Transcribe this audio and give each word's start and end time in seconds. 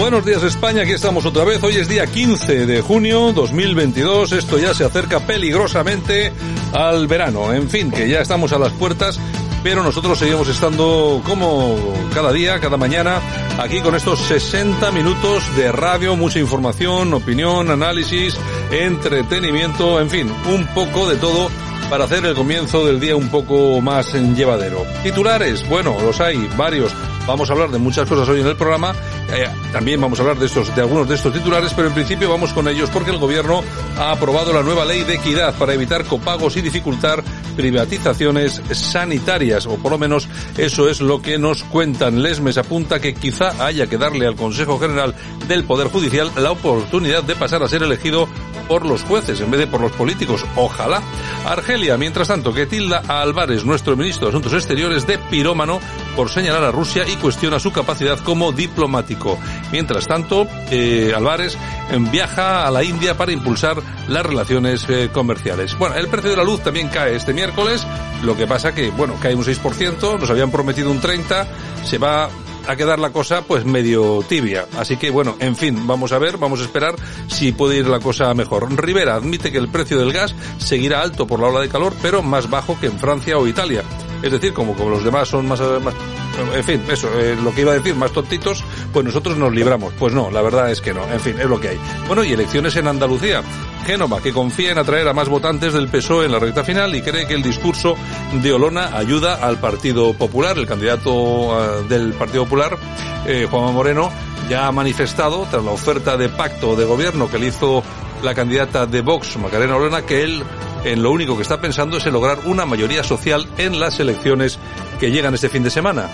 Buenos 0.00 0.24
días 0.24 0.42
España, 0.42 0.82
aquí 0.82 0.92
estamos 0.92 1.26
otra 1.26 1.44
vez. 1.44 1.62
Hoy 1.62 1.76
es 1.76 1.86
día 1.86 2.06
15 2.06 2.64
de 2.64 2.80
junio 2.80 3.34
2022. 3.34 4.32
Esto 4.32 4.58
ya 4.58 4.72
se 4.72 4.82
acerca 4.82 5.20
peligrosamente 5.20 6.32
al 6.72 7.06
verano. 7.06 7.52
En 7.52 7.68
fin, 7.68 7.90
que 7.90 8.08
ya 8.08 8.22
estamos 8.22 8.54
a 8.54 8.58
las 8.58 8.72
puertas, 8.72 9.20
pero 9.62 9.82
nosotros 9.82 10.18
seguimos 10.18 10.48
estando 10.48 11.20
como 11.26 11.76
cada 12.14 12.32
día, 12.32 12.58
cada 12.60 12.78
mañana, 12.78 13.20
aquí 13.58 13.82
con 13.82 13.94
estos 13.94 14.20
60 14.20 14.90
minutos 14.90 15.44
de 15.54 15.70
radio, 15.70 16.16
mucha 16.16 16.38
información, 16.38 17.12
opinión, 17.12 17.70
análisis, 17.70 18.38
entretenimiento, 18.70 20.00
en 20.00 20.08
fin, 20.08 20.32
un 20.50 20.66
poco 20.68 21.10
de 21.10 21.16
todo 21.16 21.50
para 21.90 22.04
hacer 22.04 22.24
el 22.24 22.34
comienzo 22.34 22.86
del 22.86 23.00
día 23.00 23.16
un 23.16 23.28
poco 23.28 23.82
más 23.82 24.14
llevadero. 24.14 24.86
Titulares, 25.02 25.68
bueno, 25.68 25.94
los 26.00 26.20
hay 26.20 26.48
varios. 26.56 26.90
Vamos 27.26 27.50
a 27.50 27.52
hablar 27.52 27.70
de 27.70 27.78
muchas 27.78 28.08
cosas 28.08 28.28
hoy 28.28 28.40
en 28.40 28.46
el 28.46 28.56
programa. 28.56 28.94
Eh, 29.32 29.48
también 29.72 30.00
vamos 30.00 30.18
a 30.18 30.22
hablar 30.22 30.38
de 30.38 30.46
estos, 30.46 30.74
de 30.74 30.82
algunos 30.82 31.08
de 31.08 31.14
estos 31.14 31.32
titulares, 31.32 31.72
pero 31.74 31.88
en 31.88 31.94
principio 31.94 32.28
vamos 32.28 32.52
con 32.52 32.66
ellos 32.66 32.90
porque 32.90 33.10
el 33.10 33.18
gobierno 33.18 33.62
ha 33.96 34.10
aprobado 34.10 34.52
la 34.52 34.62
nueva 34.62 34.84
ley 34.84 35.04
de 35.04 35.14
equidad 35.14 35.54
para 35.56 35.72
evitar 35.72 36.04
copagos 36.04 36.56
y 36.56 36.62
dificultar 36.62 37.22
privatizaciones 37.56 38.60
sanitarias, 38.72 39.66
o 39.66 39.76
por 39.76 39.92
lo 39.92 39.98
menos 39.98 40.28
eso 40.56 40.88
es 40.88 41.00
lo 41.00 41.22
que 41.22 41.38
nos 41.38 41.62
cuentan. 41.64 42.22
Lesmes 42.22 42.58
apunta 42.58 43.00
que 43.00 43.14
quizá 43.14 43.64
haya 43.64 43.86
que 43.86 43.98
darle 43.98 44.26
al 44.26 44.34
Consejo 44.34 44.78
General 44.78 45.14
del 45.46 45.64
Poder 45.64 45.88
Judicial 45.88 46.30
la 46.36 46.50
oportunidad 46.50 47.22
de 47.22 47.36
pasar 47.36 47.62
a 47.62 47.68
ser 47.68 47.82
elegido 47.82 48.28
por 48.66 48.86
los 48.86 49.02
jueces 49.02 49.40
en 49.40 49.50
vez 49.50 49.60
de 49.60 49.66
por 49.66 49.80
los 49.80 49.92
políticos. 49.92 50.44
Ojalá. 50.56 51.02
Argelia, 51.44 51.96
mientras 51.96 52.28
tanto, 52.28 52.52
que 52.52 52.66
tilda 52.66 53.02
Álvarez, 53.08 53.64
nuestro 53.64 53.96
ministro 53.96 54.26
de 54.26 54.30
Asuntos 54.30 54.52
Exteriores, 54.52 55.06
de 55.06 55.18
pirómano 55.18 55.80
por 56.16 56.30
señalar 56.30 56.64
a 56.64 56.70
Rusia 56.70 57.04
y 57.08 57.16
cuestiona 57.16 57.58
su 57.58 57.72
capacidad 57.72 58.18
como 58.18 58.52
diplomático. 58.52 59.38
Mientras 59.72 60.06
tanto, 60.06 60.46
eh, 60.70 61.12
Álvarez 61.16 61.54
eh, 61.54 61.98
viaja 62.10 62.66
a 62.66 62.70
la 62.70 62.82
India 62.82 63.16
para 63.16 63.32
impulsar 63.32 63.76
las 64.08 64.24
relaciones 64.24 64.84
eh, 64.88 65.10
comerciales. 65.12 65.76
Bueno, 65.78 65.96
el 65.96 66.08
precio 66.08 66.30
de 66.30 66.36
la 66.36 66.44
luz 66.44 66.60
también 66.60 66.88
cae 66.88 67.16
este 67.16 67.32
miércoles, 67.32 67.86
lo 68.22 68.36
que 68.36 68.46
pasa 68.46 68.74
que, 68.74 68.90
bueno, 68.90 69.14
cae 69.20 69.34
un 69.34 69.44
6%, 69.44 70.18
nos 70.18 70.30
habían 70.30 70.50
prometido 70.50 70.90
un 70.90 71.00
30%, 71.00 71.46
se 71.84 71.98
va 71.98 72.28
a 72.66 72.76
quedar 72.76 72.98
la 72.98 73.10
cosa 73.10 73.42
pues 73.42 73.64
medio 73.64 74.22
tibia. 74.28 74.66
Así 74.78 74.96
que 74.96 75.10
bueno, 75.10 75.36
en 75.40 75.56
fin, 75.56 75.86
vamos 75.86 76.12
a 76.12 76.18
ver, 76.18 76.36
vamos 76.36 76.60
a 76.60 76.64
esperar 76.64 76.94
si 77.28 77.52
puede 77.52 77.78
ir 77.78 77.86
la 77.86 78.00
cosa 78.00 78.32
mejor. 78.34 78.72
Rivera 78.76 79.14
admite 79.14 79.50
que 79.50 79.58
el 79.58 79.68
precio 79.68 79.98
del 79.98 80.12
gas 80.12 80.34
seguirá 80.58 81.02
alto 81.02 81.26
por 81.26 81.40
la 81.40 81.48
ola 81.48 81.60
de 81.60 81.68
calor, 81.68 81.94
pero 82.02 82.22
más 82.22 82.48
bajo 82.48 82.78
que 82.78 82.86
en 82.86 82.98
Francia 82.98 83.38
o 83.38 83.46
Italia. 83.46 83.82
Es 84.22 84.32
decir, 84.32 84.52
como, 84.52 84.74
como 84.74 84.90
los 84.90 85.04
demás 85.04 85.28
son 85.28 85.48
más, 85.48 85.60
en 85.60 86.64
fin, 86.64 86.82
eso, 86.90 87.08
eh, 87.18 87.36
lo 87.42 87.54
que 87.54 87.62
iba 87.62 87.72
a 87.72 87.76
decir, 87.76 87.94
más 87.94 88.12
tontitos, 88.12 88.64
pues 88.92 89.04
nosotros 89.04 89.36
nos 89.36 89.52
libramos. 89.52 89.92
Pues 89.98 90.12
no, 90.12 90.30
la 90.30 90.42
verdad 90.42 90.70
es 90.70 90.80
que 90.80 90.92
no. 90.92 91.04
En 91.12 91.20
fin, 91.20 91.36
es 91.38 91.46
lo 91.46 91.60
que 91.60 91.70
hay. 91.70 91.80
Bueno, 92.06 92.24
y 92.24 92.32
elecciones 92.32 92.76
en 92.76 92.88
Andalucía. 92.88 93.42
Génova, 93.86 94.20
que 94.20 94.32
confía 94.32 94.72
en 94.72 94.78
atraer 94.78 95.08
a 95.08 95.14
más 95.14 95.28
votantes 95.28 95.72
del 95.72 95.88
PSOE 95.88 96.26
en 96.26 96.32
la 96.32 96.38
recta 96.38 96.62
final 96.62 96.94
y 96.94 97.02
cree 97.02 97.26
que 97.26 97.34
el 97.34 97.42
discurso 97.42 97.96
de 98.42 98.52
Olona 98.52 98.96
ayuda 98.96 99.36
al 99.36 99.58
Partido 99.58 100.12
Popular. 100.12 100.58
El 100.58 100.66
candidato 100.66 101.12
uh, 101.12 101.88
del 101.88 102.12
Partido 102.12 102.44
Popular, 102.44 102.78
eh, 103.26 103.46
Juanma 103.50 103.72
Moreno, 103.72 104.12
ya 104.48 104.66
ha 104.66 104.72
manifestado, 104.72 105.46
tras 105.50 105.64
la 105.64 105.70
oferta 105.70 106.16
de 106.16 106.28
pacto 106.28 106.76
de 106.76 106.84
gobierno 106.84 107.30
que 107.30 107.38
le 107.38 107.46
hizo 107.46 107.82
la 108.22 108.34
candidata 108.34 108.86
de 108.86 109.00
Vox, 109.00 109.36
Macarena 109.36 109.76
Olona, 109.76 110.02
que 110.02 110.22
él 110.22 110.42
en 110.84 111.02
lo 111.02 111.10
único 111.10 111.36
que 111.36 111.42
está 111.42 111.60
pensando 111.60 111.98
es 111.98 112.06
en 112.06 112.12
lograr 112.12 112.38
una 112.46 112.64
mayoría 112.66 113.02
social 113.02 113.46
en 113.58 113.78
las 113.78 114.00
elecciones 114.00 114.58
que 114.98 115.10
llegan 115.10 115.34
este 115.34 115.48
fin 115.48 115.62
de 115.62 115.70
semana. 115.70 116.08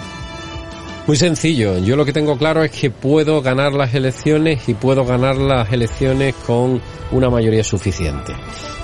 Muy 1.06 1.16
sencillo, 1.16 1.78
yo 1.78 1.94
lo 1.94 2.04
que 2.04 2.12
tengo 2.12 2.36
claro 2.36 2.64
es 2.64 2.72
que 2.72 2.90
puedo 2.90 3.40
ganar 3.40 3.72
las 3.72 3.94
elecciones 3.94 4.68
y 4.68 4.74
puedo 4.74 5.04
ganar 5.04 5.36
las 5.36 5.72
elecciones 5.72 6.34
con 6.46 6.80
una 7.12 7.30
mayoría 7.30 7.62
suficiente. 7.62 8.32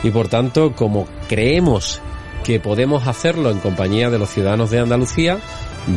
Y 0.04 0.10
por 0.10 0.28
tanto, 0.28 0.72
como 0.72 1.08
creemos 1.28 2.00
que 2.44 2.60
podemos 2.60 3.08
hacerlo 3.08 3.50
en 3.50 3.58
compañía 3.58 4.08
de 4.08 4.20
los 4.20 4.30
ciudadanos 4.30 4.70
de 4.70 4.78
Andalucía, 4.78 5.38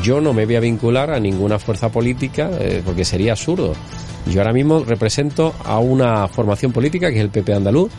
yo 0.02 0.22
no 0.22 0.34
me 0.34 0.46
voy 0.46 0.56
a 0.56 0.60
vincular 0.60 1.12
a 1.12 1.20
ninguna 1.20 1.60
fuerza 1.60 1.90
política 1.90 2.50
eh, 2.60 2.82
porque 2.86 3.06
sería 3.06 3.34
absurdo. 3.34 3.74
Yo 4.28 4.42
ahora 4.42 4.54
mismo 4.54 4.84
represento 4.84 5.54
a 5.64 5.80
una 5.80 6.28
formación 6.28 6.72
política 6.72 7.10
que 7.10 7.18
es 7.18 7.22
el 7.22 7.30
PP 7.30 7.54
andaluz 7.54 7.92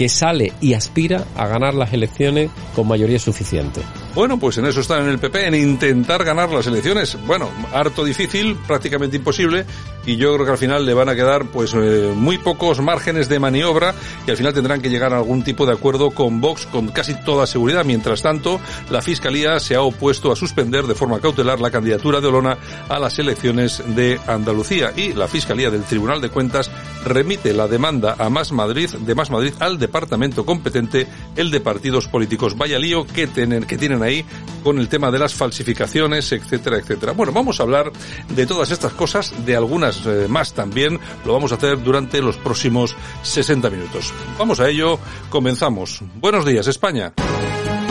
que 0.00 0.08
sale 0.08 0.54
y 0.62 0.72
aspira 0.72 1.26
a 1.36 1.46
ganar 1.46 1.74
las 1.74 1.92
elecciones 1.92 2.50
con 2.74 2.88
mayoría 2.88 3.18
suficiente. 3.18 3.82
Bueno, 4.14 4.38
pues 4.38 4.56
en 4.56 4.64
eso 4.64 4.80
están 4.80 5.02
en 5.02 5.10
el 5.10 5.18
PP, 5.18 5.48
en 5.48 5.54
intentar 5.54 6.24
ganar 6.24 6.50
las 6.50 6.66
elecciones. 6.66 7.18
Bueno, 7.26 7.50
harto 7.74 8.02
difícil, 8.02 8.56
prácticamente 8.66 9.18
imposible, 9.18 9.66
y 10.06 10.16
yo 10.16 10.34
creo 10.34 10.46
que 10.46 10.52
al 10.52 10.58
final 10.58 10.86
le 10.86 10.94
van 10.94 11.08
a 11.08 11.14
quedar 11.14 11.46
pues 11.46 11.74
eh, 11.74 12.12
muy 12.14 12.38
pocos 12.38 12.80
márgenes 12.80 13.28
de 13.28 13.38
maniobra 13.38 13.94
y 14.26 14.30
al 14.30 14.36
final 14.36 14.54
tendrán 14.54 14.80
que 14.80 14.90
llegar 14.90 15.12
a 15.12 15.18
algún 15.18 15.42
tipo 15.42 15.66
de 15.66 15.72
acuerdo 15.72 16.10
con 16.10 16.40
Vox 16.40 16.66
con 16.66 16.88
casi 16.88 17.14
toda 17.14 17.46
seguridad. 17.46 17.84
Mientras 17.84 18.22
tanto, 18.22 18.60
la 18.90 19.02
Fiscalía 19.02 19.58
se 19.60 19.74
ha 19.74 19.82
opuesto 19.82 20.32
a 20.32 20.36
suspender 20.36 20.86
de 20.86 20.94
forma 20.94 21.20
cautelar 21.20 21.60
la 21.60 21.70
candidatura 21.70 22.20
de 22.20 22.28
Olona 22.28 22.58
a 22.88 22.98
las 22.98 23.18
elecciones 23.18 23.82
de 23.94 24.18
Andalucía 24.26 24.92
y 24.96 25.12
la 25.12 25.28
Fiscalía 25.28 25.70
del 25.70 25.84
Tribunal 25.84 26.20
de 26.20 26.30
Cuentas 26.30 26.70
remite 27.04 27.52
la 27.52 27.68
demanda 27.68 28.16
a 28.18 28.28
Más 28.28 28.52
Madrid, 28.52 28.90
de 28.90 29.14
Más 29.14 29.30
Madrid 29.30 29.52
al 29.60 29.78
departamento 29.78 30.44
competente, 30.44 31.06
el 31.36 31.50
de 31.50 31.60
partidos 31.60 32.08
políticos. 32.08 32.56
Vaya 32.56 32.78
lío 32.78 33.06
que 33.06 33.26
tienen, 33.26 33.64
que 33.64 33.78
tienen 33.78 34.02
ahí 34.02 34.24
con 34.62 34.78
el 34.78 34.88
tema 34.88 35.10
de 35.10 35.18
las 35.18 35.34
falsificaciones, 35.34 36.32
etcétera, 36.32 36.78
etcétera. 36.78 37.12
Bueno, 37.12 37.32
vamos 37.32 37.60
a 37.60 37.62
hablar 37.62 37.90
de 38.28 38.46
todas 38.46 38.70
estas 38.70 38.92
cosas, 38.92 39.32
de 39.44 39.56
algunas 39.56 39.99
eh, 40.06 40.26
más 40.28 40.52
también. 40.52 40.98
Lo 41.24 41.32
vamos 41.32 41.52
a 41.52 41.56
hacer 41.56 41.82
durante 41.82 42.20
los 42.20 42.36
próximos 42.36 42.96
60 43.22 43.70
minutos. 43.70 44.12
Vamos 44.38 44.60
a 44.60 44.68
ello, 44.68 44.98
comenzamos. 45.28 46.00
Buenos 46.16 46.44
días, 46.44 46.66
España. 46.66 47.12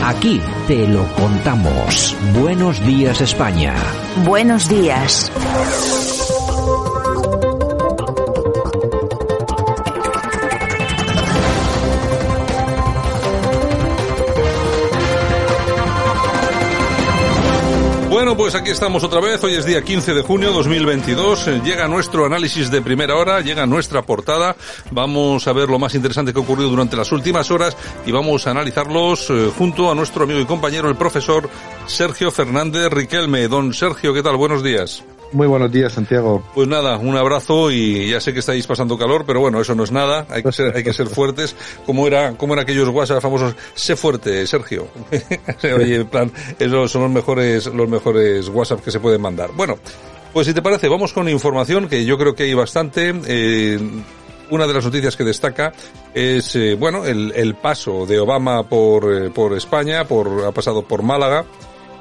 Aquí 0.02 0.40
te 0.66 0.88
lo 0.88 1.04
contamos. 1.14 2.16
Buenos 2.32 2.84
días, 2.84 3.20
España. 3.20 3.74
Buenos 4.24 4.68
días. 4.68 5.30
Bueno, 18.30 18.44
pues 18.44 18.54
aquí 18.54 18.70
estamos 18.70 19.02
otra 19.02 19.18
vez. 19.20 19.42
Hoy 19.42 19.54
es 19.54 19.64
día 19.64 19.82
15 19.82 20.14
de 20.14 20.22
junio 20.22 20.52
2022. 20.52 21.48
Eh, 21.48 21.60
Llega 21.64 21.88
nuestro 21.88 22.26
análisis 22.26 22.70
de 22.70 22.80
primera 22.80 23.16
hora, 23.16 23.40
llega 23.40 23.66
nuestra 23.66 24.02
portada. 24.02 24.54
Vamos 24.92 25.48
a 25.48 25.52
ver 25.52 25.68
lo 25.68 25.80
más 25.80 25.96
interesante 25.96 26.32
que 26.32 26.38
ha 26.38 26.42
ocurrido 26.42 26.70
durante 26.70 26.96
las 26.96 27.10
últimas 27.10 27.50
horas 27.50 27.76
y 28.06 28.12
vamos 28.12 28.46
a 28.46 28.52
analizarlos 28.52 29.30
eh, 29.30 29.50
junto 29.58 29.90
a 29.90 29.96
nuestro 29.96 30.22
amigo 30.22 30.38
y 30.38 30.44
compañero, 30.44 30.88
el 30.88 30.94
profesor 30.94 31.50
Sergio 31.88 32.30
Fernández 32.30 32.88
Riquelme. 32.92 33.48
Don 33.48 33.74
Sergio, 33.74 34.14
¿qué 34.14 34.22
tal? 34.22 34.36
Buenos 34.36 34.62
días. 34.62 35.02
Muy 35.32 35.46
buenos 35.46 35.70
días, 35.70 35.92
Santiago. 35.92 36.42
Pues 36.54 36.66
nada, 36.66 36.98
un 36.98 37.16
abrazo 37.16 37.70
y 37.70 38.10
ya 38.10 38.20
sé 38.20 38.32
que 38.32 38.40
estáis 38.40 38.66
pasando 38.66 38.98
calor, 38.98 39.24
pero 39.24 39.38
bueno, 39.38 39.60
eso 39.60 39.76
no 39.76 39.84
es 39.84 39.92
nada. 39.92 40.26
Hay 40.28 40.42
que 40.42 40.50
ser, 40.50 40.76
hay 40.76 40.82
que 40.82 40.92
ser 40.92 41.06
fuertes. 41.08 41.54
Como 41.86 42.06
era, 42.06 42.32
como 42.36 42.54
eran 42.54 42.64
aquellos 42.64 42.88
WhatsApp 42.88 43.22
famosos, 43.22 43.54
sé 43.74 43.94
fuerte, 43.94 44.44
Sergio. 44.46 44.88
Oye, 45.62 45.96
en 45.96 46.06
plan, 46.08 46.32
esos 46.58 46.90
son 46.90 47.02
los 47.02 47.10
mejores, 47.12 47.66
los 47.66 47.88
mejores 47.88 48.48
WhatsApp 48.48 48.82
que 48.82 48.90
se 48.90 48.98
pueden 48.98 49.20
mandar. 49.20 49.50
Bueno, 49.54 49.78
pues 50.32 50.48
si 50.48 50.54
te 50.54 50.62
parece, 50.62 50.88
vamos 50.88 51.12
con 51.12 51.28
información 51.28 51.88
que 51.88 52.04
yo 52.04 52.18
creo 52.18 52.34
que 52.34 52.44
hay 52.44 52.54
bastante. 52.54 53.14
Eh, 53.26 53.78
una 54.50 54.66
de 54.66 54.74
las 54.74 54.84
noticias 54.84 55.16
que 55.16 55.22
destaca 55.22 55.72
es, 56.12 56.56
eh, 56.56 56.74
bueno, 56.74 57.04
el, 57.04 57.32
el, 57.36 57.54
paso 57.54 58.04
de 58.04 58.18
Obama 58.18 58.64
por, 58.64 59.12
eh, 59.12 59.30
por 59.30 59.56
España, 59.56 60.04
por, 60.04 60.44
ha 60.44 60.50
pasado 60.50 60.82
por 60.82 61.02
Málaga. 61.02 61.44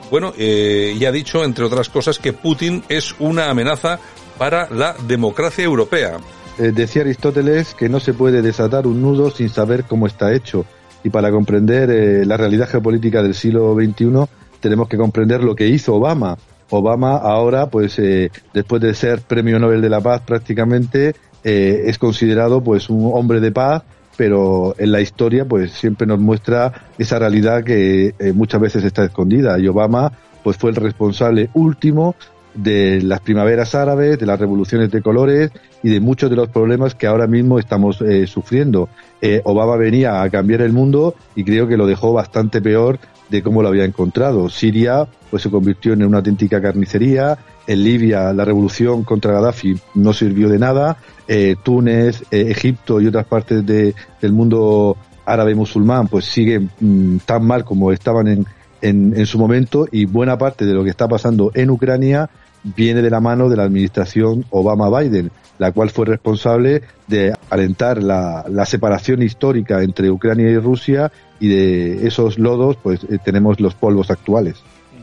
Bueno, 0.09 0.33
eh, 0.38 0.95
y 1.00 1.06
ha 1.06 1.11
dicho, 1.11 1.44
entre 1.44 1.65
otras 1.65 1.89
cosas, 1.89 2.19
que 2.19 2.33
Putin 2.33 2.83
es 2.89 3.15
una 3.19 3.50
amenaza 3.50 4.00
para 4.39 4.69
la 4.69 4.95
democracia 5.07 5.63
europea. 5.63 6.17
Eh, 6.59 6.73
decía 6.73 7.03
Aristóteles 7.03 7.73
que 7.73 7.88
no 7.88 8.01
se 8.01 8.13
puede 8.13 8.41
desatar 8.41 8.85
un 8.85 9.01
nudo 9.01 9.29
sin 9.29 9.47
saber 9.50 9.85
cómo 9.85 10.07
está 10.07 10.33
hecho. 10.33 10.65
Y 11.03 11.09
para 11.09 11.31
comprender 11.31 11.89
eh, 11.89 12.25
la 12.25 12.35
realidad 12.35 12.67
geopolítica 12.67 13.23
del 13.23 13.33
siglo 13.33 13.73
XXI 13.75 14.25
tenemos 14.59 14.89
que 14.89 14.97
comprender 14.97 15.41
lo 15.41 15.56
que 15.56 15.67
hizo 15.67 15.95
Obama. 15.95 16.38
Obama 16.69 17.15
ahora, 17.15 17.69
pues 17.69 17.97
eh, 18.00 18.29
después 18.53 18.81
de 18.81 18.94
ser 18.94 19.21
Premio 19.21 19.57
Nobel 19.57 19.81
de 19.81 19.89
la 19.89 20.01
Paz 20.01 20.21
prácticamente, 20.25 21.15
es 21.41 21.97
considerado 21.97 22.62
pues 22.62 22.89
un 22.89 23.12
hombre 23.13 23.39
de 23.39 23.53
paz, 23.53 23.83
pero 24.19 24.75
en 24.77 24.92
la 24.92 25.00
historia 25.00 25.45
pues 25.45 25.71
siempre 25.71 26.06
nos 26.06 26.19
muestra 26.19 26.89
esa 26.98 27.19
realidad 27.19 27.63
que 27.63 28.13
eh, 28.19 28.33
muchas 28.33 28.60
veces 28.60 28.83
está 28.83 29.06
escondida. 29.06 29.57
Y 29.57 29.66
Obama 29.69 30.12
pues 30.44 30.57
fue 30.57 30.71
el 30.71 30.75
responsable 30.75 31.50
último 31.54 32.18
de 32.54 33.01
las 33.01 33.21
primaveras 33.21 33.75
árabes, 33.75 34.19
de 34.19 34.25
las 34.25 34.38
revoluciones 34.38 34.92
de 34.92 35.01
colores 35.01 35.51
y 35.83 35.89
de 35.89 36.01
muchos 36.01 36.30
de 36.30 36.36
los 36.36 36.50
problemas 36.50 36.95
que 36.95 37.07
ahora 37.07 37.27
mismo 37.27 37.60
estamos 37.60 38.01
eh, 38.01 38.27
sufriendo. 38.27 38.89
Eh, 39.21 39.39
Obama 39.45 39.77
venía 39.77 40.22
a 40.22 40.30
cambiar 40.30 40.63
el 40.63 40.74
mundo 40.74 41.15
y 41.33 41.45
creo 41.45 41.69
que 41.69 41.77
lo 41.77 41.88
dejó 41.88 42.12
bastante 42.12 42.62
peor 42.62 43.00
de 43.30 43.42
cómo 43.42 43.62
lo 43.62 43.69
había 43.69 43.86
encontrado. 43.86 44.50
Siria 44.50 45.07
pues 45.30 45.44
se 45.44 45.50
convirtió 45.50 45.94
en 45.94 46.04
una 46.04 46.18
auténtica 46.18 46.62
carnicería, 46.62 47.38
en 47.69 47.83
Libia 47.83 48.33
la 48.33 48.44
revolución 48.44 49.04
contra 49.04 49.33
Gaddafi 49.33 49.80
no 49.94 50.12
sirvió 50.12 50.50
de 50.50 50.57
nada, 50.57 50.98
eh, 51.27 51.56
Túnez, 51.62 52.24
eh, 52.31 52.48
Egipto 52.50 53.00
y 53.00 53.06
otras 53.06 53.27
partes 53.27 53.63
de, 53.63 53.94
del 54.19 54.33
mundo 54.33 54.98
árabe 55.24 55.54
musulmán 55.54 56.07
pues 56.07 56.25
siguen 56.25 56.71
mmm, 56.80 57.18
tan 57.18 57.45
mal 57.45 57.63
como 57.63 57.92
estaban 57.92 58.27
en, 58.27 58.48
en, 58.81 59.13
en, 59.16 59.25
su 59.27 59.38
momento 59.38 59.88
y 59.92 60.06
buena 60.06 60.36
parte 60.36 60.66
de 60.66 60.74
lo 60.74 60.83
que 60.83 60.89
está 60.89 61.07
pasando 61.07 61.51
en 61.54 61.69
Ucrania 61.69 62.31
viene 62.63 63.04
de 63.04 63.12
la 63.12 63.19
mano 63.19 63.50
de 63.50 63.57
la 63.57 63.63
administración 63.63 64.45
Obama-Biden, 64.50 65.30
la 65.60 65.72
cual 65.72 65.92
fue 65.92 66.07
responsable 66.07 66.81
de 67.07 67.33
alentar 67.51 68.01
la, 68.01 68.45
la, 68.50 68.65
separación 68.65 69.22
histórica 69.22 69.83
entre 69.83 70.10
Ucrania 70.10 70.50
y 70.50 70.57
Rusia 70.57 71.12
y 71.39 71.50
de 71.50 72.07
esos 72.07 72.39
lodos 72.39 72.77
pues 72.81 73.04
eh, 73.04 73.19
tenemos 73.24 73.60
los 73.60 73.75
polvos 73.75 74.10
actuales. 74.10 74.56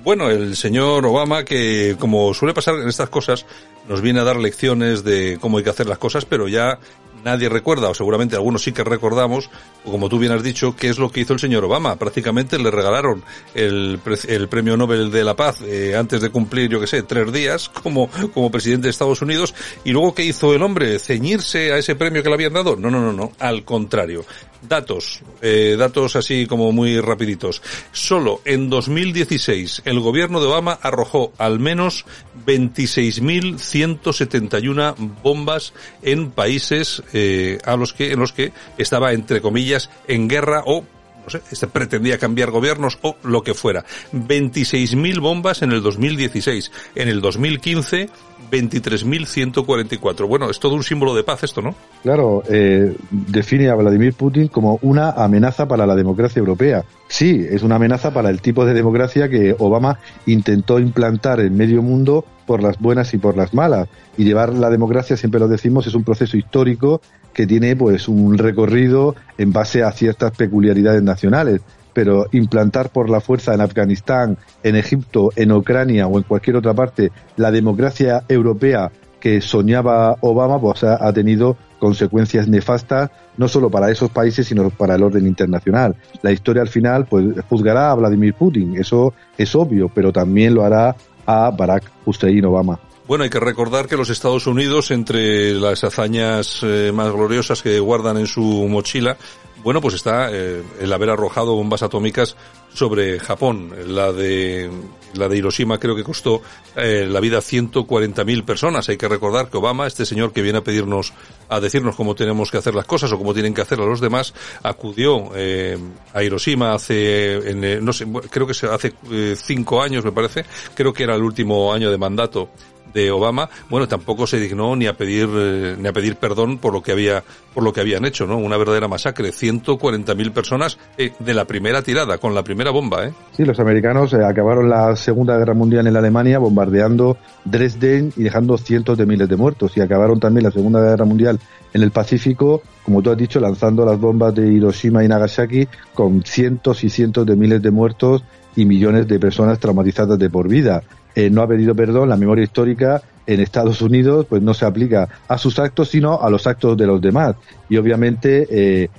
Bueno, 0.07 0.31
el 0.31 0.55
señor 0.55 1.05
Obama, 1.05 1.45
que 1.45 1.97
como 1.99 2.33
suele 2.33 2.55
pasar 2.55 2.77
en 2.77 2.87
estas 2.87 3.09
cosas, 3.09 3.45
nos 3.89 4.01
viene 4.01 4.21
a 4.21 4.23
dar 4.23 4.37
lecciones 4.37 5.03
de 5.03 5.37
cómo 5.41 5.59
hay 5.59 5.65
que 5.65 5.71
hacer 5.71 5.89
las 5.89 5.99
cosas, 5.99 6.25
pero 6.25 6.47
ya 6.47 6.79
nadie 7.27 7.49
recuerda, 7.49 7.91
o 7.91 7.95
seguramente 7.95 8.37
algunos 8.37 8.63
sí 8.63 8.73
que 8.73 8.85
recordamos, 8.85 9.51
como 9.85 10.09
tú 10.09 10.19
bien 10.19 10.33
has 10.33 10.45
dicho, 10.45 10.77
qué 10.77 10.89
es 10.89 10.99
lo 10.99 11.11
que 11.11 11.21
hizo 11.21 11.33
el 11.33 11.41
señor 11.41 11.65
Obama. 11.65 11.97
Prácticamente 11.97 12.59
le 12.59 12.71
regalaron 12.71 13.23
el, 13.55 14.01
el 14.29 14.49
premio 14.49 14.77
Nobel 14.77 15.11
de 15.11 15.25
la 15.25 15.35
Paz 15.35 15.61
eh, 15.63 15.97
antes 15.97 16.21
de 16.21 16.31
cumplir, 16.31 16.71
yo 16.71 16.79
que 16.81 16.87
sé, 16.87 17.03
tres 17.03 17.33
días 17.33 17.69
como, 17.69 18.09
como 18.33 18.51
presidente 18.51 18.87
de 18.87 18.91
Estados 18.91 19.23
Unidos. 19.23 19.55
Y 19.85 19.91
luego, 19.91 20.15
¿qué 20.15 20.25
hizo 20.25 20.55
el 20.55 20.63
hombre? 20.63 21.01
¿Ceñirse 21.01 21.73
a 21.73 21.79
ese 21.79 21.97
premio 21.97 22.23
que 22.23 22.29
le 22.29 22.37
habían 22.37 22.53
dado? 22.53 22.77
No, 22.77 22.91
no, 22.91 23.01
no, 23.01 23.13
no. 23.13 23.33
Al 23.41 23.65
contrario. 23.65 24.25
Datos, 24.63 25.21
eh, 25.43 25.77
datos 25.79 26.17
así 26.17 26.47
como 26.47 26.73
muy 26.73 26.99
rapiditos. 27.01 27.61
Solo 27.93 28.41
en 28.45 28.69
2016 28.71 29.83
el 29.85 30.01
gobierno 30.01 30.41
de 30.41 30.47
Obama 30.47 30.79
arrojó 30.83 31.33
al 31.39 31.61
menos 31.61 32.05
26.171 32.47 34.97
bombas 35.23 35.75
en 36.03 36.31
países 36.31 37.03
eh, 37.17 37.59
a 37.65 37.77
los 37.77 37.95
que 37.95 38.13
en 38.13 38.21
los 38.21 38.33
que 38.33 38.53
estaba 38.79 39.13
entre 39.13 39.41
comillas 39.41 39.91
en 40.07 40.29
guerra 40.29 40.63
o 40.67 40.85
no 41.27 41.31
sé, 41.31 41.41
este 41.51 41.67
pretendía 41.67 42.19
cambiar 42.19 42.53
gobiernos 42.53 42.99
o 43.03 43.17
lo 43.25 43.43
que 43.43 43.53
fuera. 43.53 43.85
26.000 44.13 45.21
bombas 45.21 45.63
en 45.63 45.73
el 45.73 45.83
2016. 45.83 46.71
En 46.95 47.09
el 47.09 47.21
2015, 47.21 48.09
23.144. 48.49 50.29
Bueno, 50.29 50.49
es 50.51 50.61
todo 50.61 50.77
un 50.77 50.85
símbolo 50.85 51.17
de 51.17 51.25
paz 51.25 51.43
esto, 51.43 51.63
¿no? 51.63 51.75
Claro, 52.05 52.45
eh, 52.49 52.95
define 53.11 53.69
a 53.71 53.75
Vladimir 53.75 54.15
Putin 54.15 54.47
como 54.47 54.79
una 54.83 55.11
amenaza 55.11 55.67
para 55.67 55.85
la 55.85 55.97
democracia 55.97 56.39
europea. 56.39 56.85
Sí, 57.09 57.47
es 57.49 57.63
una 57.63 57.77
amenaza 57.77 58.13
para 58.13 58.31
el 58.31 58.41
tipo 58.41 58.65
de 58.65 58.75
democracia 58.75 59.29
que 59.29 59.55
Obama 59.59 59.99
intentó 60.27 60.81
implantar 60.81 61.41
en 61.41 61.57
medio 61.57 61.81
mundo 61.83 62.25
por 62.47 62.63
las 62.63 62.79
buenas 62.79 63.15
y 63.15 63.19
por 63.19 63.37
las 63.37 63.55
malas. 63.55 63.89
Y 64.17 64.25
llevar 64.25 64.53
la 64.53 64.71
democracia, 64.71 65.17
siempre 65.17 65.41
lo 65.41 65.49
decimos, 65.49 65.87
es 65.87 65.95
un 65.95 66.05
proceso 66.05 66.37
histórico 66.37 67.01
que 67.33 67.47
tiene 67.47 67.77
pues 67.77 68.09
un 68.09 68.39
recorrido 68.39 69.15
en 69.39 69.53
base 69.53 69.83
a 69.83 69.93
ciertas 69.93 70.33
peculiaridades 70.37 71.03
nacionales 71.03 71.61
pero 71.97 72.27
implantar 72.33 72.91
por 72.91 73.09
la 73.09 73.23
fuerza 73.23 73.55
en 73.55 73.63
Afganistán, 73.63 74.37
en 74.63 74.77
Egipto, 74.77 75.31
en 75.35 75.51
Ucrania 75.51 76.07
o 76.07 76.19
en 76.19 76.25
cualquier 76.25 76.57
otra 76.57 76.75
parte 76.75 77.11
la 77.39 77.51
democracia 77.51 78.23
europea 78.29 78.93
que 79.19 79.41
soñaba 79.41 80.15
Obama, 80.21 80.61
pues 80.61 80.85
ha, 80.85 81.11
tenido 81.15 81.57
consecuencias 81.79 82.49
nefastas 82.49 83.11
no 83.37 83.49
solo 83.49 83.71
para 83.71 83.91
esos 83.91 84.11
países, 84.11 84.47
sino 84.47 84.71
para 84.71 84.95
el 84.95 85.03
orden 85.03 85.27
internacional. 85.27 85.95
La 86.23 86.33
historia 86.33 86.63
al 86.63 86.69
final 86.69 87.07
pues 87.07 87.27
juzgará 87.49 87.91
a 87.91 87.95
Vladimir 87.95 88.35
Putin, 88.35 88.77
eso 88.77 89.13
es 89.37 89.55
obvio, 89.55 89.91
pero 89.95 90.13
también 90.13 90.55
lo 90.55 90.65
hará 90.65 90.97
a 91.27 91.51
Barack 91.51 91.91
Hussein 92.05 92.45
Obama. 92.45 92.79
Bueno, 93.07 93.23
hay 93.23 93.31
que 93.31 93.39
recordar 93.39 93.87
que 93.87 93.97
los 93.97 94.11
Estados 94.11 94.49
Unidos, 94.49 94.91
entre 94.91 95.55
las 95.55 95.85
hazañas 95.85 96.59
eh, 96.63 96.91
más 96.93 97.13
gloriosas 97.13 97.63
que 97.63 97.79
guardan 97.79 98.17
en 98.17 98.27
su 98.27 98.43
mochila, 98.69 99.17
bueno, 99.63 99.81
pues 99.81 99.95
está 99.95 100.29
eh, 100.33 100.63
el 100.81 100.93
haber 100.93 101.11
arrojado 101.11 101.55
bombas 101.55 101.83
atómicas 101.83 102.37
sobre 102.73 103.19
Japón. 103.21 103.73
La 103.87 104.13
de 104.13 104.71
la 105.15 105.29
de 105.29 105.37
Hiroshima 105.37 105.79
creo 105.79 105.97
que 105.97 106.03
costó 106.03 106.43
eh, 106.75 107.07
la 107.09 107.21
vida 107.21 107.39
a 107.39 107.41
140.000 107.41 108.45
personas. 108.45 108.89
Hay 108.89 108.97
que 108.97 109.09
recordar 109.09 109.49
que 109.49 109.57
Obama, 109.57 109.87
este 109.87 110.05
señor 110.05 110.33
que 110.33 110.43
viene 110.43 110.59
a 110.59 110.65
pedirnos, 110.65 111.13
a 111.49 111.61
decirnos 111.61 111.97
cómo 111.97 112.15
tenemos 112.15 112.51
que 112.51 112.59
hacer 112.59 112.75
las 112.75 112.87
cosas 112.87 113.13
o 113.13 113.19
cómo 113.19 113.35
tienen 113.35 113.55
que 113.55 113.63
hacer 113.63 113.81
a 113.81 113.87
los 113.87 114.01
demás, 114.01 114.35
acudió 114.63 115.31
eh, 115.35 115.79
a 116.13 116.23
Hiroshima 116.23 116.75
hace, 116.75 117.51
en, 117.51 117.65
eh, 117.65 117.79
no 117.81 117.93
sé, 117.93 118.07
creo 118.31 118.47
que 118.47 118.67
hace 118.67 118.95
eh, 119.11 119.37
cinco 119.37 119.83
años 119.83 120.05
me 120.05 120.13
parece. 120.13 120.45
Creo 120.75 120.93
que 120.93 121.05
era 121.05 121.15
el 121.15 121.23
último 121.23 121.73
año 121.73 121.91
de 121.91 121.99
mandato 121.99 122.51
de 122.97 123.11
Obama, 123.11 123.51
bueno, 123.69 123.87
tampoco 123.87 124.27
se 124.27 124.41
dignó 124.41 124.75
ni 124.75 124.87
a 124.87 124.97
pedir 124.97 125.29
eh, 125.31 125.77
ni 125.79 125.87
a 125.87 125.93
pedir 125.93 126.17
perdón 126.17 126.57
por 126.57 126.73
lo 126.73 126.83
que 126.83 126.93
había 126.93 127.23
por 127.53 127.63
lo 127.63 127.73
que 127.73 127.83
habían 127.83 128.07
hecho, 128.07 128.27
¿no? 128.27 128.39
Una 128.39 128.57
verdadera 128.57 128.89
masacre, 128.89 129.31
140.000 129.31 130.33
personas 130.33 130.79
eh, 130.97 131.13
de 131.19 131.35
la 131.35 131.45
primera 131.45 131.83
tirada 131.83 132.17
con 132.17 132.35
la 132.35 132.43
primera 132.43 132.71
bomba, 132.71 133.07
¿eh? 133.07 133.13
Sí, 133.33 133.45
los 133.45 133.61
americanos 133.61 134.15
eh, 134.15 134.25
acabaron 134.25 134.71
la 134.71 134.97
Segunda 134.97 135.37
Guerra 135.37 135.53
Mundial 135.53 135.87
en 135.87 135.93
la 135.93 135.99
Alemania 135.99 136.39
bombardeando 136.39 137.19
Dresden 137.45 138.15
y 138.17 138.23
dejando 138.23 138.57
cientos 138.57 138.97
de 138.97 139.05
miles 139.05 139.29
de 139.29 139.37
muertos 139.37 139.77
y 139.77 139.83
acabaron 139.83 140.19
también 140.19 140.45
la 140.45 140.51
Segunda 140.51 140.81
Guerra 140.81 141.05
Mundial 141.05 141.39
en 141.75 141.83
el 141.83 141.91
Pacífico, 141.91 142.63
como 142.83 143.03
tú 143.03 143.11
has 143.11 143.19
dicho, 143.19 143.41
lanzando 143.41 143.85
las 143.85 144.01
bombas 144.01 144.35
de 144.35 144.51
Hiroshima 144.51 145.05
y 145.05 145.09
Nagasaki 145.09 145.69
con 145.93 146.23
cientos 146.25 146.83
y 146.83 146.89
cientos 146.89 147.27
de 147.27 147.37
miles 147.37 147.61
de 147.61 147.71
muertos 147.71 148.25
y 148.57 148.65
millones 148.65 149.07
de 149.07 149.19
personas 149.19 149.59
traumatizadas 149.59 150.19
de 150.19 150.31
por 150.31 150.49
vida 150.49 150.83
eh, 151.17 151.31
no 151.31 151.41
ha 151.43 151.49
pedido 151.49 151.75
perdón, 151.75 152.11
la 152.11 152.17
memoria 152.17 152.45
histórica 152.45 153.03
en 153.27 153.41
Estados 153.41 153.81
Unidos 153.81 154.27
pues 154.29 154.43
no 154.43 154.55
se 154.55 154.67
aplica 154.67 155.09
a 155.27 155.39
sus 155.39 155.59
actos 155.59 155.89
sino 155.89 156.21
a 156.21 156.31
los 156.31 156.47
actos 156.47 156.77
de 156.77 156.87
los 156.87 157.01
demás. 157.01 157.35
Y 157.71 157.79
obviamente 157.79 158.47
eh, 158.51 158.91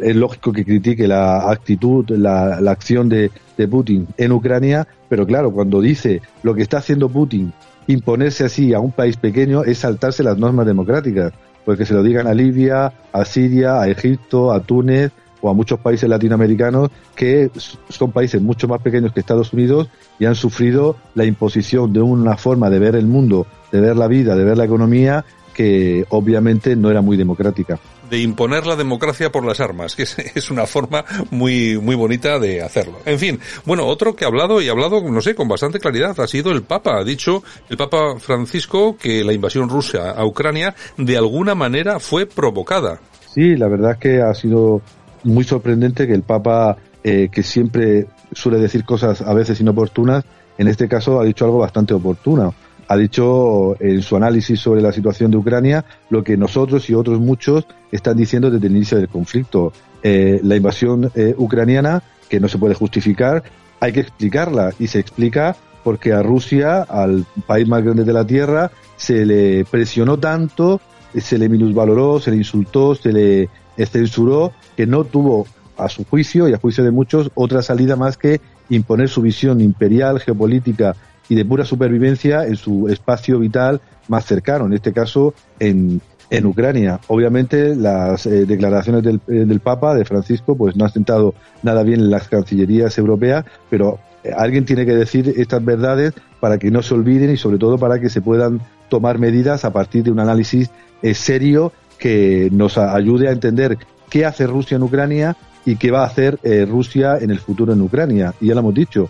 es 0.00 0.16
lógico 0.16 0.52
que 0.52 0.64
critique 0.64 1.08
la 1.08 1.50
actitud, 1.50 2.08
la, 2.10 2.60
la 2.60 2.70
acción 2.70 3.08
de, 3.08 3.32
de, 3.56 3.68
Putin 3.68 4.06
en 4.16 4.30
Ucrania, 4.30 4.86
pero 5.08 5.26
claro, 5.26 5.50
cuando 5.50 5.80
dice 5.80 6.22
lo 6.44 6.54
que 6.54 6.62
está 6.62 6.78
haciendo 6.78 7.08
Putin, 7.08 7.52
imponerse 7.88 8.44
así 8.44 8.72
a 8.72 8.78
un 8.78 8.92
país 8.92 9.16
pequeño 9.16 9.64
es 9.64 9.78
saltarse 9.78 10.22
las 10.22 10.38
normas 10.38 10.66
democráticas, 10.66 11.32
porque 11.64 11.86
se 11.86 11.94
lo 11.94 12.04
digan 12.04 12.28
a 12.28 12.34
Libia, 12.34 12.92
a 13.12 13.24
Siria, 13.24 13.80
a 13.80 13.88
Egipto, 13.88 14.52
a 14.52 14.60
Túnez, 14.60 15.10
o 15.44 15.50
a 15.50 15.52
muchos 15.52 15.78
países 15.78 16.08
latinoamericanos 16.08 16.90
que 17.14 17.50
son 17.90 18.12
países 18.12 18.40
mucho 18.40 18.66
más 18.66 18.80
pequeños 18.80 19.12
que 19.12 19.20
Estados 19.20 19.52
Unidos 19.52 19.88
y 20.18 20.24
han 20.24 20.34
sufrido 20.34 20.96
la 21.14 21.26
imposición 21.26 21.92
de 21.92 22.00
una 22.00 22.38
forma 22.38 22.70
de 22.70 22.78
ver 22.78 22.96
el 22.96 23.06
mundo, 23.06 23.46
de 23.70 23.78
ver 23.78 23.94
la 23.94 24.08
vida, 24.08 24.36
de 24.36 24.44
ver 24.44 24.56
la 24.56 24.64
economía 24.64 25.22
que 25.52 26.06
obviamente 26.08 26.74
no 26.76 26.90
era 26.90 27.02
muy 27.02 27.18
democrática. 27.18 27.78
de 28.10 28.20
imponer 28.20 28.66
la 28.66 28.76
democracia 28.76 29.30
por 29.30 29.44
las 29.44 29.60
armas, 29.60 29.94
que 29.94 30.02
es, 30.34 30.50
una 30.50 30.66
forma 30.66 31.04
muy, 31.30 31.78
muy 31.78 31.94
bonita 31.94 32.38
de 32.38 32.62
hacerlo. 32.62 32.98
En 33.04 33.18
fin, 33.18 33.38
bueno, 33.66 33.86
otro 33.86 34.16
que 34.16 34.24
ha 34.24 34.28
hablado 34.28 34.62
y 34.62 34.68
ha 34.68 34.72
hablado, 34.72 35.02
no 35.02 35.20
sé, 35.20 35.34
con 35.34 35.48
bastante 35.48 35.78
claridad 35.78 36.18
ha 36.18 36.26
sido 36.26 36.52
el 36.52 36.62
Papa. 36.62 36.98
Ha 36.98 37.04
dicho 37.04 37.42
el 37.68 37.76
Papa 37.76 38.18
Francisco 38.18 38.96
que 38.96 39.24
la 39.24 39.32
invasión 39.32 39.68
rusa 39.68 40.10
a 40.10 40.24
Ucrania 40.24 40.74
de 40.96 41.18
alguna 41.18 41.54
manera 41.54 42.00
fue 42.00 42.26
provocada. 42.26 43.00
Sí, 43.34 43.56
la 43.56 43.68
verdad 43.68 43.92
es 43.92 43.98
que 43.98 44.22
ha 44.22 44.32
sido 44.34 44.80
muy 45.24 45.44
sorprendente 45.44 46.06
que 46.06 46.14
el 46.14 46.22
Papa, 46.22 46.76
eh, 47.02 47.28
que 47.30 47.42
siempre 47.42 48.06
suele 48.32 48.58
decir 48.58 48.84
cosas 48.84 49.20
a 49.20 49.34
veces 49.34 49.60
inoportunas, 49.60 50.24
en 50.56 50.68
este 50.68 50.88
caso 50.88 51.20
ha 51.20 51.24
dicho 51.24 51.44
algo 51.44 51.58
bastante 51.58 51.94
oportuno 51.94 52.54
ha 52.88 52.96
dicho 52.96 53.76
en 53.80 54.02
su 54.02 54.16
análisis 54.16 54.60
sobre 54.60 54.82
la 54.82 54.92
situación 54.92 55.30
de 55.30 55.36
Ucrania 55.36 55.84
lo 56.10 56.22
que 56.22 56.36
nosotros 56.36 56.88
y 56.90 56.94
otros 56.94 57.18
muchos 57.20 57.66
están 57.90 58.16
diciendo 58.16 58.50
desde 58.50 58.66
el 58.66 58.76
inicio 58.76 58.98
del 58.98 59.08
conflicto. 59.08 59.72
Eh, 60.02 60.40
la 60.42 60.56
invasión 60.56 61.10
eh, 61.14 61.34
ucraniana, 61.36 62.02
que 62.28 62.40
no 62.40 62.48
se 62.48 62.58
puede 62.58 62.74
justificar, 62.74 63.42
hay 63.80 63.92
que 63.92 64.00
explicarla 64.00 64.72
y 64.78 64.86
se 64.86 64.98
explica 64.98 65.56
porque 65.82 66.12
a 66.12 66.22
Rusia, 66.22 66.82
al 66.82 67.26
país 67.46 67.68
más 67.68 67.82
grande 67.82 68.04
de 68.04 68.12
la 68.12 68.26
Tierra, 68.26 68.70
se 68.96 69.26
le 69.26 69.64
presionó 69.66 70.18
tanto, 70.18 70.80
se 71.14 71.36
le 71.36 71.48
minusvaloró, 71.48 72.20
se 72.20 72.30
le 72.30 72.38
insultó, 72.38 72.94
se 72.94 73.12
le 73.12 73.48
censuró, 73.76 74.52
que 74.76 74.86
no 74.86 75.04
tuvo 75.04 75.46
a 75.76 75.88
su 75.88 76.04
juicio 76.04 76.48
y 76.48 76.54
a 76.54 76.58
juicio 76.58 76.84
de 76.84 76.90
muchos 76.90 77.30
otra 77.34 77.62
salida 77.62 77.96
más 77.96 78.16
que 78.16 78.40
imponer 78.68 79.08
su 79.08 79.22
visión 79.22 79.60
imperial, 79.60 80.20
geopolítica 80.20 80.94
y 81.28 81.34
de 81.34 81.44
pura 81.44 81.64
supervivencia 81.64 82.44
en 82.46 82.56
su 82.56 82.88
espacio 82.88 83.38
vital 83.38 83.80
más 84.08 84.24
cercano, 84.26 84.66
en 84.66 84.74
este 84.74 84.92
caso 84.92 85.34
en, 85.58 86.00
en 86.30 86.46
Ucrania. 86.46 87.00
Obviamente 87.08 87.74
las 87.74 88.26
eh, 88.26 88.46
declaraciones 88.46 89.02
del, 89.02 89.20
eh, 89.28 89.44
del, 89.46 89.60
Papa, 89.60 89.94
de 89.94 90.04
Francisco, 90.04 90.56
pues 90.56 90.76
no 90.76 90.84
han 90.84 90.92
sentado 90.92 91.34
nada 91.62 91.82
bien 91.82 92.00
en 92.00 92.10
las 92.10 92.28
cancillerías 92.28 92.96
europeas, 92.98 93.44
pero 93.70 93.98
eh, 94.22 94.32
alguien 94.36 94.64
tiene 94.64 94.84
que 94.86 94.94
decir 94.94 95.32
estas 95.36 95.64
verdades 95.64 96.12
para 96.40 96.58
que 96.58 96.70
no 96.70 96.82
se 96.82 96.94
olviden 96.94 97.30
y 97.30 97.36
sobre 97.36 97.58
todo 97.58 97.78
para 97.78 97.98
que 98.00 98.10
se 98.10 98.20
puedan 98.20 98.60
tomar 98.88 99.18
medidas 99.18 99.64
a 99.64 99.72
partir 99.72 100.04
de 100.04 100.10
un 100.10 100.20
análisis 100.20 100.70
serio 101.12 101.70
que 101.98 102.48
nos 102.52 102.78
ayude 102.78 103.28
a 103.28 103.32
entender 103.32 103.78
qué 104.10 104.24
hace 104.24 104.46
Rusia 104.46 104.76
en 104.76 104.82
Ucrania 104.82 105.36
y 105.64 105.76
qué 105.76 105.90
va 105.90 106.02
a 106.02 106.06
hacer 106.06 106.38
Rusia 106.68 107.18
en 107.18 107.30
el 107.30 107.38
futuro 107.38 107.72
en 107.72 107.80
Ucrania. 107.80 108.34
Y 108.40 108.48
ya 108.48 108.54
lo 108.54 108.60
hemos 108.60 108.74
dicho, 108.74 109.08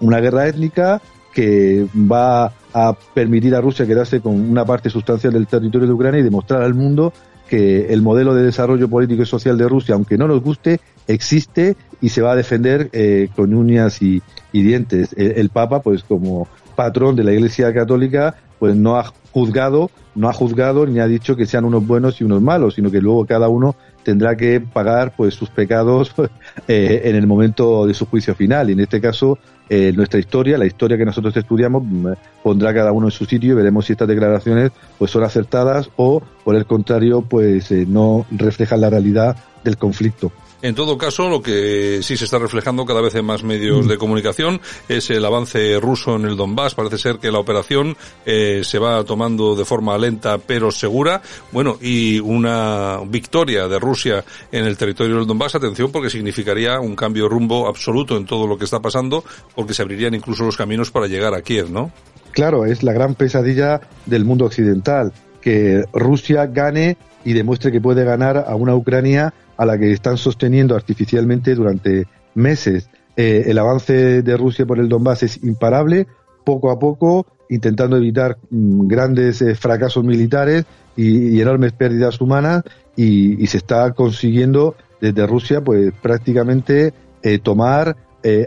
una 0.00 0.20
guerra 0.20 0.46
étnica, 0.46 1.00
que 1.38 1.86
va 1.94 2.52
a 2.72 2.92
permitir 3.14 3.54
a 3.54 3.60
Rusia 3.60 3.86
quedarse 3.86 4.20
con 4.20 4.34
una 4.34 4.64
parte 4.64 4.90
sustancial 4.90 5.32
del 5.32 5.46
territorio 5.46 5.86
de 5.86 5.92
Ucrania 5.92 6.20
y 6.20 6.24
demostrar 6.24 6.62
al 6.62 6.74
mundo 6.74 7.12
que 7.48 7.92
el 7.92 8.02
modelo 8.02 8.34
de 8.34 8.42
desarrollo 8.42 8.88
político 8.88 9.22
y 9.22 9.26
social 9.26 9.56
de 9.56 9.68
Rusia, 9.68 9.94
aunque 9.94 10.18
no 10.18 10.28
nos 10.28 10.42
guste, 10.42 10.80
existe 11.06 11.76
y 12.00 12.10
se 12.10 12.22
va 12.22 12.32
a 12.32 12.36
defender 12.36 12.90
eh, 12.92 13.28
con 13.34 13.54
uñas 13.54 14.02
y, 14.02 14.22
dientes. 14.52 15.14
El, 15.16 15.48
Papa, 15.50 15.80
pues 15.80 16.02
como 16.02 16.48
patrón 16.74 17.14
de 17.16 17.24
la 17.24 17.32
Iglesia 17.32 17.72
Católica, 17.72 18.34
pues 18.58 18.76
no 18.76 18.96
ha 18.96 19.12
juzgado, 19.32 19.90
no 20.14 20.28
ha 20.28 20.32
juzgado 20.32 20.86
ni 20.86 20.98
ha 20.98 21.06
dicho 21.06 21.36
que 21.36 21.46
sean 21.46 21.64
unos 21.64 21.86
buenos 21.86 22.20
y 22.20 22.24
unos 22.24 22.42
malos, 22.42 22.74
sino 22.74 22.90
que 22.90 23.00
luego 23.00 23.24
cada 23.26 23.48
uno 23.48 23.76
tendrá 24.02 24.36
que 24.36 24.60
pagar 24.60 25.12
pues 25.16 25.34
sus 25.34 25.50
pecados 25.50 26.14
eh, 26.68 27.02
en 27.04 27.16
el 27.16 27.26
momento 27.26 27.86
de 27.86 27.94
su 27.94 28.06
juicio 28.06 28.34
final. 28.34 28.70
Y 28.70 28.72
en 28.72 28.80
este 28.80 29.00
caso, 29.00 29.38
eh, 29.68 29.92
nuestra 29.94 30.18
historia, 30.18 30.56
la 30.56 30.66
historia 30.66 30.96
que 30.96 31.04
nosotros 31.04 31.36
estudiamos, 31.36 31.82
mm, 31.84 32.12
pondrá 32.42 32.72
cada 32.72 32.92
uno 32.92 33.08
en 33.08 33.10
su 33.10 33.26
sitio 33.26 33.52
y 33.52 33.54
veremos 33.54 33.84
si 33.86 33.92
estas 33.92 34.08
declaraciones 34.08 34.72
pues 34.98 35.10
son 35.10 35.24
acertadas 35.24 35.90
o, 35.96 36.22
por 36.44 36.56
el 36.56 36.64
contrario, 36.64 37.22
pues 37.22 37.70
eh, 37.70 37.84
no 37.86 38.24
reflejan 38.30 38.80
la 38.80 38.90
realidad 38.90 39.36
del 39.62 39.76
conflicto. 39.76 40.32
En 40.60 40.74
todo 40.74 40.98
caso, 40.98 41.28
lo 41.28 41.40
que 41.40 42.00
sí 42.02 42.16
se 42.16 42.24
está 42.24 42.38
reflejando 42.38 42.84
cada 42.84 43.00
vez 43.00 43.14
en 43.14 43.24
más 43.24 43.44
medios 43.44 43.86
de 43.86 43.96
comunicación 43.96 44.60
es 44.88 45.08
el 45.10 45.24
avance 45.24 45.78
ruso 45.78 46.16
en 46.16 46.24
el 46.24 46.36
Donbass. 46.36 46.74
Parece 46.74 46.98
ser 46.98 47.18
que 47.18 47.30
la 47.30 47.38
operación 47.38 47.96
eh, 48.26 48.62
se 48.64 48.80
va 48.80 49.04
tomando 49.04 49.54
de 49.54 49.64
forma 49.64 49.96
lenta 49.96 50.38
pero 50.38 50.72
segura. 50.72 51.22
Bueno, 51.52 51.78
y 51.80 52.18
una 52.18 52.98
victoria 53.06 53.68
de 53.68 53.78
Rusia 53.78 54.24
en 54.50 54.64
el 54.64 54.76
territorio 54.76 55.18
del 55.18 55.28
Donbass, 55.28 55.54
atención, 55.54 55.92
porque 55.92 56.10
significaría 56.10 56.80
un 56.80 56.96
cambio 56.96 57.24
de 57.24 57.30
rumbo 57.30 57.68
absoluto 57.68 58.16
en 58.16 58.26
todo 58.26 58.48
lo 58.48 58.58
que 58.58 58.64
está 58.64 58.80
pasando, 58.80 59.22
porque 59.54 59.74
se 59.74 59.82
abrirían 59.82 60.14
incluso 60.14 60.44
los 60.44 60.56
caminos 60.56 60.90
para 60.90 61.06
llegar 61.06 61.34
a 61.34 61.42
Kiev, 61.42 61.70
¿no? 61.70 61.92
Claro, 62.32 62.66
es 62.66 62.82
la 62.82 62.92
gran 62.92 63.14
pesadilla 63.14 63.80
del 64.06 64.24
mundo 64.24 64.46
occidental, 64.46 65.12
que 65.40 65.84
Rusia 65.92 66.46
gane 66.46 66.96
y 67.24 67.32
demuestre 67.32 67.70
que 67.70 67.80
puede 67.80 68.04
ganar 68.04 68.44
a 68.46 68.56
una 68.56 68.74
Ucrania 68.74 69.34
a 69.58 69.66
la 69.66 69.76
que 69.76 69.92
están 69.92 70.16
sosteniendo 70.16 70.74
artificialmente 70.74 71.54
durante 71.54 72.06
meses. 72.34 72.88
Eh, 73.16 73.44
el 73.48 73.58
avance 73.58 74.22
de 74.22 74.36
Rusia 74.36 74.64
por 74.64 74.78
el 74.78 74.88
Donbass 74.88 75.24
es 75.24 75.42
imparable, 75.42 76.06
poco 76.44 76.70
a 76.70 76.78
poco, 76.78 77.26
intentando 77.50 77.96
evitar 77.96 78.38
mm, 78.50 78.86
grandes 78.86 79.42
eh, 79.42 79.56
fracasos 79.56 80.04
militares 80.04 80.64
y, 80.96 81.40
enormes 81.40 81.72
pérdidas 81.72 82.20
humanas, 82.20 82.62
y, 82.96 83.46
se 83.48 83.58
está 83.58 83.92
consiguiendo 83.92 84.76
desde 85.00 85.26
Rusia, 85.26 85.60
pues 85.60 85.92
prácticamente 86.00 86.94
eh, 87.22 87.38
tomar 87.38 87.96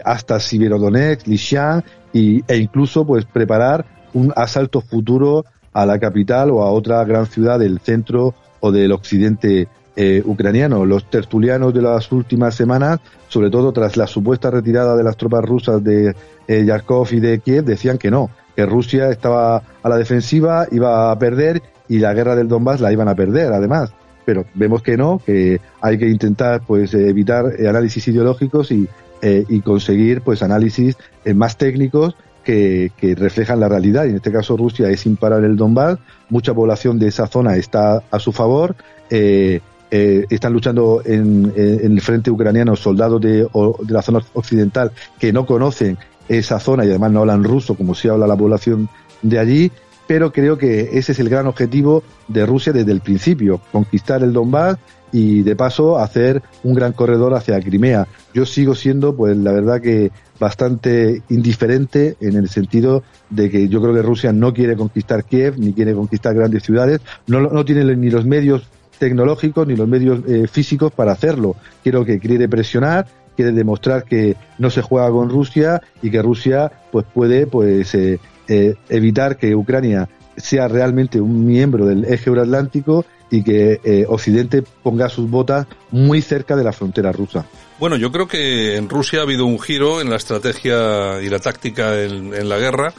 hasta 0.04 0.38
Siberodonetsk, 0.38 1.26
Lishan, 1.26 1.82
y, 2.12 2.44
e 2.46 2.56
incluso 2.56 3.04
pues 3.04 3.24
preparar 3.24 3.84
un 4.12 4.32
asalto 4.36 4.80
futuro 4.80 5.44
a 5.72 5.86
la 5.86 5.98
capital 5.98 6.50
o 6.50 6.62
a 6.62 6.70
otra 6.70 7.02
gran 7.04 7.26
ciudad 7.26 7.58
del 7.58 7.80
centro 7.80 8.34
o 8.60 8.70
del 8.70 8.92
occidente 8.92 9.66
eh, 9.96 10.22
ucraniano. 10.24 10.84
Los 10.86 11.10
tertulianos 11.10 11.74
de 11.74 11.82
las 11.82 12.10
últimas 12.12 12.54
semanas, 12.54 13.00
sobre 13.28 13.50
todo 13.50 13.72
tras 13.72 13.96
la 13.96 14.06
supuesta 14.06 14.50
retirada 14.50 14.96
de 14.96 15.04
las 15.04 15.16
tropas 15.16 15.44
rusas 15.44 15.82
de 15.82 16.14
eh, 16.48 16.64
Yarkov 16.64 17.08
y 17.12 17.20
de 17.20 17.40
Kiev, 17.40 17.64
decían 17.64 17.98
que 17.98 18.10
no, 18.10 18.30
que 18.56 18.66
Rusia 18.66 19.10
estaba 19.10 19.62
a 19.82 19.88
la 19.88 19.96
defensiva, 19.96 20.66
iba 20.70 21.10
a 21.10 21.18
perder 21.18 21.62
y 21.88 21.98
la 21.98 22.14
guerra 22.14 22.36
del 22.36 22.48
Donbass 22.48 22.80
la 22.80 22.92
iban 22.92 23.08
a 23.08 23.14
perder, 23.14 23.52
además. 23.52 23.92
Pero 24.24 24.44
vemos 24.54 24.82
que 24.82 24.96
no, 24.96 25.20
que 25.24 25.60
hay 25.80 25.98
que 25.98 26.08
intentar 26.08 26.62
pues 26.66 26.94
evitar 26.94 27.46
análisis 27.68 28.06
ideológicos 28.08 28.70
y, 28.70 28.88
eh, 29.20 29.44
conseguir 29.64 30.22
pues 30.22 30.42
análisis 30.42 30.96
eh, 31.24 31.32
más 31.32 31.56
técnicos 31.56 32.16
que, 32.42 32.90
que, 32.96 33.14
reflejan 33.14 33.60
la 33.60 33.68
realidad. 33.68 34.06
Y 34.06 34.10
en 34.10 34.16
este 34.16 34.32
caso 34.32 34.56
Rusia 34.56 34.88
es 34.90 35.06
imparable 35.06 35.46
el 35.46 35.56
Donbass, 35.56 35.98
mucha 36.28 36.54
población 36.54 36.98
de 36.98 37.08
esa 37.08 37.26
zona 37.26 37.56
está 37.56 38.02
a 38.10 38.18
su 38.18 38.32
favor. 38.32 38.74
Eh, 39.10 39.60
eh, 39.94 40.24
están 40.30 40.54
luchando 40.54 41.02
en, 41.04 41.52
el 41.54 42.00
frente 42.00 42.30
ucraniano 42.30 42.74
soldados 42.76 43.20
de, 43.20 43.42
de, 43.42 43.92
la 43.92 44.00
zona 44.00 44.20
occidental 44.32 44.90
que 45.18 45.34
no 45.34 45.44
conocen 45.44 45.98
esa 46.28 46.58
zona 46.58 46.86
y 46.86 46.88
además 46.88 47.12
no 47.12 47.20
hablan 47.20 47.44
ruso 47.44 47.74
como 47.74 47.94
si 47.94 48.08
habla 48.08 48.26
la 48.26 48.34
población 48.34 48.88
de 49.20 49.38
allí, 49.38 49.70
pero 50.06 50.32
creo 50.32 50.56
que 50.56 50.98
ese 50.98 51.12
es 51.12 51.18
el 51.18 51.28
gran 51.28 51.46
objetivo 51.46 52.02
de 52.26 52.46
Rusia 52.46 52.72
desde 52.72 52.90
el 52.90 53.02
principio, 53.02 53.60
conquistar 53.70 54.22
el 54.22 54.32
Donbass 54.32 54.78
y 55.12 55.42
de 55.42 55.54
paso 55.56 55.98
hacer 55.98 56.42
un 56.62 56.74
gran 56.74 56.92
corredor 56.92 57.34
hacia 57.34 57.60
Crimea. 57.60 58.08
Yo 58.32 58.46
sigo 58.46 58.74
siendo, 58.74 59.14
pues 59.14 59.36
la 59.36 59.52
verdad 59.52 59.82
que 59.82 60.10
bastante 60.40 61.22
indiferente 61.28 62.16
en 62.20 62.36
el 62.36 62.48
sentido 62.48 63.02
de 63.28 63.50
que 63.50 63.68
yo 63.68 63.82
creo 63.82 63.94
que 63.94 64.00
Rusia 64.00 64.32
no 64.32 64.54
quiere 64.54 64.74
conquistar 64.74 65.24
Kiev 65.24 65.58
ni 65.58 65.74
quiere 65.74 65.92
conquistar 65.92 66.34
grandes 66.34 66.62
ciudades, 66.62 67.02
no, 67.26 67.40
no 67.40 67.64
tiene 67.64 67.84
ni 67.94 68.08
los 68.08 68.24
medios 68.24 68.66
tecnológicos 69.02 69.66
ni 69.66 69.74
los 69.74 69.88
medios 69.88 70.20
eh, 70.28 70.46
físicos 70.46 70.92
para 70.92 71.10
hacerlo. 71.10 71.56
Quiero 71.82 72.04
que 72.04 72.20
quiere 72.20 72.48
presionar, 72.48 73.08
quiere 73.34 73.50
demostrar 73.50 74.04
que 74.04 74.36
no 74.58 74.70
se 74.70 74.80
juega 74.80 75.10
con 75.10 75.28
Rusia 75.28 75.82
y 76.02 76.08
que 76.08 76.22
Rusia 76.22 76.70
pues 76.92 77.04
puede 77.12 77.48
pues 77.48 77.92
eh, 77.96 78.20
eh, 78.46 78.76
evitar 78.88 79.38
que 79.38 79.56
Ucrania 79.56 80.08
sea 80.36 80.68
realmente 80.68 81.20
un 81.20 81.44
miembro 81.44 81.84
del 81.84 82.04
eje 82.04 82.30
euroatlántico 82.30 83.04
y 83.28 83.42
que 83.42 84.06
Occidente 84.08 84.62
ponga 84.82 85.08
sus 85.08 85.28
botas 85.28 85.66
muy 85.90 86.20
cerca 86.20 86.54
de 86.54 86.64
la 86.64 86.72
frontera 86.72 87.12
rusa. 87.12 87.46
Bueno, 87.80 87.96
yo 87.96 88.12
creo 88.12 88.28
que 88.28 88.76
en 88.76 88.90
Rusia 88.90 89.20
ha 89.20 89.22
habido 89.22 89.46
un 89.46 89.58
giro 89.58 90.02
en 90.02 90.10
la 90.10 90.16
estrategia 90.16 91.20
y 91.22 91.30
la 91.30 91.38
táctica 91.38 91.98
en, 92.02 92.46
la 92.46 92.58
guerra. 92.58 92.92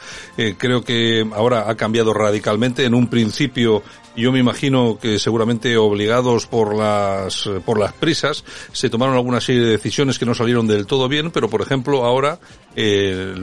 creo 0.58 0.84
que 0.84 1.24
ahora 1.34 1.70
ha 1.70 1.76
cambiado 1.76 2.16
radicalmente. 2.16 2.84
En 2.84 2.96
un 2.96 3.08
principio 3.08 3.84
yo 4.16 4.32
me 4.32 4.40
imagino 4.40 4.98
que 5.02 5.20
seguramente 5.20 5.78
obligados 5.78 6.48
por 6.48 6.76
las 6.76 7.50
por 7.66 7.80
las 7.80 7.94
prisas 7.94 8.44
se 8.72 8.90
tomaron 8.90 9.16
alguna 9.16 9.42
serie 9.42 9.62
de 9.62 9.72
decisiones 9.72 10.20
que 10.20 10.26
no 10.26 10.36
salieron 10.36 10.68
del 10.68 10.86
todo 10.86 11.08
bien, 11.08 11.32
pero 11.32 11.50
por 11.50 11.62
ejemplo 11.62 12.06
ahora 12.06 12.40
eh, 12.76 13.34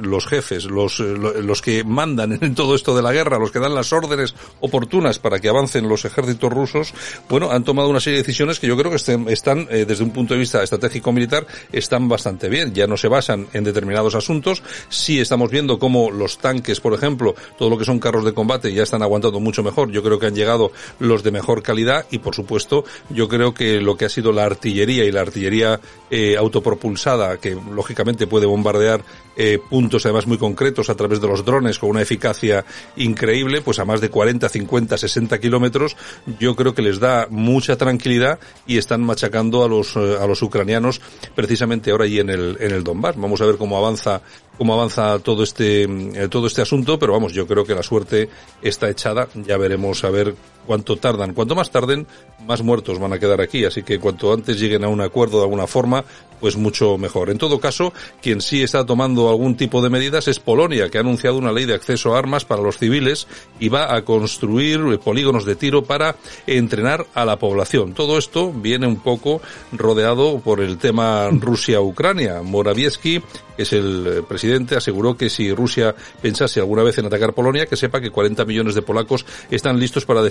los 0.00 0.26
jefes, 0.26 0.64
los, 0.64 0.98
los 0.98 1.62
que 1.62 1.84
mandan 1.84 2.38
en 2.40 2.54
todo 2.54 2.74
esto 2.74 2.96
de 2.96 3.02
la 3.02 3.12
guerra, 3.12 3.38
los 3.38 3.52
que 3.52 3.60
dan 3.60 3.74
las 3.74 3.92
órdenes 3.92 4.34
oportunas 4.60 5.18
para 5.18 5.38
que 5.38 5.48
avancen 5.48 5.88
los 5.88 6.04
ejércitos 6.04 6.52
rusos, 6.52 6.92
bueno, 7.28 7.50
han 7.50 7.64
tomado 7.64 7.88
una 7.88 8.00
serie 8.00 8.18
de 8.18 8.22
decisiones 8.22 8.58
que 8.58 8.66
yo 8.66 8.76
creo 8.76 8.90
que 8.90 8.96
están, 8.96 9.68
eh, 9.70 9.84
desde 9.86 10.04
un 10.04 10.10
punto 10.10 10.34
de 10.34 10.40
vista 10.40 10.62
estratégico 10.62 11.12
militar, 11.12 11.46
están 11.72 12.08
bastante 12.08 12.48
bien. 12.48 12.74
Ya 12.74 12.86
no 12.86 12.96
se 12.96 13.08
basan 13.08 13.46
en 13.52 13.64
determinados 13.64 14.14
asuntos. 14.14 14.62
Sí 14.88 15.20
estamos 15.20 15.50
viendo 15.50 15.78
cómo 15.78 16.10
los 16.10 16.38
tanques, 16.38 16.80
por 16.80 16.94
ejemplo, 16.94 17.34
todo 17.58 17.70
lo 17.70 17.78
que 17.78 17.84
son 17.84 17.98
carros 17.98 18.24
de 18.24 18.34
combate 18.34 18.72
ya 18.72 18.82
están 18.82 19.02
aguantando 19.02 19.40
mucho 19.40 19.62
mejor 19.62 19.79
Yo 19.88 20.02
creo 20.02 20.18
que 20.18 20.26
han 20.26 20.34
llegado 20.34 20.72
los 20.98 21.22
de 21.22 21.30
mejor 21.30 21.62
calidad 21.62 22.06
y, 22.10 22.18
por 22.18 22.34
supuesto, 22.34 22.84
yo 23.08 23.28
creo 23.28 23.54
que 23.54 23.80
lo 23.80 23.96
que 23.96 24.04
ha 24.04 24.08
sido 24.08 24.32
la 24.32 24.44
artillería 24.44 25.04
y 25.04 25.12
la 25.12 25.20
artillería 25.22 25.80
eh, 26.10 26.36
autopropulsada, 26.36 27.38
que 27.38 27.56
lógicamente 27.72 28.26
puede 28.26 28.46
bombardear 28.46 29.02
eh, 29.36 29.58
puntos 29.70 30.04
además 30.04 30.26
muy 30.26 30.36
concretos 30.38 30.90
a 30.90 30.94
través 30.94 31.20
de 31.20 31.28
los 31.28 31.44
drones 31.44 31.78
con 31.78 31.90
una 31.90 32.02
eficacia 32.02 32.64
increíble, 32.96 33.62
pues 33.62 33.78
a 33.78 33.84
más 33.84 34.00
de 34.00 34.10
40, 34.10 34.48
50, 34.48 34.98
60 34.98 35.38
kilómetros, 35.38 35.96
yo 36.38 36.54
creo 36.56 36.74
que 36.74 36.82
les 36.82 36.98
da 36.98 37.26
mucha 37.30 37.76
tranquilidad 37.76 38.38
y 38.66 38.76
están 38.76 39.02
machacando 39.02 39.64
a 39.64 39.68
los, 39.68 39.96
eh, 39.96 40.16
a 40.20 40.26
los 40.26 40.42
ucranianos 40.42 41.00
precisamente 41.34 41.90
ahora 41.90 42.06
y 42.06 42.18
en 42.18 42.28
el, 42.28 42.56
en 42.60 42.72
el 42.72 42.84
Donbass. 42.84 43.16
Vamos 43.16 43.40
a 43.40 43.46
ver 43.46 43.56
cómo 43.56 43.78
avanza 43.78 44.20
cómo 44.60 44.74
avanza 44.74 45.18
todo 45.20 45.42
este 45.42 45.84
eh, 45.84 46.28
todo 46.28 46.46
este 46.46 46.60
asunto, 46.60 46.98
pero 46.98 47.14
vamos, 47.14 47.32
yo 47.32 47.46
creo 47.46 47.64
que 47.64 47.74
la 47.74 47.82
suerte 47.82 48.28
está 48.60 48.90
echada. 48.90 49.26
Ya 49.34 49.56
veremos 49.56 50.04
a 50.04 50.10
ver 50.10 50.34
cuánto 50.70 50.94
tardan. 50.98 51.34
Cuanto 51.34 51.56
más 51.56 51.72
tarden, 51.72 52.06
más 52.46 52.62
muertos 52.62 53.00
van 53.00 53.12
a 53.12 53.18
quedar 53.18 53.40
aquí. 53.40 53.64
Así 53.64 53.82
que 53.82 53.98
cuanto 53.98 54.32
antes 54.32 54.60
lleguen 54.60 54.84
a 54.84 54.88
un 54.88 55.00
acuerdo 55.00 55.38
de 55.38 55.42
alguna 55.42 55.66
forma, 55.66 56.04
pues 56.38 56.56
mucho 56.56 56.96
mejor. 56.96 57.28
En 57.28 57.38
todo 57.38 57.58
caso, 57.58 57.92
quien 58.22 58.40
sí 58.40 58.62
está 58.62 58.86
tomando 58.86 59.28
algún 59.28 59.56
tipo 59.56 59.82
de 59.82 59.90
medidas 59.90 60.28
es 60.28 60.38
Polonia, 60.38 60.88
que 60.88 60.98
ha 60.98 61.00
anunciado 61.00 61.38
una 61.38 61.50
ley 61.50 61.66
de 61.66 61.74
acceso 61.74 62.14
a 62.14 62.20
armas 62.20 62.44
para 62.44 62.62
los 62.62 62.78
civiles 62.78 63.26
y 63.58 63.68
va 63.68 63.94
a 63.94 64.04
construir 64.04 65.00
polígonos 65.00 65.44
de 65.44 65.56
tiro 65.56 65.82
para 65.82 66.14
entrenar 66.46 67.04
a 67.14 67.24
la 67.24 67.36
población. 67.36 67.92
Todo 67.92 68.16
esto 68.16 68.52
viene 68.52 68.86
un 68.86 69.00
poco 69.00 69.42
rodeado 69.72 70.38
por 70.38 70.60
el 70.60 70.78
tema 70.78 71.28
Rusia-Ucrania. 71.32 72.42
Morawiecki 72.42 73.20
es 73.58 73.72
el 73.74 74.24
presidente, 74.26 74.76
aseguró 74.76 75.16
que 75.16 75.28
si 75.28 75.52
Rusia 75.52 75.94
pensase 76.22 76.60
alguna 76.60 76.82
vez 76.82 76.96
en 76.98 77.06
atacar 77.06 77.34
Polonia, 77.34 77.66
que 77.66 77.76
sepa 77.76 78.00
que 78.00 78.10
40 78.10 78.44
millones 78.46 78.74
de 78.74 78.82
polacos 78.82 79.26
están 79.50 79.78
listos 79.78 80.06
para 80.06 80.22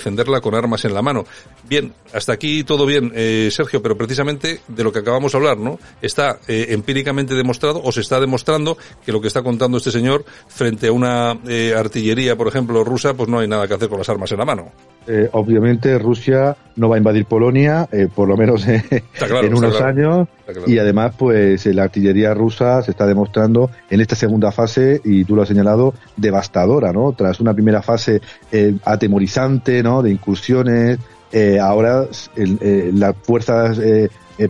con 0.42 0.56
armas 0.56 0.86
en 0.86 0.94
la 0.94 1.02
mano. 1.02 1.26
Bien, 1.68 1.94
hasta 2.14 2.34
aquí 2.34 2.64
todo 2.64 2.86
bien, 2.86 3.12
eh, 3.16 3.50
Sergio, 3.52 3.82
pero 3.82 3.98
precisamente 3.98 4.62
de 4.68 4.84
lo 4.84 4.92
que 4.92 5.00
acabamos 5.00 5.32
de 5.32 5.38
hablar, 5.38 5.58
¿no? 5.58 5.80
Está 6.02 6.40
eh, 6.48 6.68
empíricamente 6.70 7.36
demostrado 7.36 7.82
o 7.84 7.92
se 7.92 8.02
está 8.02 8.20
demostrando 8.20 8.78
que 9.06 9.12
lo 9.12 9.22
que 9.22 9.28
está 9.28 9.44
contando 9.44 9.78
este 9.78 9.92
señor 9.92 10.26
frente 10.48 10.88
a 10.88 10.92
una 10.92 11.32
artillería, 11.78 12.36
por 12.36 12.48
ejemplo, 12.48 12.84
rusa, 12.84 13.14
pues 13.14 13.30
no 13.30 13.40
hay 13.40 13.48
nada 13.48 13.68
que 13.68 13.74
hacer 13.74 13.90
con 13.90 13.98
las 13.98 14.10
armas 14.10 14.32
en 14.32 14.38
la 14.38 14.46
mano. 14.46 14.72
obviamente 15.34 15.98
Rusia 15.98 16.56
no 16.76 16.90
va 16.90 16.96
a 16.96 16.98
invadir 16.98 17.26
Polonia, 17.26 17.88
por 18.16 18.28
lo 18.28 18.38
menos 18.38 18.66
en 18.68 19.54
unos 19.54 19.82
años, 19.82 20.28
y 20.66 20.78
además 20.78 21.14
pues 21.18 21.66
la 21.68 21.84
artillería 21.84 22.34
rusa 22.34 22.82
se 22.82 22.92
está 22.92 23.06
demostrando 23.06 23.20
mostrando 23.20 23.70
en 23.90 24.02
esta 24.02 24.16
segunda 24.16 24.52
fase, 24.52 25.02
y 25.04 25.26
tú 25.26 25.36
lo 25.36 25.44
has 25.44 25.48
señalado, 25.48 25.94
devastadora, 26.16 26.92
¿no? 26.92 27.14
Tras 27.14 27.40
una 27.40 27.54
primera 27.54 27.82
fase 27.82 28.22
eh, 28.52 28.76
atemorizante, 28.86 29.84
¿no? 29.84 30.02
De 30.02 30.09
incursiones, 30.10 31.00
eh, 31.32 31.60
ahora 31.60 32.08
eh, 32.36 32.92
las 32.94 33.16
fuerzas 33.22 33.80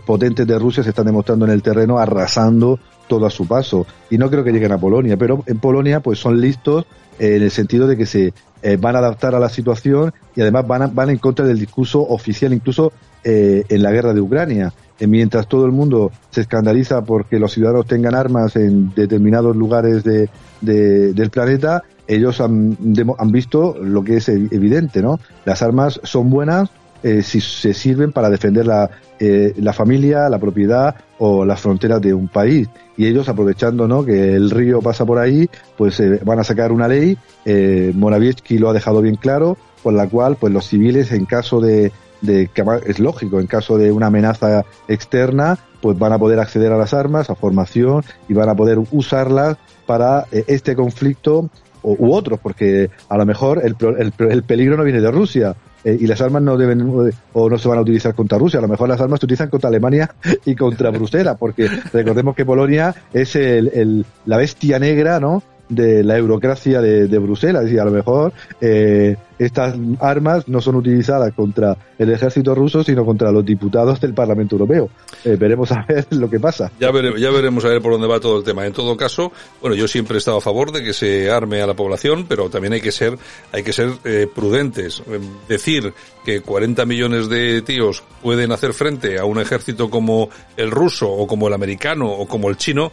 potentes 0.06 0.46
de 0.46 0.58
Rusia 0.58 0.82
se 0.82 0.90
están 0.90 1.06
demostrando 1.06 1.44
en 1.44 1.50
el 1.50 1.62
terreno 1.62 1.98
arrasando 1.98 2.78
todo 3.08 3.26
a 3.26 3.30
su 3.30 3.46
paso. 3.46 3.86
Y 4.08 4.18
no 4.18 4.30
creo 4.30 4.44
que 4.44 4.52
lleguen 4.52 4.72
a 4.72 4.78
Polonia, 4.78 5.16
pero 5.16 5.42
en 5.46 5.58
Polonia 5.58 6.00
pues 6.00 6.18
son 6.18 6.40
listos 6.40 6.86
en 7.18 7.42
el 7.42 7.50
sentido 7.50 7.86
de 7.86 7.96
que 7.96 8.06
se 8.06 8.32
van 8.78 8.94
a 8.94 8.98
adaptar 8.98 9.34
a 9.34 9.40
la 9.40 9.48
situación 9.48 10.12
y 10.36 10.42
además 10.42 10.66
van, 10.66 10.94
van 10.94 11.10
en 11.10 11.18
contra 11.18 11.44
del 11.44 11.58
discurso 11.58 12.00
oficial 12.00 12.52
incluso 12.52 12.92
en 13.24 13.82
la 13.82 13.90
guerra 13.90 14.14
de 14.14 14.20
Ucrania. 14.20 14.72
Eh, 15.00 15.06
mientras 15.06 15.48
todo 15.48 15.64
el 15.64 15.72
mundo 15.72 16.12
se 16.28 16.42
escandaliza 16.42 17.02
porque 17.02 17.38
los 17.38 17.52
ciudadanos 17.52 17.86
tengan 17.86 18.14
armas 18.14 18.54
en 18.56 18.94
determinados 18.94 19.56
lugares 19.56 20.04
de, 20.04 20.28
del 20.60 21.30
planeta, 21.30 21.82
ellos 22.14 22.40
han, 22.40 22.76
han 23.18 23.32
visto 23.32 23.76
lo 23.80 24.02
que 24.02 24.16
es 24.16 24.28
evidente, 24.28 25.02
¿no? 25.02 25.20
Las 25.44 25.62
armas 25.62 26.00
son 26.02 26.30
buenas 26.30 26.68
eh, 27.02 27.22
si 27.22 27.40
se 27.40 27.72
sirven 27.72 28.12
para 28.12 28.28
defender 28.28 28.66
la, 28.66 28.90
eh, 29.18 29.54
la 29.56 29.72
familia, 29.72 30.28
la 30.28 30.38
propiedad 30.38 30.94
o 31.18 31.46
las 31.46 31.60
fronteras 31.60 32.00
de 32.02 32.12
un 32.12 32.28
país. 32.28 32.68
Y 32.96 33.06
ellos 33.06 33.28
aprovechando 33.28 33.88
¿no? 33.88 34.04
que 34.04 34.34
el 34.34 34.50
río 34.50 34.80
pasa 34.82 35.06
por 35.06 35.18
ahí, 35.18 35.48
pues 35.78 36.02
van 36.24 36.38
a 36.40 36.44
sacar 36.44 36.72
una 36.72 36.88
ley, 36.88 37.16
eh, 37.46 37.92
Morawiecki 37.94 38.58
lo 38.58 38.68
ha 38.68 38.74
dejado 38.74 39.00
bien 39.00 39.16
claro, 39.16 39.56
por 39.82 39.94
la 39.94 40.06
cual 40.08 40.36
pues 40.36 40.52
los 40.52 40.66
civiles 40.66 41.10
en 41.12 41.24
caso 41.24 41.60
de 41.60 41.90
de 42.20 42.50
es 42.86 42.98
lógico, 42.98 43.40
en 43.40 43.46
caso 43.46 43.78
de 43.78 43.92
una 43.92 44.06
amenaza 44.06 44.64
externa, 44.88 45.58
pues 45.80 45.98
van 45.98 46.12
a 46.12 46.18
poder 46.18 46.38
acceder 46.38 46.72
a 46.72 46.76
las 46.76 46.92
armas, 46.92 47.30
a 47.30 47.34
formación 47.34 48.04
y 48.28 48.34
van 48.34 48.48
a 48.48 48.54
poder 48.54 48.78
usarlas 48.90 49.56
para 49.86 50.26
eh, 50.30 50.44
este 50.46 50.76
conflicto 50.76 51.48
u 51.82 52.12
otros, 52.12 52.38
porque 52.40 52.90
a 53.08 53.16
lo 53.16 53.26
mejor 53.26 53.62
el, 53.64 53.76
el, 53.98 54.42
peligro 54.42 54.76
no 54.76 54.84
viene 54.84 55.00
de 55.00 55.10
Rusia, 55.10 55.54
eh, 55.84 55.96
y 55.98 56.06
las 56.06 56.20
armas 56.20 56.42
no 56.42 56.56
deben 56.56 57.12
o 57.32 57.50
no 57.50 57.58
se 57.58 57.68
van 57.68 57.78
a 57.78 57.80
utilizar 57.80 58.14
contra 58.14 58.38
Rusia, 58.38 58.58
a 58.58 58.62
lo 58.62 58.68
mejor 58.68 58.88
las 58.88 59.00
armas 59.00 59.20
se 59.20 59.26
utilizan 59.26 59.48
contra 59.48 59.68
Alemania 59.68 60.10
y 60.44 60.54
contra 60.54 60.90
Bruselas, 60.90 61.36
porque 61.38 61.68
recordemos 61.92 62.34
que 62.34 62.44
Polonia 62.44 62.94
es 63.12 63.34
el, 63.36 64.04
la 64.26 64.36
bestia 64.36 64.78
negra, 64.78 65.20
¿no? 65.20 65.42
De 65.70 66.04
la 66.04 66.18
eurocracia 66.18 66.82
de, 66.82 67.06
de 67.08 67.18
Bruselas 67.18 67.70
y 67.70 67.78
a 67.78 67.84
lo 67.84 67.92
mejor 67.92 68.32
eh, 68.60 69.16
estas 69.38 69.74
armas 70.00 70.48
no 70.48 70.60
son 70.60 70.74
utilizadas 70.74 71.32
contra 71.32 71.76
el 71.98 72.10
ejército 72.10 72.54
ruso 72.54 72.84
sino 72.84 73.06
contra 73.06 73.32
los 73.32 73.44
diputados 73.44 74.00
del 74.00 74.12
Parlamento 74.12 74.56
Europeo. 74.56 74.90
Eh, 75.24 75.36
veremos 75.38 75.72
a 75.72 75.84
ver 75.88 76.06
lo 76.10 76.28
que 76.28 76.38
pasa. 76.38 76.70
Ya, 76.78 76.90
ya 77.16 77.30
veremos 77.30 77.64
a 77.64 77.68
ver 77.68 77.80
por 77.80 77.92
dónde 77.92 78.08
va 78.08 78.20
todo 78.20 78.38
el 78.38 78.44
tema. 78.44 78.66
En 78.66 78.72
todo 78.72 78.96
caso, 78.96 79.32
bueno, 79.60 79.76
yo 79.76 79.88
siempre 79.88 80.16
he 80.16 80.18
estado 80.18 80.38
a 80.38 80.42
favor 80.42 80.72
de 80.72 80.82
que 80.82 80.92
se 80.92 81.30
arme 81.30 81.62
a 81.62 81.66
la 81.66 81.74
población, 81.74 82.26
pero 82.28 82.50
también 82.50 82.74
hay 82.74 82.80
que 82.80 82.92
ser 82.92 83.16
hay 83.52 83.62
que 83.62 83.72
ser 83.72 83.92
eh, 84.04 84.26
prudentes. 84.32 85.02
Decir 85.48 85.94
que 86.24 86.42
40 86.42 86.84
millones 86.84 87.28
de 87.28 87.62
tíos 87.62 88.02
pueden 88.22 88.52
hacer 88.52 88.74
frente 88.74 89.18
a 89.18 89.24
un 89.24 89.40
ejército 89.40 89.88
como 89.88 90.28
el 90.56 90.70
ruso 90.70 91.08
o 91.10 91.26
como 91.26 91.48
el 91.48 91.54
americano 91.54 92.10
o 92.10 92.26
como 92.26 92.50
el 92.50 92.56
chino 92.56 92.92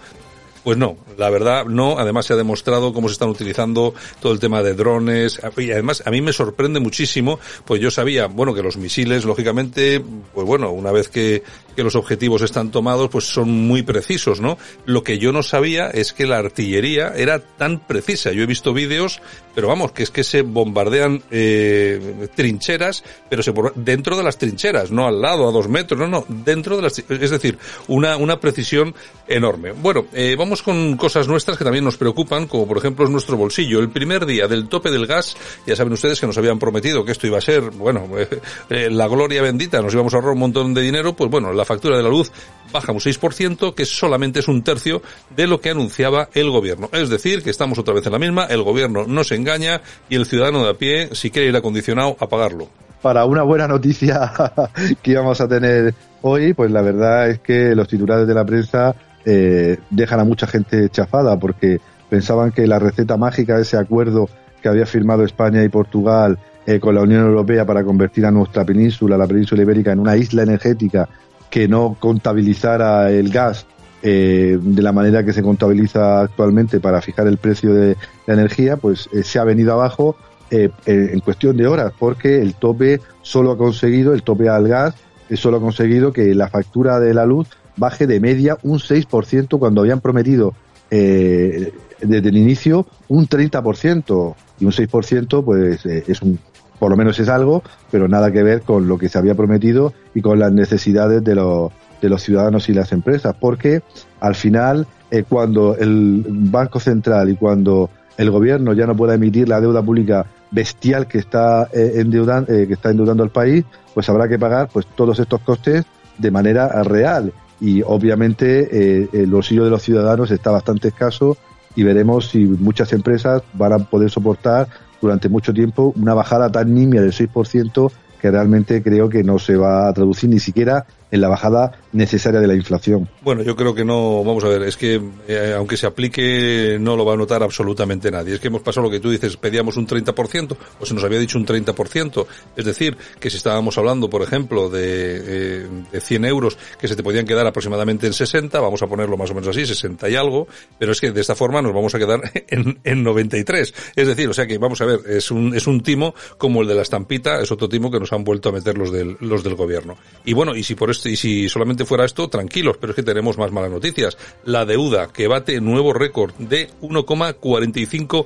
pues 0.63 0.77
no, 0.77 0.97
la 1.17 1.29
verdad 1.29 1.65
no. 1.65 1.97
Además 1.97 2.25
se 2.25 2.33
ha 2.33 2.35
demostrado 2.35 2.93
cómo 2.93 3.07
se 3.07 3.13
están 3.13 3.29
utilizando 3.29 3.93
todo 4.21 4.33
el 4.33 4.39
tema 4.39 4.61
de 4.63 4.73
drones. 4.73 5.39
Y 5.57 5.71
además 5.71 6.03
a 6.05 6.11
mí 6.11 6.21
me 6.21 6.33
sorprende 6.33 6.79
muchísimo, 6.79 7.39
pues 7.65 7.81
yo 7.81 7.91
sabía, 7.91 8.27
bueno, 8.27 8.53
que 8.53 8.63
los 8.63 8.77
misiles, 8.77 9.25
lógicamente, 9.25 10.01
pues 10.33 10.47
bueno, 10.47 10.71
una 10.71 10.91
vez 10.91 11.09
que, 11.09 11.43
que 11.77 11.83
los 11.83 11.95
objetivos 11.95 12.41
están 12.41 12.71
tomados, 12.71 13.07
pues 13.11 13.25
son 13.25 13.51
muy 13.51 13.83
precisos, 13.83 14.41
¿no? 14.41 14.57
Lo 14.85 15.03
que 15.03 15.19
yo 15.19 15.31
no 15.31 15.43
sabía 15.43 15.91
es 15.91 16.11
que 16.11 16.25
la 16.25 16.39
artillería 16.39 17.13
era 17.15 17.37
tan 17.37 17.77
precisa. 17.77 18.31
Yo 18.31 18.41
he 18.41 18.47
visto 18.47 18.73
vídeos, 18.73 19.21
pero 19.53 19.67
vamos, 19.67 19.91
que 19.91 20.01
es 20.01 20.09
que 20.09 20.23
se 20.23 20.41
bombardean 20.41 21.21
eh, 21.29 22.29
trincheras, 22.35 23.03
pero 23.29 23.43
se 23.43 23.53
dentro 23.75 24.17
de 24.17 24.23
las 24.23 24.39
trincheras, 24.39 24.89
no 24.89 25.05
al 25.05 25.21
lado, 25.21 25.47
a 25.47 25.51
dos 25.51 25.67
metros, 25.67 25.99
no, 25.99 26.07
no, 26.07 26.25
dentro 26.27 26.77
de 26.77 26.81
las, 26.81 26.97
es 26.97 27.29
decir, 27.29 27.59
una, 27.87 28.17
una 28.17 28.39
precisión 28.39 28.95
enorme. 29.27 29.73
Bueno, 29.73 30.05
eh, 30.13 30.35
vamos 30.35 30.63
con 30.63 30.97
cosas 30.97 31.27
nuestras 31.27 31.59
que 31.59 31.63
también 31.63 31.85
nos 31.85 31.97
preocupan, 31.97 32.47
como 32.47 32.67
por 32.67 32.79
ejemplo 32.79 33.05
es 33.05 33.11
nuestro 33.11 33.37
bolsillo. 33.37 33.79
El 33.79 33.91
primer 33.91 34.25
día 34.25 34.47
del 34.47 34.67
tope 34.67 34.89
del 34.89 35.05
gas, 35.05 35.37
ya 35.67 35.75
saben 35.75 35.93
ustedes 35.93 36.19
que 36.19 36.25
nos 36.25 36.39
habían 36.39 36.57
prometido 36.57 37.05
que 37.05 37.11
esto 37.11 37.27
iba 37.27 37.37
a 37.37 37.41
ser, 37.41 37.69
bueno, 37.69 38.07
eh, 38.71 38.89
la 38.89 39.07
gloria 39.07 39.43
bendita, 39.43 39.79
nos 39.79 39.93
íbamos 39.93 40.13
a 40.15 40.17
ahorrar 40.17 40.33
un 40.33 40.39
montón 40.39 40.73
de 40.73 40.81
dinero, 40.81 41.15
pues 41.15 41.29
bueno, 41.29 41.53
factura 41.67 41.97
de 41.97 42.03
la 42.03 42.09
luz 42.09 42.31
baja 42.71 42.91
un 42.91 42.99
6%, 42.99 43.75
que 43.75 43.85
solamente 43.85 44.39
es 44.39 44.47
un 44.47 44.63
tercio 44.63 45.01
de 45.35 45.47
lo 45.47 45.61
que 45.61 45.69
anunciaba 45.69 46.29
el 46.33 46.49
gobierno. 46.49 46.89
Es 46.91 47.09
decir, 47.09 47.43
que 47.43 47.49
estamos 47.49 47.77
otra 47.77 47.93
vez 47.93 48.05
en 48.05 48.13
la 48.13 48.19
misma, 48.19 48.45
el 48.45 48.63
gobierno 48.63 49.05
no 49.07 49.23
se 49.23 49.35
engaña 49.35 49.81
y 50.09 50.15
el 50.15 50.25
ciudadano 50.25 50.63
de 50.63 50.71
a 50.71 50.73
pie, 50.73 51.09
si 51.13 51.29
quiere 51.29 51.49
ir 51.49 51.55
acondicionado, 51.55 52.17
a 52.19 52.27
pagarlo 52.27 52.67
para 53.01 53.25
una 53.25 53.43
buena 53.43 53.67
noticia 53.67 54.33
que 55.01 55.11
íbamos 55.11 55.39
a 55.39 55.47
tener 55.47 55.93
hoy, 56.23 56.53
pues 56.53 56.71
la 56.71 56.81
verdad 56.81 57.29
es 57.29 57.39
que 57.39 57.75
los 57.75 57.87
titulares 57.87 58.27
de 58.27 58.33
la 58.33 58.43
prensa 58.43 58.95
eh, 59.23 59.77
dejan 59.89 60.19
a 60.19 60.23
mucha 60.23 60.47
gente 60.47 60.89
chafada 60.89 61.37
porque 61.37 61.79
pensaban 62.09 62.51
que 62.51 62.65
la 62.67 62.79
receta 62.79 63.15
mágica, 63.15 63.59
ese 63.59 63.77
acuerdo 63.77 64.29
que 64.61 64.69
había 64.69 64.85
firmado 64.85 65.23
España 65.23 65.63
y 65.63 65.69
Portugal 65.69 66.39
eh, 66.65 66.79
con 66.79 66.95
la 66.95 67.01
Unión 67.01 67.25
Europea 67.25 67.65
para 67.65 67.83
convertir 67.83 68.25
a 68.25 68.31
nuestra 68.31 68.65
península, 68.65 69.17
la 69.17 69.27
península 69.27 69.61
ibérica, 69.61 69.91
en 69.91 69.99
una 69.99 70.17
isla 70.17 70.43
energética 70.43 71.07
que 71.49 71.67
no 71.67 71.95
contabilizara 71.99 73.11
el 73.11 73.29
gas 73.29 73.65
eh, 74.03 74.57
de 74.61 74.81
la 74.81 74.91
manera 74.91 75.23
que 75.23 75.33
se 75.33 75.41
contabiliza 75.41 76.21
actualmente 76.21 76.79
para 76.79 77.01
fijar 77.01 77.27
el 77.27 77.37
precio 77.37 77.73
de 77.73 77.97
la 78.25 78.33
energía, 78.33 78.77
pues 78.77 79.09
eh, 79.13 79.23
se 79.23 79.39
ha 79.39 79.43
venido 79.43 79.73
abajo 79.73 80.15
eh, 80.51 80.69
en 80.85 81.19
cuestión 81.19 81.57
de 81.57 81.67
horas, 81.67 81.93
porque 81.97 82.41
el 82.41 82.55
tope 82.55 83.01
solo 83.21 83.51
ha 83.51 83.57
conseguido, 83.57 84.13
el 84.13 84.23
tope 84.23 84.49
al 84.49 84.67
gas, 84.67 84.95
solo 85.35 85.57
ha 85.57 85.59
conseguido 85.59 86.13
que 86.13 86.33
la 86.33 86.47
factura 86.47 86.99
de 86.99 87.13
la 87.13 87.25
luz 87.25 87.47
baje 87.75 88.07
de 88.07 88.19
media 88.19 88.57
un 88.63 88.79
6% 88.79 89.59
cuando 89.59 89.81
habían 89.81 90.01
prometido 90.01 90.53
eh, 90.89 91.73
desde 92.01 92.29
el 92.29 92.37
inicio 92.37 92.85
un 93.07 93.27
30% 93.27 94.35
y 94.59 94.65
un 94.65 94.71
6% 94.71 95.43
pues 95.43 95.85
eh, 95.85 96.03
es 96.07 96.21
un 96.21 96.39
por 96.79 96.91
lo 96.91 96.97
menos 96.97 97.19
es 97.19 97.29
algo, 97.29 97.63
pero 97.91 98.07
nada 98.07 98.31
que 98.31 98.43
ver 98.43 98.61
con 98.61 98.87
lo 98.87 98.97
que 98.97 99.09
se 99.09 99.17
había 99.17 99.35
prometido 99.35 99.93
y 100.13 100.21
con 100.21 100.39
las 100.39 100.51
necesidades 100.51 101.23
de 101.23 101.35
los 101.35 101.71
de 102.01 102.09
los 102.09 102.21
ciudadanos 102.21 102.69
y 102.69 102.73
las 102.73 102.91
empresas, 102.91 103.35
porque 103.39 103.81
al 104.19 104.35
final 104.35 104.85
eh, 105.09 105.23
cuando 105.27 105.75
el 105.75 106.23
Banco 106.27 106.79
Central 106.79 107.29
y 107.29 107.35
cuando 107.35 107.89
el 108.17 108.29
gobierno 108.29 108.73
ya 108.73 108.85
no 108.85 108.95
pueda 108.95 109.15
emitir 109.15 109.49
la 109.49 109.59
deuda 109.59 109.81
pública 109.81 110.25
bestial 110.51 111.07
que 111.07 111.17
está 111.17 111.69
eh, 111.73 111.93
endeudando, 111.95 112.47
que 112.47 112.73
está 112.73 112.91
endeudando 112.91 113.23
al 113.23 113.31
país, 113.31 113.65
pues 113.93 114.07
habrá 114.09 114.27
que 114.27 114.37
pagar 114.37 114.69
pues 114.71 114.85
todos 114.95 115.19
estos 115.19 115.41
costes 115.41 115.85
de 116.17 116.31
manera 116.31 116.83
real. 116.83 117.33
Y 117.59 117.81
obviamente 117.81 119.09
el 119.11 119.31
bolsillo 119.31 119.63
de 119.63 119.71
los 119.71 119.81
ciudadanos 119.81 120.29
está 120.29 120.51
bastante 120.51 120.89
escaso 120.89 121.37
y 121.75 121.81
veremos 121.83 122.29
si 122.29 122.45
muchas 122.45 122.93
empresas 122.93 123.41
van 123.53 123.73
a 123.73 123.79
poder 123.79 124.11
soportar 124.11 124.67
durante 125.01 125.29
mucho 125.29 125.53
tiempo 125.53 125.93
una 125.95 126.13
bajada 126.13 126.51
tan 126.51 126.73
nimia 126.73 127.01
del 127.01 127.13
6% 127.13 127.91
que 128.19 128.31
realmente 128.31 128.81
creo 128.81 129.09
que 129.09 129.23
no 129.23 129.39
se 129.39 129.55
va 129.55 129.87
a 129.87 129.93
traducir 129.93 130.29
ni 130.29 130.39
siquiera 130.39 130.85
en 131.11 131.21
la 131.21 131.27
bajada 131.27 131.79
necesaria 131.93 132.39
de 132.39 132.47
la 132.47 132.55
inflación. 132.55 133.09
Bueno, 133.21 133.41
yo 133.43 133.55
creo 133.55 133.73
que 133.73 133.85
no, 133.85 134.23
vamos 134.23 134.43
a 134.43 134.49
ver, 134.49 134.63
es 134.63 134.77
que 134.77 135.01
eh, 135.27 135.53
aunque 135.55 135.77
se 135.77 135.87
aplique 135.87 136.77
no 136.79 136.95
lo 136.95 137.05
va 137.05 137.13
a 137.13 137.17
notar 137.17 137.43
absolutamente 137.43 138.11
nadie. 138.11 138.35
Es 138.35 138.39
que 138.39 138.47
hemos 138.47 138.61
pasado 138.61 138.85
lo 138.85 138.91
que 138.91 138.99
tú 138.99 139.09
dices, 139.09 139.37
pedíamos 139.37 139.77
un 139.77 139.87
30% 139.87 140.57
o 140.79 140.85
se 140.85 140.93
nos 140.93 141.03
había 141.03 141.19
dicho 141.19 141.37
un 141.37 141.45
30%. 141.45 142.25
Es 142.55 142.65
decir, 142.65 142.97
que 143.19 143.29
si 143.29 143.37
estábamos 143.37 143.77
hablando, 143.77 144.09
por 144.09 144.21
ejemplo, 144.21 144.69
de, 144.69 144.81
eh, 144.83 145.67
de 145.91 146.01
100 146.01 146.25
euros 146.25 146.57
que 146.79 146.87
se 146.87 146.95
te 146.95 147.03
podían 147.03 147.25
quedar 147.25 147.47
aproximadamente 147.47 148.07
en 148.07 148.13
60, 148.13 148.59
vamos 148.59 148.81
a 148.81 148.87
ponerlo 148.87 149.17
más 149.17 149.31
o 149.31 149.33
menos 149.33 149.49
así, 149.49 149.65
60 149.65 150.09
y 150.09 150.15
algo, 150.15 150.47
pero 150.77 150.91
es 150.91 151.01
que 151.01 151.11
de 151.11 151.21
esta 151.21 151.35
forma 151.35 151.61
nos 151.61 151.73
vamos 151.73 151.93
a 151.95 151.99
quedar 151.99 152.21
en, 152.47 152.79
en 152.83 153.03
93. 153.03 153.73
Es 153.95 154.07
decir, 154.07 154.29
o 154.29 154.33
sea 154.33 154.45
que 154.45 154.57
vamos 154.57 154.81
a 154.81 154.85
ver, 154.85 154.99
es 155.07 155.31
un, 155.31 155.55
es 155.55 155.67
un 155.67 155.81
timo 155.81 156.13
como 156.37 156.61
el 156.61 156.67
de 156.67 156.75
la 156.75 156.81
estampita, 156.81 157.41
es 157.41 157.51
otro 157.51 157.69
timo 157.69 157.89
que 157.89 157.99
nos 157.99 158.11
han 158.13 158.23
vuelto 158.23 158.49
a 158.49 158.51
meter 158.51 158.77
los 158.77 158.91
del, 158.91 159.17
los 159.21 159.43
del 159.43 159.55
gobierno. 159.55 159.97
Y 160.25 160.33
bueno, 160.33 160.55
y 160.55 160.63
si 160.63 160.75
por 160.75 160.89
y 161.05 161.15
si 161.15 161.49
solamente 161.49 161.85
fuera 161.85 162.05
esto, 162.05 162.29
tranquilos, 162.29 162.77
pero 162.79 162.91
es 162.91 162.95
que 162.95 163.03
tenemos 163.03 163.37
más 163.37 163.51
malas 163.51 163.71
noticias. 163.71 164.17
La 164.43 164.65
deuda 164.65 165.07
que 165.07 165.27
bate 165.27 165.61
nuevo 165.61 165.93
récord 165.93 166.33
de 166.35 166.69
1,45 166.81 168.25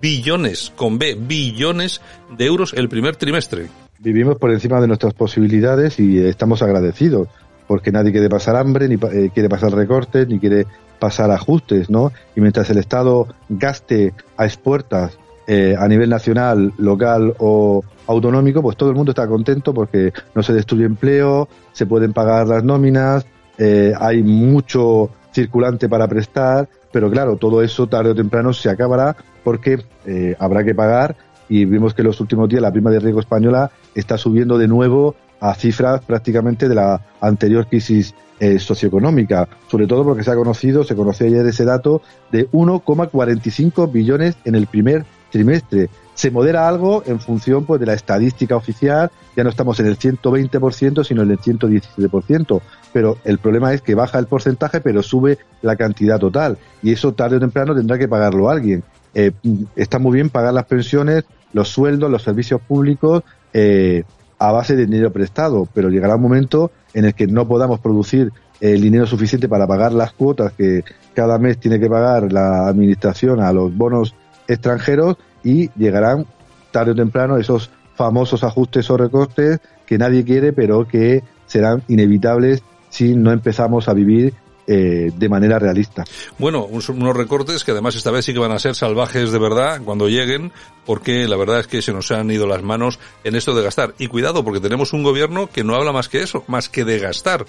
billones, 0.00 0.72
con 0.76 0.98
B, 0.98 1.16
billones 1.18 2.00
de 2.36 2.46
euros 2.46 2.72
el 2.74 2.88
primer 2.88 3.16
trimestre. 3.16 3.68
Vivimos 3.98 4.36
por 4.36 4.50
encima 4.50 4.80
de 4.80 4.88
nuestras 4.88 5.14
posibilidades 5.14 6.00
y 6.00 6.18
estamos 6.18 6.62
agradecidos, 6.62 7.28
porque 7.66 7.92
nadie 7.92 8.12
quiere 8.12 8.28
pasar 8.28 8.56
hambre, 8.56 8.88
ni 8.88 8.94
eh, 8.94 9.30
quiere 9.32 9.48
pasar 9.48 9.72
recortes, 9.72 10.26
ni 10.26 10.38
quiere 10.38 10.66
pasar 10.98 11.30
ajustes, 11.30 11.90
¿no? 11.90 12.12
Y 12.36 12.40
mientras 12.40 12.68
el 12.70 12.78
Estado 12.78 13.28
gaste 13.48 14.12
a 14.36 14.44
expuertas 14.44 15.18
eh, 15.46 15.74
a 15.76 15.88
nivel 15.88 16.08
nacional, 16.08 16.72
local 16.78 17.34
o 17.38 17.82
autonómico, 18.06 18.62
pues 18.62 18.76
todo 18.76 18.90
el 18.90 18.94
mundo 18.94 19.10
está 19.10 19.26
contento 19.26 19.74
porque 19.74 20.12
no 20.36 20.42
se 20.42 20.52
destruye 20.52 20.84
empleo, 20.84 21.48
se 21.72 21.84
pueden 21.84 22.12
pagar 22.12 22.46
las 22.46 22.62
nóminas, 22.62 23.26
eh, 23.58 23.92
hay 23.98 24.22
mucho 24.22 25.10
circulante 25.32 25.88
para 25.88 26.06
prestar, 26.06 26.68
pero 26.92 27.10
claro, 27.10 27.36
todo 27.36 27.60
eso 27.60 27.88
tarde 27.88 28.10
o 28.10 28.14
temprano 28.14 28.52
se 28.52 28.70
acabará 28.70 29.16
porque 29.42 29.82
eh, 30.06 30.36
habrá 30.38 30.62
que 30.62 30.76
pagar 30.76 31.16
y 31.48 31.64
vimos 31.64 31.92
que 31.92 32.02
en 32.02 32.08
los 32.08 32.20
últimos 32.20 32.48
días 32.48 32.62
la 32.62 32.70
prima 32.70 32.92
de 32.92 33.00
riesgo 33.00 33.18
española 33.18 33.72
está 33.96 34.16
subiendo 34.18 34.58
de 34.58 34.68
nuevo 34.68 35.16
a 35.40 35.54
cifras 35.54 36.02
prácticamente 36.02 36.68
de 36.68 36.76
la 36.76 37.00
anterior 37.20 37.66
crisis 37.66 38.14
socioeconómica, 38.58 39.48
sobre 39.68 39.86
todo 39.86 40.02
porque 40.02 40.24
se 40.24 40.32
ha 40.32 40.34
conocido, 40.34 40.82
se 40.82 40.96
conoció 40.96 41.28
ayer 41.28 41.46
ese 41.46 41.64
dato 41.64 42.02
de 42.32 42.50
1,45 42.50 43.92
billones 43.92 44.36
en 44.44 44.56
el 44.56 44.66
primer 44.66 45.04
trimestre. 45.32 45.88
Se 46.14 46.30
modera 46.30 46.68
algo 46.68 47.02
en 47.06 47.18
función 47.18 47.64
pues 47.64 47.80
de 47.80 47.86
la 47.86 47.94
estadística 47.94 48.54
oficial, 48.54 49.10
ya 49.34 49.42
no 49.42 49.50
estamos 49.50 49.80
en 49.80 49.86
el 49.86 49.98
120%, 49.98 51.04
sino 51.04 51.22
en 51.22 51.30
el 51.30 51.38
117%, 51.38 52.60
pero 52.92 53.16
el 53.24 53.38
problema 53.38 53.72
es 53.72 53.80
que 53.80 53.96
baja 53.96 54.18
el 54.18 54.26
porcentaje, 54.26 54.80
pero 54.80 55.02
sube 55.02 55.38
la 55.62 55.74
cantidad 55.74 56.20
total, 56.20 56.58
y 56.82 56.92
eso 56.92 57.14
tarde 57.14 57.36
o 57.36 57.40
temprano 57.40 57.74
tendrá 57.74 57.98
que 57.98 58.06
pagarlo 58.06 58.50
alguien. 58.50 58.84
Eh, 59.14 59.32
está 59.74 59.98
muy 59.98 60.12
bien 60.12 60.30
pagar 60.30 60.54
las 60.54 60.66
pensiones, 60.66 61.24
los 61.52 61.68
sueldos, 61.68 62.10
los 62.10 62.22
servicios 62.22 62.60
públicos, 62.60 63.24
eh, 63.52 64.04
a 64.38 64.52
base 64.52 64.76
de 64.76 64.86
dinero 64.86 65.12
prestado, 65.12 65.68
pero 65.72 65.88
llegará 65.88 66.16
un 66.16 66.22
momento 66.22 66.70
en 66.94 67.06
el 67.06 67.14
que 67.14 67.26
no 67.26 67.46
podamos 67.46 67.80
producir 67.80 68.32
el 68.60 68.80
dinero 68.80 69.06
suficiente 69.06 69.48
para 69.48 69.66
pagar 69.66 69.92
las 69.92 70.12
cuotas 70.12 70.52
que 70.52 70.84
cada 71.14 71.38
mes 71.38 71.58
tiene 71.58 71.80
que 71.80 71.88
pagar 71.88 72.32
la 72.32 72.68
administración 72.68 73.40
a 73.40 73.52
los 73.52 73.76
bonos 73.76 74.14
extranjeros 74.48 75.16
y 75.44 75.70
llegarán 75.76 76.26
tarde 76.70 76.92
o 76.92 76.94
temprano 76.94 77.36
esos 77.36 77.70
famosos 77.94 78.44
ajustes 78.44 78.88
o 78.90 78.96
recortes 78.96 79.60
que 79.86 79.98
nadie 79.98 80.24
quiere, 80.24 80.52
pero 80.52 80.86
que 80.86 81.22
serán 81.46 81.82
inevitables 81.88 82.62
si 82.88 83.14
no 83.14 83.32
empezamos 83.32 83.88
a 83.88 83.94
vivir 83.94 84.34
eh, 84.66 85.10
de 85.16 85.28
manera 85.28 85.58
realista. 85.58 86.04
Bueno, 86.38 86.64
unos 86.64 87.16
recortes 87.16 87.64
que 87.64 87.72
además 87.72 87.96
esta 87.96 88.12
vez 88.12 88.24
sí 88.24 88.32
que 88.32 88.38
van 88.38 88.52
a 88.52 88.58
ser 88.58 88.74
salvajes 88.74 89.32
de 89.32 89.38
verdad 89.38 89.80
cuando 89.84 90.08
lleguen, 90.08 90.52
porque 90.86 91.26
la 91.26 91.36
verdad 91.36 91.60
es 91.60 91.66
que 91.66 91.82
se 91.82 91.92
nos 91.92 92.12
han 92.12 92.30
ido 92.30 92.46
las 92.46 92.62
manos 92.62 93.00
en 93.24 93.34
esto 93.34 93.54
de 93.54 93.64
gastar. 93.64 93.94
Y 93.98 94.06
cuidado, 94.06 94.44
porque 94.44 94.60
tenemos 94.60 94.92
un 94.92 95.02
gobierno 95.02 95.48
que 95.52 95.64
no 95.64 95.74
habla 95.74 95.92
más 95.92 96.08
que 96.08 96.22
eso, 96.22 96.44
más 96.46 96.68
que 96.68 96.84
de 96.84 97.00
gastar 97.00 97.44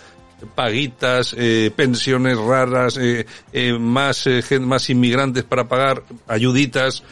paguitas, 0.55 1.35
eh, 1.37 1.71
pensiones 1.75 2.37
raras, 2.37 2.97
eh, 2.97 3.25
eh, 3.51 3.73
más, 3.73 4.27
más 4.61 4.89
inmigrantes 4.89 5.43
para 5.43 5.67
pagar, 5.67 6.03
ayuditas. 6.27 7.03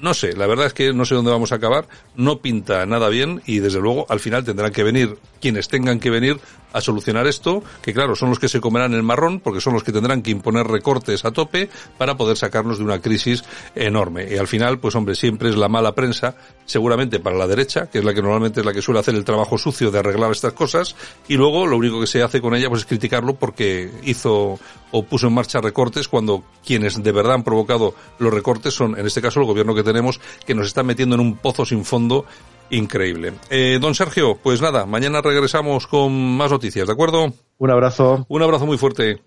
No 0.00 0.14
sé, 0.14 0.34
la 0.34 0.46
verdad 0.46 0.66
es 0.66 0.72
que 0.72 0.92
no 0.94 1.04
sé 1.04 1.14
dónde 1.14 1.30
vamos 1.30 1.52
a 1.52 1.56
acabar, 1.56 1.86
no 2.16 2.40
pinta 2.40 2.86
nada 2.86 3.08
bien 3.10 3.42
y 3.44 3.58
desde 3.58 3.80
luego 3.80 4.06
al 4.08 4.18
final 4.18 4.44
tendrán 4.44 4.72
que 4.72 4.82
venir 4.82 5.18
quienes 5.40 5.68
tengan 5.68 6.00
que 6.00 6.08
venir 6.08 6.40
a 6.72 6.80
solucionar 6.80 7.26
esto, 7.26 7.62
que 7.82 7.92
claro, 7.92 8.14
son 8.14 8.30
los 8.30 8.38
que 8.38 8.48
se 8.48 8.60
comerán 8.60 8.94
el 8.94 9.02
marrón, 9.02 9.40
porque 9.40 9.60
son 9.60 9.74
los 9.74 9.84
que 9.84 9.92
tendrán 9.92 10.22
que 10.22 10.30
imponer 10.30 10.66
recortes 10.66 11.24
a 11.24 11.30
tope 11.30 11.68
para 11.98 12.16
poder 12.16 12.36
sacarnos 12.36 12.78
de 12.78 12.84
una 12.84 13.00
crisis 13.00 13.44
enorme. 13.74 14.26
Y 14.30 14.36
al 14.36 14.46
final, 14.46 14.78
pues 14.78 14.94
hombre, 14.94 15.14
siempre 15.14 15.50
es 15.50 15.56
la 15.56 15.68
mala 15.68 15.94
prensa, 15.94 16.36
seguramente 16.64 17.20
para 17.20 17.36
la 17.36 17.46
derecha, 17.46 17.86
que 17.86 17.98
es 17.98 18.04
la 18.04 18.14
que 18.14 18.22
normalmente 18.22 18.60
es 18.60 18.66
la 18.66 18.72
que 18.72 18.82
suele 18.82 19.00
hacer 19.00 19.14
el 19.14 19.24
trabajo 19.24 19.58
sucio 19.58 19.90
de 19.90 19.98
arreglar 19.98 20.30
estas 20.30 20.52
cosas, 20.52 20.96
y 21.28 21.36
luego 21.36 21.66
lo 21.66 21.76
único 21.76 22.00
que 22.00 22.06
se 22.06 22.22
hace 22.22 22.40
con 22.40 22.54
ella 22.54 22.68
pues 22.68 22.82
es 22.82 22.86
criticarlo 22.86 23.34
porque 23.34 23.90
hizo 24.04 24.58
o 24.92 25.02
puso 25.04 25.28
en 25.28 25.34
marcha 25.34 25.60
recortes 25.60 26.08
cuando 26.08 26.42
quienes 26.64 27.02
de 27.02 27.12
verdad 27.12 27.34
han 27.34 27.44
provocado 27.44 27.94
los 28.18 28.32
recortes 28.32 28.74
son, 28.74 28.98
en 28.98 29.06
este 29.06 29.22
caso, 29.22 29.40
el 29.40 29.46
gobierno 29.46 29.74
que 29.74 29.82
tenemos, 29.82 30.20
que 30.46 30.54
nos 30.54 30.66
está 30.66 30.82
metiendo 30.82 31.14
en 31.14 31.20
un 31.20 31.36
pozo 31.36 31.64
sin 31.64 31.84
fondo 31.84 32.24
increíble. 32.70 33.32
Eh, 33.50 33.78
don 33.80 33.94
Sergio, 33.94 34.38
pues 34.42 34.60
nada, 34.60 34.86
mañana 34.86 35.20
regresamos 35.20 35.86
con 35.86 36.12
más 36.36 36.50
noticias, 36.50 36.86
¿de 36.86 36.92
acuerdo? 36.92 37.32
Un 37.58 37.70
abrazo. 37.70 38.24
Un 38.28 38.42
abrazo 38.42 38.66
muy 38.66 38.78
fuerte. 38.78 39.20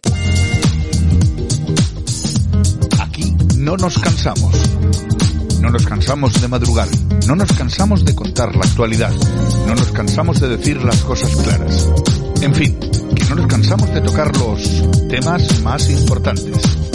Aquí 2.99 3.35
no 3.57 3.77
nos 3.77 3.97
cansamos. 3.99 4.53
No 5.61 5.69
nos 5.69 5.85
cansamos 5.85 6.41
de 6.41 6.47
madrugar. 6.47 6.87
No 7.27 7.35
nos 7.35 7.53
cansamos 7.53 8.03
de 8.03 8.13
contar 8.13 8.55
la 8.55 8.65
actualidad. 8.65 9.13
No 9.65 9.75
nos 9.75 9.91
cansamos 9.91 10.41
de 10.41 10.49
decir 10.49 10.83
las 10.83 11.01
cosas 11.03 11.33
claras. 11.37 11.89
En 12.41 12.53
fin, 12.53 12.77
que 13.15 13.23
no 13.29 13.35
nos 13.35 13.47
cansamos 13.47 13.93
de 13.93 14.01
tocar 14.01 14.35
los 14.37 15.07
temas 15.07 15.61
más 15.61 15.89
importantes. 15.89 16.92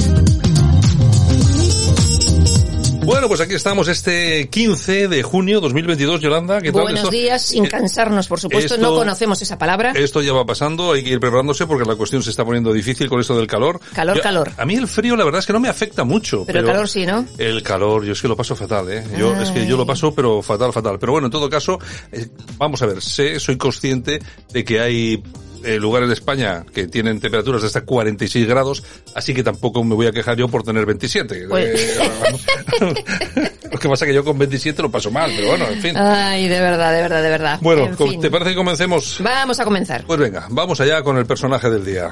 Bueno, 3.09 3.27
pues 3.27 3.41
aquí 3.41 3.55
estamos 3.55 3.89
este 3.89 4.51
15 4.51 5.09
de 5.09 5.23
junio 5.23 5.63
2022, 5.63 6.21
Yolanda. 6.21 6.61
¿qué 6.61 6.71
tal? 6.71 6.83
Buenos 6.83 7.11
días, 7.11 7.41
sin 7.41 7.65
eh, 7.65 7.69
cansarnos, 7.71 8.29
por 8.29 8.39
supuesto. 8.39 8.77
no 8.77 8.95
conocemos 8.95 9.41
esa 9.41 9.57
palabra. 9.57 9.93
Esto 9.93 10.21
ya 10.21 10.35
va 10.35 10.45
pasando, 10.45 10.93
hay 10.93 11.03
que 11.03 11.09
ir 11.13 11.19
preparándose 11.19 11.67
porque 11.67 11.89
la 11.89 11.97
cuestión 11.97 12.23
se 12.23 12.29
está 12.29 12.45
poniendo 12.45 12.71
difícil 12.71 13.09
con 13.09 13.19
esto 13.19 13.35
del 13.35 13.47
calor. 13.47 13.81
Calor, 13.95 14.21
calor. 14.21 14.53
A 14.59 14.67
mí 14.67 14.75
el 14.75 14.87
frío, 14.87 15.17
la 15.17 15.25
verdad 15.25 15.39
es 15.39 15.47
que 15.47 15.55
no 15.55 15.59
me 15.59 15.71
afecta 15.71 16.05
mucho. 16.05 16.45
Pero, 16.45 16.61
el 16.61 16.67
calor 16.67 16.87
sí, 16.87 17.07
¿no? 17.07 17.25
El 17.39 17.63
calor, 17.63 18.05
yo 18.05 18.13
es 18.13 18.21
que 18.21 18.29
lo 18.29 18.37
paso 18.37 18.55
fatal, 18.55 18.93
¿eh? 18.93 19.03
Yo, 19.17 19.35
es 19.37 19.53
que 19.53 19.67
yo 19.67 19.79
lo 19.79 19.87
paso, 19.87 20.15
pero 20.15 20.43
fatal, 20.43 20.75
fatal. 20.75 20.99
Pero 20.99 21.13
bueno, 21.13 21.29
en 21.29 21.33
todo 21.33 21.49
caso, 21.49 21.79
eh, 22.13 22.29
vamos 22.59 22.83
a 22.83 22.87
ver, 22.87 23.01
sé, 23.01 23.41
soy 23.41 23.57
consciente 23.57 24.19
de 24.53 24.65
que 24.67 24.81
hay 24.81 25.23
eh, 25.65 25.79
lugares 25.79 26.09
de 26.09 26.15
España 26.15 26.65
que 26.73 26.87
tienen 26.87 27.21
temperaturas 27.21 27.63
de 27.63 27.67
hasta 27.69 27.83
46 27.83 28.47
grados, 28.47 28.83
así 29.15 29.35
que 29.35 29.43
tampoco 29.43 29.83
me 29.85 29.95
voy 29.95 30.07
a 30.07 30.13
quejar 30.13 30.37
yo 30.37 30.49
por 30.49 30.63
tener 30.63 30.87
27. 30.87 31.47
Pues- 31.49 31.81
eh, 31.81 31.99
lo 33.73 33.79
que 33.79 33.89
pasa 33.89 34.05
es 34.05 34.09
que 34.09 34.15
yo 34.15 34.25
con 34.25 34.39
27 34.39 34.83
lo 34.83 34.91
paso 34.91 35.11
mal, 35.11 35.31
pero 35.35 35.49
bueno, 35.49 35.67
en 35.69 35.81
fin. 35.81 35.97
Ay, 35.97 36.49
de 36.49 36.61
verdad, 36.61 36.93
de 36.93 37.03
verdad, 37.03 37.23
de 37.23 37.29
verdad. 37.31 37.59
Bueno, 37.61 37.89
¿te 38.21 38.31
parece 38.31 38.51
que 38.51 38.57
comencemos? 38.57 39.19
Vamos 39.23 39.59
a 39.61 39.65
comenzar. 39.65 40.05
Pues 40.07 40.19
venga, 40.19 40.47
vamos 40.51 40.81
allá 40.81 41.03
con 41.03 41.17
el 41.19 41.27
personaje 41.27 41.69
del 41.71 41.85
día. 41.85 42.11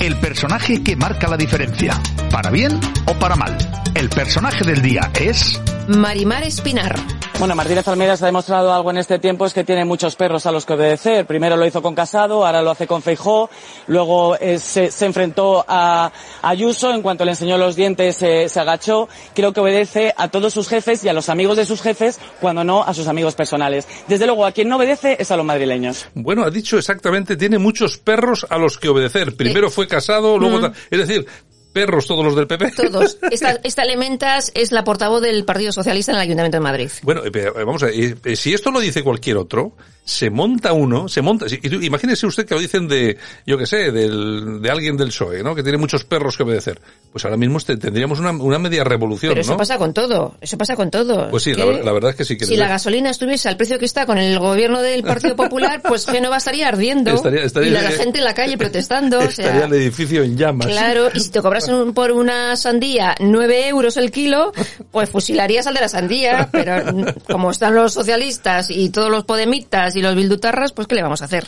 El 0.00 0.16
personaje 0.18 0.82
que 0.82 0.96
marca 0.96 1.28
la 1.28 1.36
diferencia, 1.36 2.00
para 2.30 2.50
bien 2.50 2.80
o 3.06 3.14
para 3.14 3.36
mal. 3.36 3.56
El 3.94 4.08
personaje 4.08 4.64
del 4.64 4.82
día 4.82 5.12
es... 5.14 5.60
Marimar 5.86 6.42
Espinar. 6.42 6.96
Bueno, 7.42 7.56
Martínez 7.56 7.88
Almeida 7.88 8.12
ha 8.12 8.24
demostrado 8.24 8.72
algo 8.72 8.92
en 8.92 8.98
este 8.98 9.18
tiempo, 9.18 9.44
es 9.44 9.52
que 9.52 9.64
tiene 9.64 9.84
muchos 9.84 10.14
perros 10.14 10.46
a 10.46 10.52
los 10.52 10.64
que 10.64 10.74
obedecer. 10.74 11.26
Primero 11.26 11.56
lo 11.56 11.66
hizo 11.66 11.82
con 11.82 11.92
Casado, 11.92 12.46
ahora 12.46 12.62
lo 12.62 12.70
hace 12.70 12.86
con 12.86 13.02
Feijó, 13.02 13.50
luego 13.88 14.36
eh, 14.36 14.60
se, 14.60 14.92
enfrentó 15.04 15.64
a 15.66 16.12
Ayuso, 16.40 16.94
en 16.94 17.02
cuanto 17.02 17.24
le 17.24 17.32
enseñó 17.32 17.58
los 17.58 17.74
dientes 17.74 18.14
se 18.14 18.60
agachó. 18.60 19.08
Creo 19.34 19.52
que 19.52 19.58
obedece 19.58 20.14
a 20.16 20.28
todos 20.28 20.54
sus 20.54 20.68
jefes 20.68 21.02
y 21.02 21.08
a 21.08 21.12
los 21.12 21.28
amigos 21.28 21.56
de 21.56 21.66
sus 21.66 21.82
jefes, 21.82 22.20
cuando 22.40 22.62
no 22.62 22.84
a 22.84 22.94
sus 22.94 23.08
amigos 23.08 23.34
personales. 23.34 23.88
Desde 24.06 24.26
luego, 24.26 24.46
a 24.46 24.52
quien 24.52 24.68
no 24.68 24.76
obedece 24.76 25.16
es 25.18 25.32
a 25.32 25.36
los 25.36 25.44
madrileños. 25.44 26.06
Bueno, 26.14 26.44
ha 26.44 26.50
dicho 26.50 26.78
exactamente, 26.78 27.36
tiene 27.36 27.58
muchos 27.58 27.98
perros 27.98 28.46
a 28.50 28.56
los 28.56 28.78
que 28.78 28.88
obedecer. 28.88 29.34
Primero 29.34 29.68
fue 29.68 29.88
Casado, 29.88 30.38
luego... 30.38 30.70
Es 30.92 31.08
decir, 31.08 31.26
perros 31.72 32.06
todos 32.06 32.24
los 32.24 32.36
del 32.36 32.46
PP. 32.46 32.72
Todos. 32.72 33.18
Esta, 33.30 33.58
esta 33.62 33.82
Elementas 33.82 34.52
es 34.54 34.72
la 34.72 34.84
portavoz 34.84 35.22
del 35.22 35.44
Partido 35.44 35.72
Socialista 35.72 36.12
en 36.12 36.16
el 36.16 36.22
Ayuntamiento 36.22 36.56
de 36.56 36.60
Madrid. 36.60 36.90
Bueno, 37.02 37.22
eh, 37.24 37.50
vamos 37.54 37.82
a 37.82 37.86
ver, 37.86 38.16
eh, 38.24 38.36
si 38.36 38.52
esto 38.52 38.70
lo 38.70 38.80
dice 38.80 39.02
cualquier 39.02 39.36
otro, 39.36 39.72
se 40.04 40.30
monta 40.30 40.72
uno, 40.72 41.08
se 41.08 41.22
monta, 41.22 41.46
imagínese 41.80 42.26
usted 42.26 42.44
que 42.44 42.54
lo 42.54 42.60
dicen 42.60 42.88
de, 42.88 43.16
yo 43.46 43.56
que 43.56 43.66
sé, 43.66 43.92
del, 43.92 44.60
de 44.60 44.70
alguien 44.70 44.96
del 44.96 45.08
PSOE, 45.08 45.44
¿no? 45.44 45.54
Que 45.54 45.62
tiene 45.62 45.78
muchos 45.78 46.04
perros 46.04 46.36
que 46.36 46.42
obedecer. 46.42 46.80
Pues 47.12 47.24
ahora 47.24 47.36
mismo 47.36 47.58
este, 47.58 47.76
tendríamos 47.76 48.18
una, 48.18 48.32
una 48.32 48.58
media 48.58 48.82
revolución, 48.82 49.30
Pero 49.30 49.42
eso 49.42 49.56
pasa 49.56 49.78
con 49.78 49.94
todo, 49.94 50.34
eso 50.40 50.58
pasa 50.58 50.74
con 50.74 50.90
todo. 50.90 51.30
Pues 51.30 51.44
sí, 51.44 51.54
la, 51.54 51.92
verdad 51.92 52.10
es 52.10 52.16
que 52.16 52.24
sí. 52.24 52.36
Que 52.36 52.46
si 52.46 52.56
la 52.56 52.68
gasolina 52.68 53.10
estuviese 53.10 53.48
al 53.48 53.56
precio 53.56 53.78
que 53.78 53.84
está 53.84 54.04
con 54.04 54.18
el 54.18 54.38
gobierno 54.38 54.82
del 54.82 55.02
Partido 55.04 55.36
Popular, 55.36 55.80
pues 55.86 56.06
Génova 56.06 56.38
estaría 56.38 56.68
ardiendo. 56.68 57.22
y 57.24 57.70
la, 57.70 57.90
gente 57.90 58.18
en 58.18 58.24
la 58.24 58.34
calle 58.34 58.58
protestando. 58.58 59.20
Estaría 59.32 59.66
el 59.66 59.72
edificio 59.74 60.22
en 60.22 60.36
llamas. 60.36 60.66
Claro, 60.66 61.10
y 61.14 61.20
si 61.20 61.30
te 61.30 61.40
cobras 61.40 61.70
por 61.94 62.12
una 62.12 62.56
sandía 62.56 63.14
nueve 63.20 63.68
euros 63.68 63.96
el 63.96 64.10
kilo, 64.10 64.52
pues 64.90 65.10
fusilarías 65.10 65.66
al 65.66 65.74
de 65.74 65.80
la 65.80 65.88
sandía, 65.88 66.48
pero 66.50 66.82
como 67.30 67.50
están 67.50 67.74
los 67.74 67.92
socialistas 67.92 68.70
y 68.70 68.90
todos 68.90 69.10
los 69.10 69.24
podemitas 69.24 69.91
y 69.96 70.02
los 70.02 70.14
bildutarras, 70.14 70.72
pues 70.72 70.88
¿qué 70.88 70.94
le 70.94 71.02
vamos 71.02 71.22
a 71.22 71.26
hacer? 71.26 71.46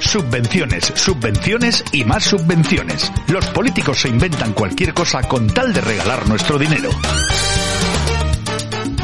Subvenciones, 0.00 0.92
subvenciones 0.94 1.84
y 1.92 2.04
más 2.04 2.24
subvenciones. 2.24 3.12
Los 3.28 3.46
políticos 3.46 4.00
se 4.00 4.08
inventan 4.08 4.52
cualquier 4.52 4.94
cosa 4.94 5.22
con 5.22 5.48
tal 5.48 5.72
de 5.72 5.80
regalar 5.80 6.28
nuestro 6.28 6.58
dinero. 6.58 6.90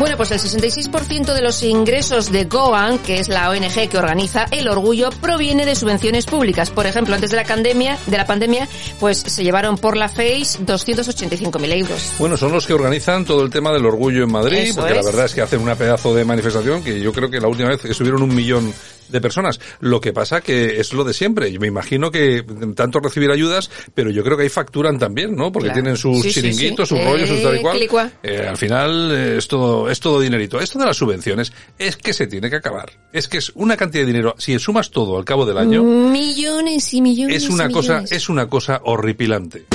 Bueno, 0.03 0.17
pues 0.17 0.33
el 0.33 0.41
66% 0.41 1.33
de 1.33 1.43
los 1.43 1.62
ingresos 1.62 2.33
de 2.33 2.47
Goan, 2.47 2.99
que 2.99 3.21
es 3.21 3.29
la 3.29 3.49
ONG 3.51 3.88
que 3.88 3.99
organiza 3.99 4.47
el 4.51 4.67
orgullo, 4.67 5.11
proviene 5.11 5.65
de 5.65 5.77
subvenciones 5.77 6.27
públicas. 6.27 6.71
Por 6.71 6.87
ejemplo, 6.87 7.15
antes 7.15 7.31
de 7.31 7.37
la 7.37 7.45
pandemia, 7.45 7.97
de 8.09 8.17
la 8.17 8.27
pandemia, 8.27 8.69
pues 8.99 9.19
se 9.19 9.45
llevaron 9.45 9.79
por 9.79 9.97
la 9.97 10.09
FACE 10.09 10.59
285.000 10.67 11.73
euros. 11.79 12.15
Bueno, 12.19 12.37
son 12.37 12.51
los 12.51 12.67
que 12.67 12.73
organizan 12.73 13.25
todo 13.25 13.45
el 13.45 13.51
tema 13.51 13.73
del 13.73 13.87
orgullo 13.87 14.25
en 14.25 14.33
Madrid, 14.33 14.73
porque 14.75 14.93
la 14.93 15.05
verdad 15.05 15.27
es 15.27 15.35
que 15.37 15.41
hacen 15.41 15.61
una 15.61 15.77
pedazo 15.77 16.12
de 16.12 16.25
manifestación 16.25 16.83
que 16.83 17.01
yo 17.01 17.12
creo 17.12 17.31
que 17.31 17.38
la 17.38 17.47
última 17.47 17.69
vez 17.69 17.85
estuvieron 17.85 18.25
un 18.25 18.35
millón 18.35 18.75
de 19.12 19.20
personas. 19.20 19.61
Lo 19.81 20.01
que 20.01 20.12
pasa 20.12 20.40
que 20.40 20.81
es 20.81 20.92
lo 20.92 21.05
de 21.05 21.14
siempre. 21.14 21.53
Yo 21.53 21.61
me 21.61 21.66
imagino 21.68 22.11
que 22.11 22.44
tanto 22.75 23.01
recibir 23.01 23.31
ayudas, 23.31 23.70
pero 23.94 24.11
yo 24.11 24.25
creo 24.25 24.37
que 24.37 24.44
ahí 24.44 24.48
facturan 24.48 24.98
también, 24.98 25.37
¿no? 25.37 25.53
Porque 25.53 25.70
tienen 25.70 25.96
sus 25.96 26.27
chiringuitos, 26.27 26.88
sus 26.88 27.03
rollos, 27.05 27.29
sus 27.29 27.42
tal 27.42 27.83
y 27.83 27.87
cual. 27.87 28.12
Eh, 28.22 28.46
al 28.48 28.57
final 28.57 29.12
eh, 29.12 29.37
es 29.38 29.48
todo, 29.48 29.88
es 29.88 30.01
todo 30.01 30.20
dinerito. 30.20 30.61
Esto 30.61 30.79
de 30.79 30.87
las 30.87 30.96
subvenciones 30.96 31.53
es 31.79 31.96
que 31.96 32.12
se 32.12 32.27
tiene 32.27 32.51
que 32.51 32.57
acabar. 32.57 32.90
Es 33.12 33.29
que 33.29 33.38
es 33.38 33.53
una 33.55 33.77
cantidad 33.77 34.03
de 34.03 34.07
dinero. 34.07 34.35
Si 34.38 34.59
sumas 34.59 34.90
todo 34.90 35.18
al 35.18 35.25
cabo 35.25 35.46
del 35.46 35.59
año. 35.59 35.83
Millones 35.83 36.92
y 36.94 37.03
millones. 37.03 37.44
Es 37.44 37.51
una 37.51 37.68
cosa, 37.70 38.05
es 38.11 38.29
una 38.29 38.48
cosa 38.48 38.81
horripilante. 38.85 39.66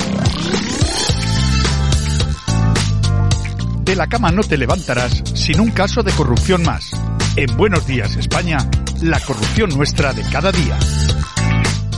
De 3.88 3.96
la 3.96 4.06
cama 4.06 4.30
no 4.30 4.42
te 4.42 4.58
levantarás 4.58 5.22
sin 5.34 5.60
un 5.60 5.70
caso 5.70 6.02
de 6.02 6.12
corrupción 6.12 6.62
más. 6.62 6.90
En 7.38 7.56
Buenos 7.56 7.86
Días 7.86 8.16
España, 8.16 8.58
la 9.00 9.20
corrupción 9.20 9.70
nuestra 9.70 10.12
de 10.12 10.24
cada 10.24 10.50
día. 10.50 10.76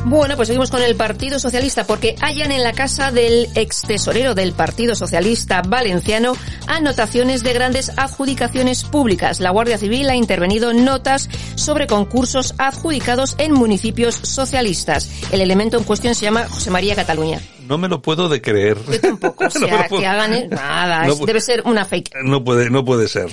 Bueno, 0.05 0.37
pues 0.37 0.49
seguimos 0.49 0.71
con 0.71 0.83
el 0.83 0.97
Partido 0.97 1.39
Socialista 1.39 1.87
porque 1.87 2.15
hallan 2.21 2.53
en 2.53 2.63
la 2.63 2.75
casa 2.75 3.11
del 3.11 3.49
ex 3.55 3.81
tesorero 3.81 4.35
del 4.35 4.53
Partido 4.53 4.95
Socialista 4.95 5.63
Valenciano 5.67 6.35
anotaciones 6.67 7.43
de 7.43 7.55
grandes 7.55 7.91
adjudicaciones 7.97 8.85
públicas. 8.85 9.41
La 9.41 9.49
Guardia 9.49 9.79
Civil 9.79 10.11
ha 10.11 10.15
intervenido 10.15 10.75
notas 10.75 11.31
sobre 11.55 11.87
concursos 11.87 12.55
adjudicados 12.59 13.35
en 13.39 13.55
municipios 13.55 14.17
socialistas. 14.17 15.11
El 15.33 15.41
elemento 15.41 15.79
en 15.79 15.85
cuestión 15.85 16.15
se 16.15 16.27
llama 16.27 16.49
José 16.51 16.71
María 16.71 16.95
Cataluña. 16.95 17.41
No 17.67 17.79
me 17.79 17.89
lo 17.89 18.03
puedo 18.03 18.29
de 18.29 18.43
creer. 18.43 18.77
Yo 18.93 19.01
tampoco. 19.01 19.47
O 19.47 19.51
sea, 19.51 19.89
que 19.89 20.07
hagan 20.07 20.51
nada. 20.51 21.07
debe 21.25 21.41
ser 21.41 21.63
una 21.65 21.87
fake. 21.87 22.11
No 22.25 22.45
puede, 22.45 22.69
no 22.69 22.85
puede 22.85 23.09
ser. 23.09 23.31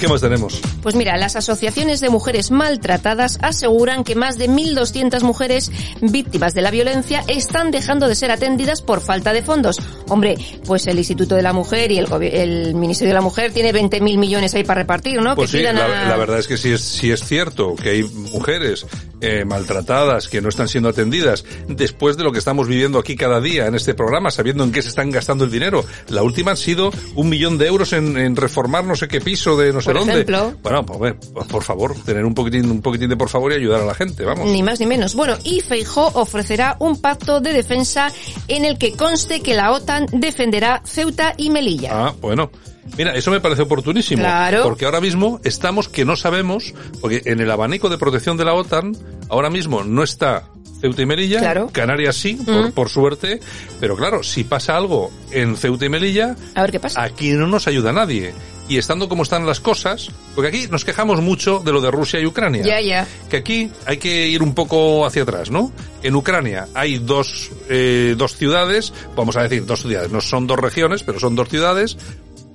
¿Qué 0.00 0.08
más 0.08 0.20
tenemos? 0.20 0.60
Pues 0.82 0.94
mira, 0.94 1.16
las 1.16 1.36
asociaciones 1.36 2.00
de 2.00 2.10
mujeres 2.10 2.50
maltratadas 2.50 3.38
aseguran 3.40 4.04
que 4.04 4.14
más 4.14 4.36
de 4.36 4.48
1.200 4.48 5.22
mujeres 5.22 5.72
víctimas 6.02 6.52
de 6.52 6.60
la 6.60 6.70
violencia 6.70 7.24
están 7.28 7.70
dejando 7.70 8.06
de 8.06 8.14
ser 8.14 8.30
atendidas 8.30 8.82
por 8.82 9.00
falta 9.00 9.32
de 9.32 9.42
fondos. 9.42 9.80
Hombre, 10.08 10.36
pues 10.66 10.86
el 10.86 10.98
Instituto 10.98 11.34
de 11.34 11.42
la 11.42 11.54
Mujer 11.54 11.90
y 11.92 11.98
el, 11.98 12.12
el 12.22 12.74
Ministerio 12.74 13.10
de 13.10 13.14
la 13.14 13.22
Mujer 13.22 13.52
tiene 13.52 13.72
20.000 13.72 14.18
millones 14.18 14.54
ahí 14.54 14.64
para 14.64 14.82
repartir, 14.82 15.20
¿no? 15.22 15.34
Pues 15.34 15.50
sí, 15.50 15.62
la, 15.62 16.16
verdad 16.16 16.38
es 16.38 16.46
que 16.46 16.58
sí 16.58 16.72
es, 16.72 16.82
sí 16.82 17.10
es 17.10 17.24
cierto 17.24 17.74
que 17.74 17.90
hay 17.90 18.02
mujeres 18.02 18.86
eh, 19.20 19.44
maltratadas 19.44 20.28
que 20.28 20.40
no 20.40 20.48
están 20.48 20.68
siendo 20.68 20.88
atendidas 20.88 21.44
después 21.68 22.16
de 22.16 22.24
lo 22.24 22.32
que 22.32 22.38
estamos 22.38 22.68
viviendo 22.68 22.98
aquí 22.98 23.16
cada 23.16 23.40
día 23.40 23.66
en 23.66 23.74
este 23.74 23.94
programa, 23.94 24.30
sabiendo 24.30 24.64
en 24.64 24.72
qué 24.72 24.82
se 24.82 24.88
están 24.88 25.10
gastando 25.10 25.44
el 25.44 25.50
dinero. 25.50 25.84
La 26.08 26.22
última 26.22 26.52
ha 26.52 26.56
sido 26.56 26.90
un 27.14 27.28
millón 27.28 27.58
de 27.58 27.66
euros 27.66 27.92
en, 27.92 28.16
en 28.16 28.36
reformar 28.36 28.84
no 28.84 28.96
sé 28.96 29.08
qué 29.08 29.20
piso 29.20 29.56
de 29.56 29.72
no 29.72 29.80
sé 29.80 29.92
dónde. 29.92 30.24
Bueno, 30.62 30.84
pues, 30.84 31.14
por 31.48 31.62
favor, 31.62 31.94
tener 32.04 32.24
un 32.24 32.34
poquitín, 32.34 32.70
un 32.70 32.82
poquitín 32.82 33.08
de 33.08 33.16
por 33.16 33.28
favor 33.28 33.52
y 33.52 33.56
ayudar 33.56 33.82
a 33.82 33.86
la 33.86 33.94
gente, 33.94 34.24
vamos. 34.24 34.48
Ni 34.50 34.62
más 34.62 34.80
ni 34.80 34.86
menos. 34.86 35.14
Bueno, 35.14 35.36
y 35.44 35.60
Feijó 35.60 36.06
ofrecerá 36.14 36.76
un 36.78 37.00
pacto 37.00 37.40
de 37.40 37.52
defensa 37.52 38.12
en 38.48 38.64
el 38.64 38.78
que 38.78 38.92
conste 38.92 39.40
que 39.40 39.54
la 39.54 39.72
OTAN 39.72 40.06
defenderá 40.12 40.82
Ceuta 40.84 41.34
y 41.36 41.50
Melilla. 41.50 41.90
Ah, 41.92 42.14
bueno. 42.20 42.50
Mira, 42.96 43.14
eso 43.14 43.30
me 43.30 43.40
parece 43.40 43.62
oportunísimo. 43.62 44.22
Claro. 44.22 44.62
Porque 44.62 44.84
ahora 44.84 45.00
mismo 45.00 45.40
estamos 45.44 45.88
que 45.88 46.04
no 46.04 46.16
sabemos, 46.16 46.74
porque 47.00 47.22
en 47.26 47.40
el 47.40 47.50
abanico 47.50 47.88
de 47.88 47.98
protección 47.98 48.36
de 48.36 48.44
la 48.44 48.54
OTAN, 48.54 48.96
ahora 49.28 49.50
mismo 49.50 49.84
no 49.84 50.02
está 50.02 50.44
Ceuta 50.80 51.02
y 51.02 51.06
Melilla, 51.06 51.40
claro. 51.40 51.70
Canarias 51.72 52.16
sí, 52.16 52.34
por, 52.34 52.72
por, 52.72 52.88
suerte, 52.88 53.40
pero 53.80 53.96
claro, 53.96 54.22
si 54.22 54.44
pasa 54.44 54.76
algo 54.76 55.10
en 55.30 55.56
Ceuta 55.56 55.86
y 55.86 55.88
Melilla, 55.88 56.36
a 56.54 56.62
ver 56.62 56.72
qué 56.72 56.80
pasa. 56.80 57.02
Aquí 57.02 57.32
no 57.32 57.46
nos 57.46 57.66
ayuda 57.66 57.92
nadie 57.92 58.34
y 58.68 58.78
estando 58.78 59.08
como 59.08 59.22
están 59.22 59.46
las 59.46 59.60
cosas, 59.60 60.10
porque 60.34 60.48
aquí 60.48 60.68
nos 60.70 60.84
quejamos 60.84 61.20
mucho 61.20 61.60
de 61.60 61.72
lo 61.72 61.80
de 61.80 61.90
Rusia 61.90 62.20
y 62.20 62.26
Ucrania. 62.26 62.64
Ya, 62.64 62.80
ya. 62.80 63.06
Que 63.30 63.38
aquí 63.38 63.70
hay 63.86 63.98
que 63.98 64.28
ir 64.28 64.42
un 64.42 64.54
poco 64.54 65.06
hacia 65.06 65.22
atrás, 65.22 65.50
¿no? 65.50 65.72
En 66.02 66.14
Ucrania 66.14 66.68
hay 66.74 66.98
dos, 66.98 67.50
eh, 67.68 68.14
dos 68.16 68.36
ciudades, 68.36 68.92
vamos 69.14 69.36
a 69.36 69.42
decir 69.42 69.64
dos 69.66 69.82
ciudades, 69.82 70.10
no 70.10 70.20
son 70.20 70.46
dos 70.46 70.58
regiones, 70.58 71.02
pero 71.02 71.20
son 71.20 71.36
dos 71.36 71.48
ciudades, 71.48 71.96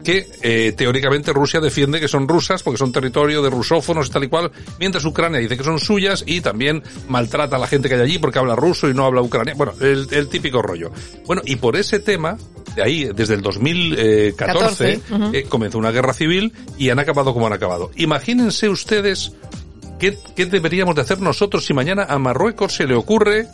que 0.04 0.30
eh, 0.42 0.74
teóricamente 0.76 1.34
Rusia 1.34 1.60
defiende 1.60 2.00
que 2.00 2.08
son 2.08 2.28
rusas 2.28 2.64
porque 2.64 2.78
son 2.78 2.92
territorio 2.92 3.42
de 3.42 3.50
rusófonos 3.50 4.08
y 4.08 4.12
tal 4.12 4.24
y 4.24 4.28
cual, 4.28 4.52
mientras 4.80 5.06
Ucrania 5.06 5.40
dice 5.40 5.58
que 5.58 5.64
son 5.64 5.80
suyas 5.80 6.24
y 6.26 6.42
también 6.42 6.84
maltrata 7.08 7.56
a 7.56 7.60
la 7.60 7.68
gente 7.68 7.90
que 7.90 7.96
hay 7.96 8.02
allí 8.02 8.20
porque 8.20 8.40
habla 8.40 8.56
ruso 8.56 8.90
y 8.90 8.94
no 8.94 9.06
habla 9.06 9.22
ucraniano. 9.22 9.58
Bueno, 9.58 9.74
el, 9.82 10.28
típico 10.30 10.62
rollo. 10.62 10.92
Bueno, 11.26 11.42
y 11.46 11.58
por 11.58 11.76
ese 11.76 12.00
tema, 12.00 12.38
de 12.76 12.84
ahí, 12.84 13.10
desde 13.14 13.36
el 13.36 13.42
2014, 13.42 15.02
eh, 15.34 15.46
comenzó 15.50 15.78
una 15.78 15.92
guerra 15.92 16.14
civil 16.14 16.54
y 16.78 16.90
han 16.90 17.00
acabado 17.00 17.34
como 17.34 17.48
han 17.48 17.54
acabado. 17.54 17.92
Imagínense 17.96 18.70
ustedes 18.70 19.34
qué, 20.00 20.18
qué 20.36 20.46
deberíamos 20.46 20.96
de 20.96 21.02
hacer 21.02 21.20
nosotros 21.20 21.66
si 21.66 21.74
mañana 21.74 22.06
a 22.08 22.18
Marruecos 22.18 22.76
se 22.76 22.88
le 22.88 22.96
ocurre 22.96 23.48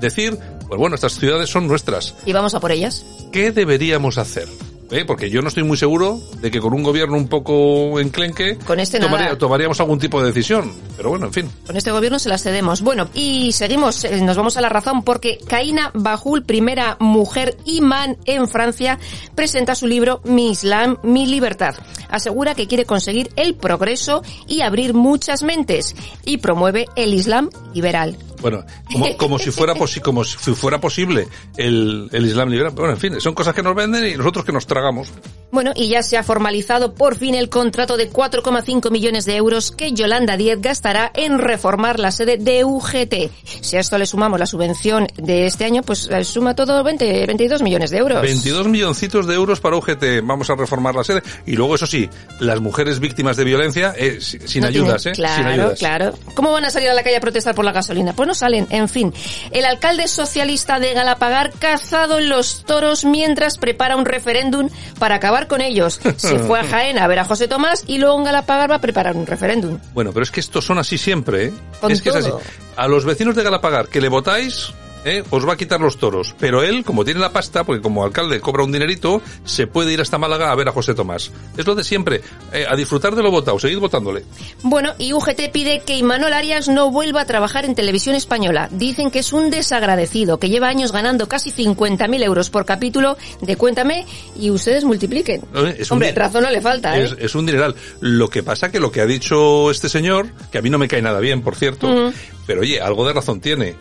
decir, 0.00 0.38
pues 0.68 0.78
bueno, 0.78 0.94
estas 0.94 1.18
ciudades 1.18 1.50
son 1.50 1.66
nuestras. 1.66 2.14
Y 2.24 2.32
vamos 2.32 2.54
a 2.54 2.60
por 2.60 2.72
ellas. 2.72 3.04
¿Qué 3.32 3.52
deberíamos 3.52 4.18
hacer? 4.18 4.48
¿Eh? 4.90 5.04
porque 5.06 5.30
yo 5.30 5.42
no 5.42 5.48
estoy 5.48 5.64
muy 5.64 5.76
seguro 5.76 6.20
de 6.40 6.50
que 6.50 6.60
con 6.60 6.72
un 6.72 6.82
gobierno 6.82 7.16
un 7.16 7.28
poco 7.28 7.98
enclenque 8.00 8.56
con 8.58 8.80
este 8.80 9.00
tomaríamos 9.38 9.80
algún 9.80 9.98
tipo 9.98 10.20
de 10.20 10.28
decisión. 10.28 10.72
Pero 10.96 11.10
bueno, 11.10 11.26
en 11.26 11.32
fin. 11.32 11.50
Con 11.66 11.76
este 11.76 11.90
gobierno 11.90 12.18
se 12.18 12.28
las 12.28 12.42
cedemos. 12.42 12.82
Bueno, 12.82 13.08
y 13.14 13.52
seguimos, 13.52 14.04
eh, 14.04 14.20
nos 14.20 14.36
vamos 14.36 14.56
a 14.56 14.60
la 14.60 14.68
razón 14.68 15.02
porque 15.02 15.38
Kaina 15.46 15.90
Bajul, 15.94 16.44
primera 16.44 16.96
mujer 17.00 17.56
imán 17.64 18.16
en 18.24 18.48
Francia, 18.48 18.98
presenta 19.34 19.74
su 19.74 19.86
libro 19.86 20.20
Mi 20.24 20.50
Islam, 20.50 20.98
mi 21.02 21.26
libertad. 21.26 21.74
Asegura 22.08 22.54
que 22.54 22.66
quiere 22.66 22.84
conseguir 22.84 23.30
el 23.36 23.54
progreso 23.54 24.22
y 24.46 24.60
abrir 24.60 24.94
muchas 24.94 25.42
mentes 25.42 25.94
y 26.24 26.38
promueve 26.38 26.86
el 26.96 27.14
Islam 27.14 27.50
liberal. 27.72 28.16
Bueno, 28.44 28.62
como, 28.92 29.16
como 29.16 29.38
si 29.38 29.50
fuera 29.50 29.72
como 30.02 30.22
si 30.22 30.54
fuera 30.54 30.78
posible 30.78 31.28
el, 31.56 32.10
el 32.12 32.26
Islam 32.26 32.50
liberal. 32.50 32.72
Bueno, 32.74 32.92
en 32.92 32.98
fin, 32.98 33.18
son 33.18 33.32
cosas 33.32 33.54
que 33.54 33.62
nos 33.62 33.74
venden 33.74 34.06
y 34.06 34.18
nosotros 34.18 34.44
que 34.44 34.52
nos 34.52 34.66
tragamos. 34.66 35.08
Bueno, 35.50 35.72
y 35.74 35.88
ya 35.88 36.02
se 36.02 36.18
ha 36.18 36.22
formalizado 36.22 36.94
por 36.94 37.16
fin 37.16 37.34
el 37.34 37.48
contrato 37.48 37.96
de 37.96 38.10
4,5 38.10 38.90
millones 38.90 39.24
de 39.24 39.36
euros 39.36 39.70
que 39.70 39.92
Yolanda 39.92 40.36
Díez 40.36 40.60
gastará 40.60 41.10
en 41.14 41.38
reformar 41.38 41.98
la 41.98 42.10
sede 42.10 42.36
de 42.36 42.64
UGT. 42.64 43.30
Si 43.62 43.78
a 43.78 43.80
esto 43.80 43.96
le 43.96 44.04
sumamos 44.04 44.38
la 44.38 44.44
subvención 44.44 45.06
de 45.16 45.46
este 45.46 45.64
año, 45.64 45.82
pues 45.82 46.10
eh, 46.10 46.22
suma 46.24 46.54
todo 46.54 46.84
20, 46.84 47.24
22 47.24 47.62
millones 47.62 47.92
de 47.92 47.96
euros. 47.96 48.20
22 48.20 48.68
milloncitos 48.68 49.26
de 49.26 49.34
euros 49.36 49.60
para 49.60 49.76
UGT. 49.76 50.20
Vamos 50.22 50.50
a 50.50 50.54
reformar 50.54 50.94
la 50.94 51.04
sede. 51.04 51.22
Y 51.46 51.52
luego, 51.52 51.76
eso 51.76 51.86
sí, 51.86 52.10
las 52.40 52.60
mujeres 52.60 53.00
víctimas 53.00 53.38
de 53.38 53.44
violencia 53.44 53.94
eh, 53.96 54.18
sin 54.20 54.66
ayudas, 54.66 55.06
¿eh? 55.06 55.12
Claro, 55.12 55.36
sin 55.36 55.46
ayudas. 55.46 55.78
claro. 55.78 56.12
¿Cómo 56.34 56.52
van 56.52 56.66
a 56.66 56.70
salir 56.70 56.90
a 56.90 56.94
la 56.94 57.02
calle 57.02 57.16
a 57.16 57.20
protestar 57.20 57.54
por 57.54 57.64
la 57.64 57.72
gasolina? 57.72 58.12
Pues 58.12 58.26
no 58.26 58.33
salen. 58.34 58.66
En 58.70 58.88
fin, 58.88 59.12
el 59.50 59.64
alcalde 59.64 60.08
socialista 60.08 60.78
de 60.78 60.94
Galapagar 60.94 61.52
cazado 61.52 62.18
en 62.18 62.28
los 62.28 62.64
toros 62.64 63.04
mientras 63.04 63.58
prepara 63.58 63.96
un 63.96 64.04
referéndum 64.04 64.68
para 64.98 65.16
acabar 65.16 65.46
con 65.46 65.60
ellos. 65.60 66.00
Se 66.16 66.38
fue 66.38 66.60
a 66.60 66.64
Jaén 66.68 66.98
a 66.98 67.06
ver 67.06 67.20
a 67.20 67.24
José 67.24 67.48
Tomás 67.48 67.84
y 67.86 67.98
luego 67.98 68.18
en 68.18 68.24
Galapagar 68.24 68.70
va 68.70 68.76
a 68.76 68.80
preparar 68.80 69.16
un 69.16 69.26
referéndum. 69.26 69.78
Bueno, 69.92 70.12
pero 70.12 70.22
es 70.24 70.30
que 70.30 70.40
estos 70.40 70.64
son 70.64 70.78
así 70.78 70.98
siempre, 70.98 71.46
¿eh? 71.46 71.52
es 71.88 72.02
que 72.02 72.10
es 72.10 72.16
así. 72.16 72.30
A 72.76 72.88
los 72.88 73.04
vecinos 73.04 73.34
de 73.36 73.42
Galapagar 73.42 73.88
que 73.88 74.00
le 74.00 74.08
votáis, 74.08 74.72
¿eh? 75.04 75.22
os 75.30 75.46
va 75.48 75.54
a 75.54 75.56
quitar 75.56 75.80
los 75.80 75.98
toros. 75.98 76.34
Pero 76.38 76.62
él, 76.62 76.84
como 76.84 77.04
tiene 77.04 77.20
la 77.20 77.30
pasta, 77.32 77.64
porque 77.64 77.82
como 77.82 78.04
alcalde 78.04 78.40
cobra 78.40 78.64
un 78.64 78.72
dinerito, 78.72 79.20
se 79.44 79.66
puede 79.66 79.92
ir 79.92 80.00
hasta 80.00 80.18
Málaga 80.18 80.50
a 80.50 80.54
ver 80.54 80.68
a 80.68 80.72
José 80.72 80.94
Tomás. 80.94 81.30
Es 81.56 81.66
lo 81.66 81.74
de 81.74 81.84
siempre, 81.84 82.20
eh, 82.52 82.66
a 82.68 82.74
disfrutar 82.76 83.14
de 83.14 83.22
lo 83.22 83.30
votado, 83.30 83.58
seguid 83.58 83.78
votándole. 83.78 84.24
Bueno, 84.62 84.94
y 84.98 85.12
UGT 85.12 85.50
pide 85.52 85.80
que 85.80 85.96
Imanol 85.96 86.32
Arias 86.32 86.68
no 86.68 86.90
vuelva 86.90 87.22
a 87.22 87.26
trabajar 87.26 87.64
en 87.64 87.74
televisión 87.74 88.14
española. 88.14 88.68
Dicen 88.72 89.10
que 89.10 89.20
es 89.20 89.32
un 89.32 89.50
desagradecido, 89.50 90.38
que 90.38 90.48
lleva 90.48 90.68
años 90.68 90.92
ganando 90.92 91.28
casi 91.28 91.50
50.000 91.50 92.22
euros 92.24 92.50
por 92.50 92.64
capítulo 92.64 93.16
de 93.40 93.56
Cuéntame 93.56 94.06
y 94.38 94.50
ustedes 94.50 94.84
multipliquen. 94.84 95.42
Eh, 95.54 95.76
es 95.80 95.90
un 95.90 95.96
Hombre, 95.96 96.08
di- 96.12 96.14
razón 96.18 96.42
no 96.44 96.50
le 96.50 96.60
falta, 96.60 96.98
¿eh? 96.98 97.04
Es, 97.04 97.16
es 97.18 97.34
un 97.34 97.46
dineral. 97.46 97.74
Lo 98.00 98.28
que 98.28 98.42
pasa 98.42 98.70
que 98.70 98.80
lo 98.80 98.90
que 98.90 99.00
ha 99.00 99.06
dicho 99.06 99.70
este 99.70 99.88
señor, 99.88 100.28
que 100.50 100.58
a 100.58 100.62
mí 100.62 100.70
no 100.70 100.78
me 100.78 100.88
cae 100.88 101.02
nada 101.02 101.20
bien, 101.20 101.42
por 101.42 101.56
cierto, 101.56 102.12
pero 102.46 102.62
oye, 102.62 102.80
algo 102.80 103.06
de 103.06 103.12
razón 103.12 103.40
tiene. 103.40 103.76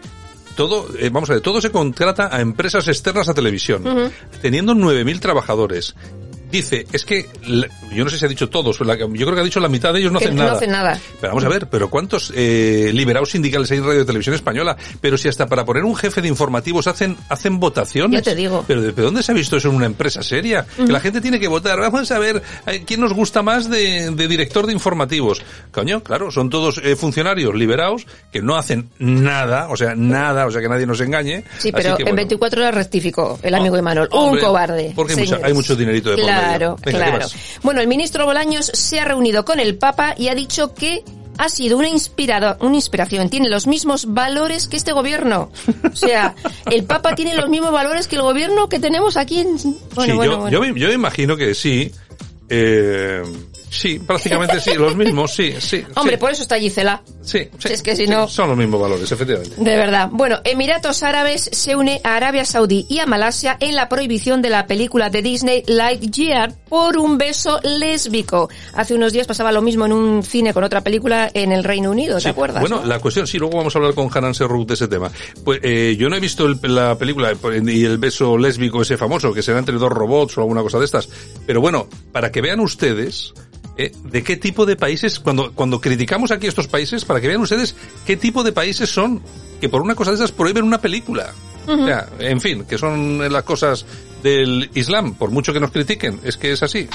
Todo, 0.56 0.88
eh, 1.00 1.10
vamos 1.12 1.30
a 1.30 1.34
ver, 1.34 1.42
todo 1.42 1.60
se 1.62 1.72
contrata 1.72 2.36
a 2.36 2.42
empresas 2.42 2.88
externas 2.88 3.28
a 3.30 3.34
televisión, 3.34 3.88
Ujú. 3.88 4.12
teniendo 4.42 4.74
9.000 4.76 5.20
trabajadores. 5.20 5.96
Dice, 6.54 6.86
es 6.94 7.04
que, 7.04 7.28
yo 7.96 8.04
no 8.04 8.12
sé 8.12 8.20
si 8.20 8.26
ha 8.26 8.28
dicho 8.28 8.48
todos, 8.48 8.78
yo 8.78 8.86
creo 8.86 9.34
que 9.34 9.42
ha 9.42 9.44
dicho 9.44 9.60
la 9.60 9.70
mitad 9.70 9.92
de 9.92 10.02
ellos 10.02 10.12
no 10.12 10.20
Que 10.20 10.26
hacen 10.26 10.38
no 10.38 10.44
nada. 10.44 10.56
hacen 10.56 10.70
nada. 10.70 11.00
Pero 11.20 11.32
vamos 11.34 11.44
a 11.46 11.50
ver, 11.50 11.68
pero 11.68 11.90
¿cuántos 11.90 12.32
eh, 12.36 12.92
liberados 12.94 13.32
sindicales 13.32 13.72
hay 13.72 13.80
en 13.80 13.86
Radio 13.88 14.06
Televisión 14.06 14.36
Española? 14.36 14.78
Pero 15.02 15.18
si 15.18 15.28
hasta 15.28 15.48
para 15.48 15.66
poner 15.66 15.84
un 15.84 15.96
jefe 15.96 16.22
de 16.22 16.28
informativos 16.28 16.86
hacen 16.86 17.18
hacen 17.28 17.60
votaciones. 17.60 18.20
Ya 18.20 18.32
te 18.32 18.36
digo. 18.36 18.64
Pero 18.68 18.84
¿de 18.84 18.92
de 18.92 19.02
dónde 19.02 19.24
se 19.24 19.32
ha 19.32 19.36
visto 19.36 19.58
eso 19.58 19.70
en 19.70 19.76
una 19.78 19.88
empresa 19.88 20.22
seria? 20.22 20.64
Que 20.78 20.92
la 20.92 21.00
gente 21.00 21.22
tiene 21.22 21.40
que 21.40 21.48
votar. 21.48 21.80
Vamos 21.80 22.12
a 22.12 22.20
ver 22.20 22.40
eh, 22.68 22.84
quién 22.86 23.00
nos 23.02 23.14
gusta 23.14 23.42
más 23.42 23.68
de, 23.68 24.12
de 24.12 24.28
director 24.28 24.68
de 24.68 24.74
informativos. 24.74 25.42
Coño, 25.72 26.04
claro, 26.04 26.30
son 26.30 26.52
todos 26.52 26.80
eh, 26.84 26.96
funcionarios 26.96 27.56
liberados 27.56 28.06
que 28.32 28.44
no 28.44 28.58
hacen 28.58 28.92
nada, 29.00 29.70
o 29.70 29.76
sea, 29.76 29.96
nada, 29.96 30.46
o 30.46 30.52
sea, 30.52 30.62
que 30.62 30.70
nadie 30.70 30.86
nos 30.86 31.02
engañe. 31.02 31.46
Sí, 31.58 31.72
pero 31.72 31.96
que, 31.98 32.04
en 32.04 32.10
bueno. 32.10 32.16
24 32.18 32.62
horas 32.62 32.76
rectificó 32.76 33.40
el 33.42 33.56
amigo 33.56 33.76
Imanol. 33.76 34.08
hombre, 34.12 34.42
un 34.42 34.48
cobarde. 34.48 34.94
porque 34.96 35.14
hay, 35.14 35.18
mucha- 35.20 35.30
señores. 35.30 35.46
hay 35.48 35.54
mucho 35.56 35.76
dinerito 35.76 36.12
de 36.12 36.18
por. 36.18 36.26
Claro, 36.46 36.78
Venga, 36.84 37.06
¿qué 37.06 37.12
claro. 37.12 37.28
Bueno, 37.62 37.82
el 37.82 37.88
ministro 37.88 38.26
Bolaños 38.26 38.66
se 38.74 39.00
ha 39.00 39.06
reunido 39.06 39.46
con 39.46 39.60
el 39.60 39.78
Papa 39.78 40.16
y 40.18 40.28
ha 40.28 40.36
dicho 40.36 40.74
que 40.74 41.04
ha 41.38 41.50
sido 41.50 41.78
una 41.78 41.90
inspirado, 41.90 42.58
una 42.62 42.76
inspiración. 42.76 43.30
Tiene 43.30 43.50
los 43.50 43.68
mismos 43.68 44.14
valores 44.14 44.68
que 44.68 44.78
este 44.78 44.92
gobierno. 44.92 45.52
O 45.92 45.96
sea, 45.96 46.36
el 46.72 46.84
Papa 46.84 47.16
tiene 47.16 47.34
los 47.36 47.50
mismos 47.50 47.72
valores 47.72 48.08
que 48.08 48.16
el 48.16 48.22
gobierno 48.22 48.70
que 48.70 48.80
tenemos 48.80 49.18
aquí 49.18 49.40
en... 49.40 49.58
Bueno, 49.96 50.14
sí, 50.14 50.18
bueno, 50.18 50.34
yo, 50.34 50.40
bueno. 50.40 50.50
Yo, 50.50 50.62
me, 50.62 50.80
yo 50.80 50.88
me 50.88 50.94
imagino 50.94 51.36
que 51.36 51.56
sí. 51.56 51.92
Eh, 52.50 53.24
sí, 53.74 54.00
prácticamente 54.00 54.60
sí, 54.60 54.74
los 54.76 54.96
mismos, 54.96 55.34
sí, 55.34 55.54
sí. 55.60 55.84
Hombre, 55.96 56.16
sí. 56.16 56.20
por 56.20 56.32
eso 56.32 56.42
está 56.44 56.58
Gisela. 56.60 57.02
Sí, 57.22 57.48
sí, 57.58 57.70
es 57.74 57.82
que 57.82 57.96
si 57.96 58.08
no- 58.08 58.28
Son 58.28 58.50
los 58.50 58.58
mismos 58.58 58.82
valores, 58.82 59.12
efectivamente. 59.12 59.56
De 59.58 59.76
verdad. 59.76 60.10
Bueno, 60.12 60.40
Emiratos 60.44 61.04
Árabes 61.04 61.50
se 61.52 61.76
une 61.76 62.02
a 62.04 62.16
Arabia 62.16 62.46
Saudí 62.46 62.86
y 62.90 63.00
a 63.00 63.06
Malasia 63.06 63.58
en 63.60 63.76
la 63.76 63.90
prohibición 63.90 64.42
de 64.42 64.50
la 64.50 64.68
película 64.68 65.10
de 65.10 65.22
Disney 65.22 65.64
Lightyear 65.68 66.54
por 66.70 66.98
un 66.98 67.18
beso 67.18 67.60
lésbico. 67.64 68.50
Hace 68.74 68.94
unos 68.96 69.14
días 69.14 69.28
pasaba 69.28 69.52
lo 69.52 69.62
mismo 69.62 69.86
en 69.86 69.94
un 69.94 70.24
cine 70.24 70.54
con 70.54 70.64
otra 70.64 70.82
película 70.82 71.30
en 71.34 71.52
el 71.52 71.64
Reino 71.64 71.92
Unido, 71.92 72.16
¿te 72.18 72.24
Sí, 72.24 72.30
acuerdas? 72.30 72.62
Bueno, 72.62 72.82
no? 72.82 72.86
la 72.86 73.00
cuestión, 73.00 73.28
sí, 73.28 73.38
luego 73.38 73.58
vamos 73.58 73.76
a 73.76 73.80
hablar 73.80 73.94
con 73.94 74.10
Hanan 74.14 74.34
Serrout 74.36 74.68
de 74.68 74.74
ese 74.76 74.88
tema. 74.88 75.12
Pues 75.44 75.60
eh, 75.64 75.96
yo 75.98 76.10
no 76.10 76.16
he 76.16 76.20
visto 76.20 76.46
el- 76.46 76.60
la 76.64 76.98
película 76.98 77.34
y 77.66 77.86
el 77.86 77.98
beso 77.98 78.38
lésbico 78.38 78.82
ese 78.82 78.98
famoso, 78.98 79.34
que 79.34 79.42
será 79.42 79.60
entre 79.60 79.76
dos 79.76 79.90
robots 79.92 80.38
o 80.38 80.42
alguna 80.42 80.62
cosa 80.62 80.80
de 80.80 80.86
estas. 80.86 81.08
Pero 81.46 81.62
bueno, 81.62 81.88
para 82.12 82.32
que 82.32 82.42
vean 82.42 82.60
ustedes 82.60 83.34
eh, 83.78 83.92
de 84.04 84.24
qué 84.24 84.38
tipo 84.38 84.66
de 84.66 84.76
países, 84.76 85.20
cuando, 85.20 85.52
cuando 85.54 85.82
criticamos 85.82 86.32
aquí 86.32 86.48
estos 86.48 86.68
países, 86.68 87.06
para 87.06 87.20
que 87.20 87.28
vean 87.28 87.42
ustedes 87.42 87.76
qué 88.06 88.18
tipo 88.18 88.44
de 88.44 88.52
países 88.52 88.90
son 88.90 89.22
que 89.60 89.70
por 89.70 89.82
una 89.82 89.96
cosa 89.96 90.12
de 90.12 90.16
esas 90.16 90.32
prohíben 90.32 90.64
una 90.64 90.82
película. 90.82 91.34
O 91.66 91.86
sea, 91.86 92.10
en 92.20 92.42
fin, 92.42 92.66
que 92.66 92.78
son 92.78 93.32
las 93.32 93.44
cosas 93.44 93.86
del 94.22 94.70
Islam, 94.74 95.14
por 95.14 95.32
mucho 95.32 95.54
que 95.54 95.62
nos 95.62 95.72
critiquen, 95.72 96.20
es 96.24 96.36
que 96.36 96.52
es 96.52 96.62
así. 96.62 96.90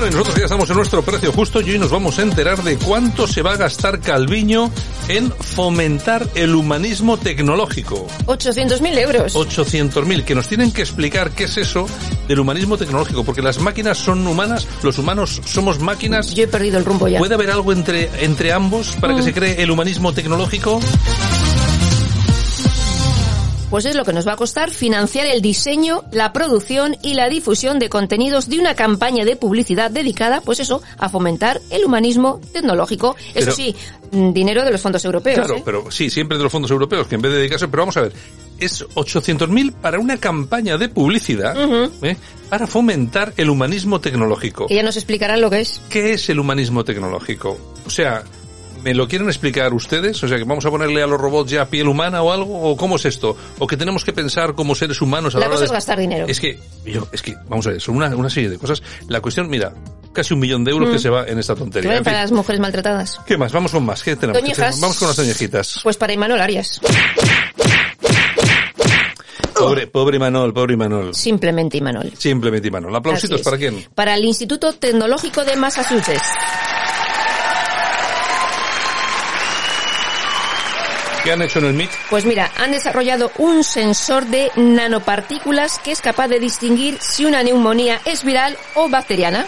Bueno, 0.00 0.12
y 0.12 0.14
nosotros 0.14 0.36
ya 0.38 0.44
estamos 0.44 0.70
en 0.70 0.76
nuestro 0.76 1.02
precio 1.02 1.32
justo 1.32 1.60
y 1.60 1.72
hoy 1.72 1.78
nos 1.80 1.90
vamos 1.90 2.20
a 2.20 2.22
enterar 2.22 2.62
de 2.62 2.76
cuánto 2.78 3.26
se 3.26 3.42
va 3.42 3.54
a 3.54 3.56
gastar 3.56 3.98
Calviño 3.98 4.70
en 5.08 5.32
fomentar 5.32 6.24
el 6.36 6.54
humanismo 6.54 7.16
tecnológico. 7.16 8.06
800.000 8.26 8.96
euros. 8.96 9.34
800.000, 9.34 10.22
que 10.22 10.36
nos 10.36 10.46
tienen 10.46 10.70
que 10.70 10.82
explicar 10.82 11.32
qué 11.32 11.44
es 11.44 11.56
eso 11.56 11.88
del 12.28 12.38
humanismo 12.38 12.76
tecnológico, 12.78 13.24
porque 13.24 13.42
las 13.42 13.58
máquinas 13.58 13.98
son 13.98 14.24
humanas, 14.24 14.68
los 14.84 14.98
humanos 14.98 15.42
somos 15.44 15.80
máquinas. 15.80 16.32
Yo 16.32 16.44
he 16.44 16.48
perdido 16.48 16.78
el 16.78 16.84
rumbo 16.84 17.08
ya. 17.08 17.18
¿Puede 17.18 17.34
haber 17.34 17.50
algo 17.50 17.72
entre, 17.72 18.08
entre 18.24 18.52
ambos 18.52 18.94
para 19.00 19.16
que 19.16 19.22
Mm. 19.22 19.24
se 19.24 19.32
cree 19.32 19.62
el 19.64 19.70
humanismo 19.72 20.12
tecnológico? 20.12 20.78
Pues 23.70 23.84
es 23.84 23.94
lo 23.96 24.04
que 24.04 24.14
nos 24.14 24.26
va 24.26 24.32
a 24.32 24.36
costar 24.36 24.70
financiar 24.70 25.26
el 25.26 25.42
diseño, 25.42 26.04
la 26.10 26.32
producción 26.32 26.96
y 27.02 27.12
la 27.14 27.28
difusión 27.28 27.78
de 27.78 27.90
contenidos 27.90 28.48
de 28.48 28.58
una 28.58 28.74
campaña 28.74 29.26
de 29.26 29.36
publicidad 29.36 29.90
dedicada, 29.90 30.40
pues 30.40 30.60
eso, 30.60 30.80
a 30.96 31.10
fomentar 31.10 31.60
el 31.68 31.84
humanismo 31.84 32.40
tecnológico. 32.52 33.14
Eso 33.34 33.46
Pero- 33.46 33.52
sí, 33.52 33.76
mm, 34.10 34.32
dinero 34.32 34.64
de 34.64 34.70
los 34.70 34.80
fondos 34.80 35.04
europeos. 35.04 35.36
Claro, 35.36 35.56
¿eh? 35.56 35.62
pero 35.64 35.90
sí, 35.90 36.08
siempre 36.08 36.38
de 36.38 36.44
los 36.44 36.52
fondos 36.52 36.70
europeos, 36.70 37.06
que 37.06 37.16
en 37.16 37.20
vez 37.20 37.30
de 37.32 37.38
dedicarse, 37.38 37.68
pero 37.68 37.82
vamos 37.82 37.96
a 37.98 38.02
ver, 38.02 38.12
es 38.58 38.86
800.000 38.94 39.72
para 39.72 39.98
una 39.98 40.16
campaña 40.16 40.78
de 40.78 40.88
publicidad. 40.88 41.54
¿eh? 42.02 42.16
para 42.48 42.66
fomentar 42.66 43.34
el 43.36 43.50
humanismo 43.50 44.00
tecnológico. 44.00 44.66
Que 44.68 44.76
ya 44.76 44.82
nos 44.82 44.96
explicarán 44.96 45.42
lo 45.42 45.50
que 45.50 45.60
es. 45.60 45.82
¿Qué 45.90 46.14
es 46.14 46.30
el 46.30 46.40
humanismo 46.40 46.82
tecnológico? 46.82 47.58
O 47.86 47.90
sea, 47.90 48.24
¿me 48.82 48.94
lo 48.94 49.06
quieren 49.08 49.28
explicar 49.28 49.72
ustedes? 49.74 50.22
O 50.22 50.28
sea, 50.28 50.38
que 50.38 50.44
vamos 50.44 50.64
a 50.66 50.70
ponerle 50.70 51.02
a 51.02 51.06
los 51.06 51.20
robots 51.20 51.50
ya 51.50 51.66
piel 51.66 51.88
humana 51.88 52.22
o 52.22 52.32
algo, 52.32 52.60
o 52.70 52.76
cómo 52.76 52.96
es 52.96 53.04
esto? 53.04 53.36
¿O 53.58 53.66
que 53.66 53.76
tenemos 53.76 54.04
que 54.04 54.12
pensar 54.12 54.54
como 54.54 54.74
seres 54.74 55.00
humanos 55.00 55.34
a 55.34 55.38
la, 55.38 55.46
La 55.46 55.46
hora 55.46 55.54
cosa 55.54 55.60
de- 55.60 55.66
es 55.66 55.72
gastar 55.72 55.98
dinero. 55.98 56.26
Es 56.28 56.40
que, 56.40 56.58
yo, 56.86 57.06
es 57.12 57.22
que, 57.22 57.36
vamos 57.48 57.66
a 57.66 57.70
ver, 57.70 57.80
son 57.80 57.96
una, 57.96 58.14
una 58.16 58.30
serie 58.30 58.48
de 58.50 58.58
cosas. 58.58 58.82
La 59.08 59.20
cuestión, 59.20 59.48
mira, 59.48 59.72
casi 60.12 60.34
un 60.34 60.40
millón 60.40 60.64
de 60.64 60.70
euros 60.72 60.88
Mm. 60.88 60.92
que 60.92 60.98
se 60.98 61.10
va 61.10 61.26
en 61.26 61.38
esta 61.38 61.54
tontería. 61.54 61.92
fin, 61.94 62.04
para 62.04 62.20
las 62.22 62.32
mujeres 62.32 62.60
maltratadas. 62.60 63.20
¿Qué 63.26 63.36
más? 63.36 63.52
Vamos 63.52 63.72
con 63.72 63.84
más. 63.84 64.02
¿Qué 64.02 64.16
tenemos? 64.16 64.42
¿Qué 64.42 64.52
tenemos? 64.54 64.80
Vamos 64.80 64.98
con 64.98 65.08
las 65.08 65.16
toñejitas. 65.16 65.80
Pues 65.82 65.96
para 65.96 66.12
Imanol 66.12 66.40
Arias. 66.40 66.80
Pobre, 69.54 69.88
pobre 69.88 70.16
Imanol, 70.18 70.54
pobre 70.54 70.74
Imanol. 70.74 71.14
Simplemente 71.14 71.76
Imanol. 71.78 72.12
Simplemente 72.16 72.68
Imanol. 72.68 72.94
¿Aplausitos 72.94 73.42
para 73.42 73.56
quién? 73.58 73.84
Para 73.94 74.14
el 74.14 74.24
Instituto 74.24 74.72
Tecnológico 74.72 75.44
de 75.44 75.56
Massachusetts. 75.56 76.22
¿Qué 81.28 81.32
han 81.34 81.42
hecho 81.42 81.58
en 81.58 81.66
el 81.66 81.74
MIT? 81.74 81.90
Pues 82.08 82.24
mira, 82.24 82.50
han 82.56 82.70
desarrollado 82.72 83.30
un 83.36 83.62
sensor 83.62 84.24
de 84.24 84.50
nanopartículas 84.56 85.78
que 85.78 85.92
es 85.92 86.00
capaz 86.00 86.26
de 86.28 86.40
distinguir 86.40 86.96
si 87.00 87.26
una 87.26 87.42
neumonía 87.42 88.00
es 88.06 88.24
viral 88.24 88.56
o 88.76 88.88
bacteriana. 88.88 89.46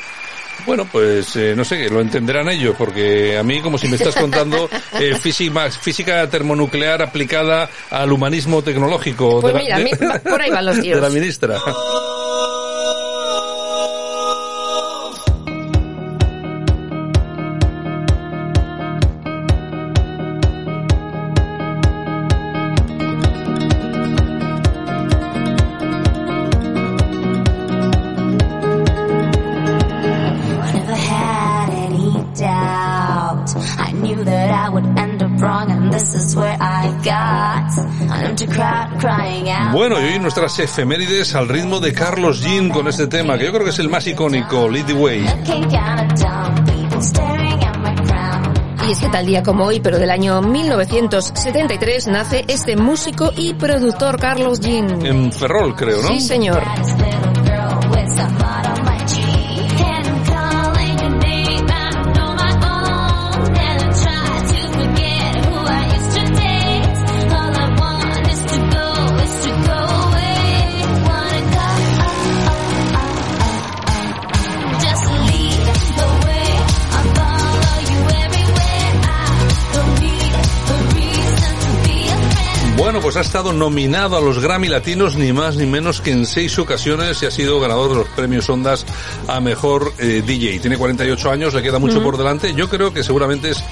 Bueno, 0.66 0.87
pues 0.93 1.35
eh, 1.37 1.55
no 1.57 1.64
sé, 1.64 1.88
lo 1.88 2.03
entenderán 2.03 2.51
ellos, 2.51 2.75
porque 2.77 3.38
a 3.38 3.43
mí 3.43 3.62
como 3.62 3.79
si 3.79 3.88
me 3.88 3.97
estás 3.97 4.14
contando 4.14 4.69
eh, 5.01 5.14
física, 5.19 5.71
física 5.71 6.29
termonuclear 6.29 7.01
aplicada 7.01 7.71
al 7.88 8.12
humanismo 8.12 8.61
tecnológico 8.62 9.40
Pues 9.40 9.55
de, 9.55 9.64
la, 9.71 9.79
mira, 9.79 9.97
de- 9.97 10.21
por 10.21 10.43
ahí 10.43 10.51
van 10.51 10.66
los 10.66 10.77
de 10.77 10.83
tiros. 10.83 11.01
la 11.01 11.09
ministra. 11.09 11.57
Bueno, 39.72 40.00
y 40.00 40.04
hoy 40.04 40.18
nuestras 40.18 40.59
efemérides 40.59 41.35
al 41.35 41.48
ritmo 41.48 41.78
de 41.78 41.92
Carlos 41.92 42.40
Jean 42.40 42.70
con 42.70 42.88
este 42.88 43.06
tema, 43.06 43.38
que 43.38 43.44
yo 43.44 43.52
creo 43.52 43.64
que 43.64 43.70
es 43.70 43.78
el 43.78 43.88
más 43.88 44.06
icónico, 44.06 44.68
Lead 44.68 44.87
the 44.87 44.94
Way. 44.94 45.24
Y 48.88 48.92
es 48.92 48.98
que 48.98 49.09
tal 49.10 49.27
día 49.27 49.42
como 49.44 49.66
hoy, 49.66 49.79
pero 49.79 49.98
del 49.98 50.10
año 50.10 50.42
1973, 50.42 52.08
nace 52.08 52.44
este 52.48 52.77
músico 52.77 53.33
y 53.37 53.54
productor 53.54 54.18
Carlos 54.18 54.58
Jean. 54.58 55.06
En 55.06 55.33
Ferrol, 55.33 55.77
creo, 55.77 56.02
¿no? 56.02 56.08
Sí, 56.08 56.21
señor. 56.21 56.62
Ha 83.21 83.23
estado 83.23 83.52
nominado 83.52 84.16
a 84.16 84.21
los 84.23 84.38
Grammy 84.38 84.68
Latinos 84.68 85.14
ni 85.14 85.31
más 85.31 85.56
ni 85.56 85.66
menos 85.66 86.00
que 86.00 86.10
en 86.10 86.25
seis 86.25 86.58
ocasiones 86.58 87.23
y 87.23 87.27
ha 87.27 87.31
sido 87.31 87.60
ganador 87.60 87.90
de 87.90 87.96
los 87.96 88.08
premios 88.08 88.48
Ondas 88.48 88.87
a 89.29 89.40
mejor 89.40 89.92
eh, 89.98 90.23
DJ. 90.27 90.58
Tiene 90.60 90.79
48 90.79 91.31
años, 91.31 91.52
le 91.52 91.62
queda 91.62 91.79
mucho 91.79 92.02
por 92.02 92.16
delante. 92.16 92.54
Yo 92.54 92.71
creo 92.71 92.94
que 92.94 93.04
seguramente 93.04 93.50
es 93.50 93.62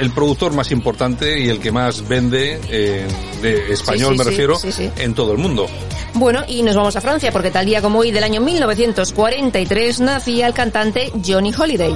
el 0.00 0.10
productor 0.10 0.52
más 0.52 0.72
importante 0.72 1.38
y 1.38 1.48
el 1.48 1.60
que 1.60 1.70
más 1.70 2.08
vende 2.08 2.60
eh, 2.68 3.06
de 3.40 3.72
español, 3.72 4.14
Sí, 4.14 4.18
sí, 4.18 4.18
me 4.18 4.30
refiero, 4.30 4.56
sí. 4.56 4.90
en 4.96 5.14
todo 5.14 5.30
el 5.30 5.38
mundo. 5.38 5.68
Bueno, 6.14 6.42
y 6.48 6.64
nos 6.64 6.74
vamos 6.74 6.96
a 6.96 7.00
Francia 7.00 7.30
porque 7.30 7.52
tal 7.52 7.66
día 7.66 7.80
como 7.80 8.00
hoy 8.00 8.10
del 8.10 8.24
año 8.24 8.40
1943 8.40 10.00
nacía 10.00 10.48
el 10.48 10.54
cantante 10.54 11.12
Johnny 11.24 11.52
Holiday. 11.56 11.94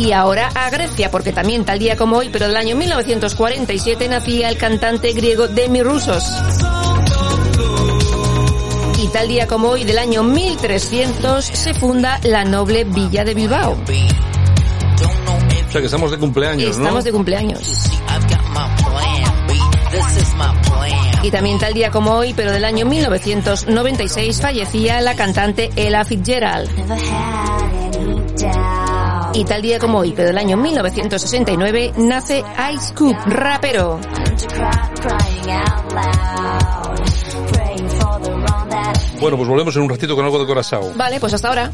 Y 0.00 0.12
ahora 0.12 0.48
a 0.54 0.70
Grecia, 0.70 1.10
porque 1.10 1.30
también 1.30 1.66
tal 1.66 1.78
día 1.78 1.94
como 1.94 2.16
hoy, 2.16 2.30
pero 2.32 2.46
del 2.46 2.56
año 2.56 2.74
1947 2.74 4.08
nacía 4.08 4.48
el 4.48 4.56
cantante 4.56 5.12
griego 5.12 5.46
Demi 5.46 5.82
Roussos. 5.82 6.24
Y 8.98 9.08
tal 9.08 9.28
día 9.28 9.46
como 9.46 9.68
hoy 9.68 9.84
del 9.84 9.98
año 9.98 10.22
1300 10.22 11.44
se 11.44 11.74
funda 11.74 12.18
la 12.22 12.46
noble 12.46 12.84
villa 12.84 13.26
de 13.26 13.34
Bilbao. 13.34 13.72
O 13.72 15.70
sea 15.70 15.82
que 15.82 15.86
estamos 15.86 16.10
de 16.10 16.18
cumpleaños, 16.18 16.78
¿no? 16.78 16.84
Estamos 16.84 17.04
de 17.04 17.12
cumpleaños. 17.12 17.90
Y 21.22 21.30
también 21.30 21.58
tal 21.58 21.74
día 21.74 21.90
como 21.90 22.14
hoy, 22.14 22.32
pero 22.32 22.52
del 22.52 22.64
año 22.64 22.86
1996, 22.86 24.40
fallecía 24.40 25.02
la 25.02 25.14
cantante 25.14 25.68
Ella 25.76 26.06
Fitzgerald. 26.06 26.70
Y 29.32 29.44
tal 29.44 29.62
día 29.62 29.78
como 29.78 29.98
hoy, 29.98 30.12
pero 30.14 30.28
del 30.28 30.38
año 30.38 30.56
1969, 30.56 31.92
nace 31.98 32.42
Ice 32.74 32.94
Cube, 32.94 33.16
rapero. 33.26 34.00
Bueno, 39.20 39.36
pues 39.36 39.48
volvemos 39.48 39.76
en 39.76 39.82
un 39.82 39.90
ratito 39.90 40.16
con 40.16 40.24
algo 40.24 40.38
de 40.38 40.46
Corazao. 40.46 40.92
Vale, 40.96 41.20
pues 41.20 41.34
hasta 41.34 41.48
ahora. 41.48 41.70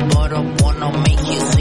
It, 0.00 0.14
but 0.14 0.32
I 0.32 0.40
wanna 0.62 0.98
make 1.02 1.20
you 1.32 1.55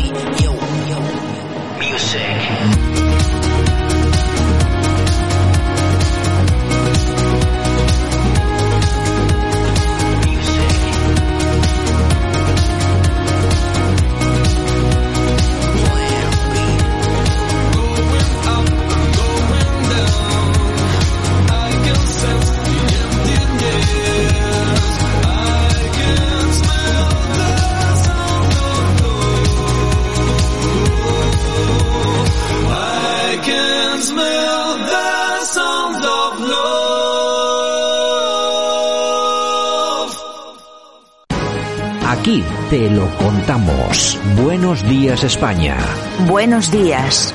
contamos. 43.35 44.17
Buenos 44.41 44.87
días 44.87 45.23
España. 45.23 45.75
Buenos 46.25 46.71
días. 46.71 47.33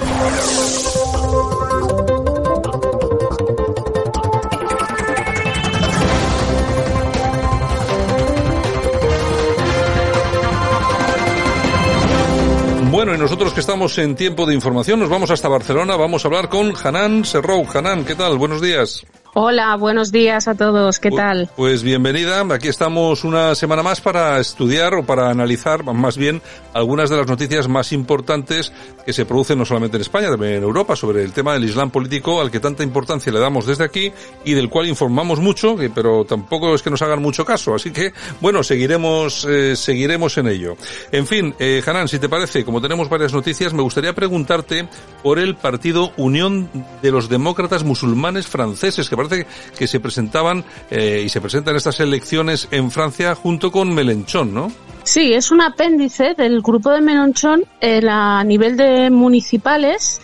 Bueno, 12.91 13.15
y 13.15 13.19
nosotros 13.19 13.53
que 13.53 13.61
estamos 13.61 13.99
en 13.99 14.17
tiempo 14.17 14.47
de 14.47 14.55
información, 14.55 15.01
nos 15.01 15.09
vamos 15.11 15.31
hasta 15.31 15.49
Barcelona, 15.49 15.97
vamos 15.97 16.25
a 16.25 16.29
hablar 16.29 16.49
con 16.49 16.73
Hanan 16.83 17.27
Serrou. 17.27 17.67
Hanan, 17.75 18.07
¿qué 18.07 18.15
tal? 18.15 18.39
Buenos 18.39 18.63
días. 18.63 19.05
Hola, 19.43 19.75
buenos 19.77 20.13
días 20.13 20.49
a 20.49 20.55
todos. 20.55 21.01
¿Qué 21.01 21.11
tal? 21.11 21.49
Pues 21.57 21.83
bienvenida. 21.83 22.43
Aquí 22.53 22.69
estamos 22.69 23.25
una 23.25 23.55
semana 23.55 23.83
más 23.83 24.03
para 24.03 24.39
estudiar 24.39 24.93
o 24.93 25.03
para 25.07 25.31
analizar 25.31 25.83
más 25.83 26.19
bien 26.19 26.43
algunas 26.75 27.09
de 27.09 27.17
las 27.17 27.27
noticias 27.27 27.67
más 27.67 27.91
importantes 27.93 28.71
que 29.07 29.15
se 29.15 29.25
producen 29.25 29.57
no 29.57 29.65
solamente 29.65 29.97
en 29.97 30.03
España, 30.03 30.29
también 30.29 30.57
en 30.57 30.63
Europa 30.63 30.95
sobre 30.95 31.25
el 31.25 31.33
tema 31.33 31.55
del 31.55 31.65
Islam 31.65 31.91
político 31.91 32.39
al 32.43 32.51
que 32.51 32.61
tanta 32.61 32.83
importancia 32.83 33.33
le 33.33 33.39
damos 33.41 33.65
desde 33.65 33.83
aquí 33.83 34.13
y 34.45 34.53
del 34.53 34.69
cual 34.69 34.89
informamos 34.89 35.41
mucho, 35.41 35.75
que- 35.75 35.89
pero 35.89 36.27
tampoco 36.27 36.75
es 36.75 36.83
que 36.83 36.91
nos 36.91 37.01
hagan 37.01 37.23
mucho 37.23 37.47
caso. 37.47 37.75
Así 37.75 37.93
que, 37.93 38.13
bueno, 38.43 38.63
seguiremos, 38.63 39.47
eh, 39.49 39.75
seguiremos 39.75 40.37
en 40.37 40.49
ello. 40.49 40.77
En 41.13 41.27
fin, 41.27 41.55
eh, 41.59 41.83
Hanan, 41.87 42.09
si 42.09 42.19
te 42.19 42.29
parece, 42.29 42.63
como 42.63 42.83
tenemos 42.83 43.09
varias 43.09 43.33
noticias, 43.33 43.73
me 43.73 43.81
gustaría 43.83 44.13
preguntarte 44.13 44.87
por 45.23 45.39
el 45.39 45.57
partido 45.57 46.13
Unión 46.19 46.69
de 47.01 47.11
los 47.11 47.31
Demócratas 47.31 47.85
Musulmanes 47.85 48.47
Franceses, 48.47 49.09
que 49.09 49.17
parece 49.17 49.30
que 49.77 49.87
se 49.87 50.01
presentaban 50.01 50.65
eh, 50.91 51.23
y 51.25 51.29
se 51.29 51.41
presentan 51.41 51.77
estas 51.77 52.01
elecciones 52.01 52.69
en 52.71 52.91
Francia 52.91 53.35
junto 53.35 53.71
con 53.71 53.93
Melenchón, 53.95 54.53
¿no? 54.55 54.71
Sí, 55.03 55.33
es 55.33 55.51
un 55.51 55.63
apéndice 55.63 56.35
del 56.35 56.61
grupo 56.61 56.91
de 56.91 57.01
Menonchón 57.01 57.65
en 57.81 58.09
a 58.09 58.45
nivel 58.45 58.77
de 58.77 59.11
municipales 59.11 60.21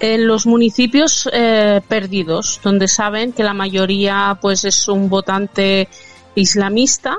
en 0.00 0.26
los 0.26 0.46
municipios 0.46 1.28
eh, 1.32 1.80
perdidos, 1.86 2.60
donde 2.62 2.88
saben 2.88 3.32
que 3.32 3.44
la 3.44 3.54
mayoría 3.54 4.38
pues 4.40 4.64
es 4.64 4.88
un 4.88 5.08
votante 5.08 5.88
islamista. 6.34 7.16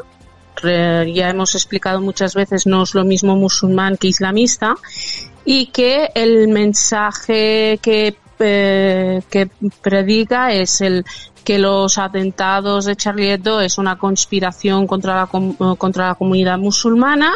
Ya 0.63 1.29
hemos 1.29 1.53
explicado 1.53 2.01
muchas 2.01 2.33
veces, 2.33 2.65
no 2.65 2.83
es 2.83 2.95
lo 2.95 3.03
mismo 3.03 3.35
musulmán 3.35 3.97
que 3.97 4.07
islamista, 4.07 4.75
y 5.45 5.67
que 5.67 6.09
el 6.15 6.47
mensaje 6.47 7.79
que, 7.81 8.17
eh, 8.39 9.21
que 9.29 9.49
predica 9.81 10.51
es 10.51 10.81
el 10.81 11.05
que 11.43 11.59
los 11.59 11.97
atentados 11.99 12.85
de 12.85 12.95
Charlie 12.95 13.31
Hebdo 13.31 13.61
es 13.61 13.77
una 13.77 13.97
conspiración 13.97 14.87
contra 14.87 15.15
la, 15.15 15.27
contra 15.77 16.07
la 16.07 16.15
comunidad 16.15 16.57
musulmana, 16.57 17.33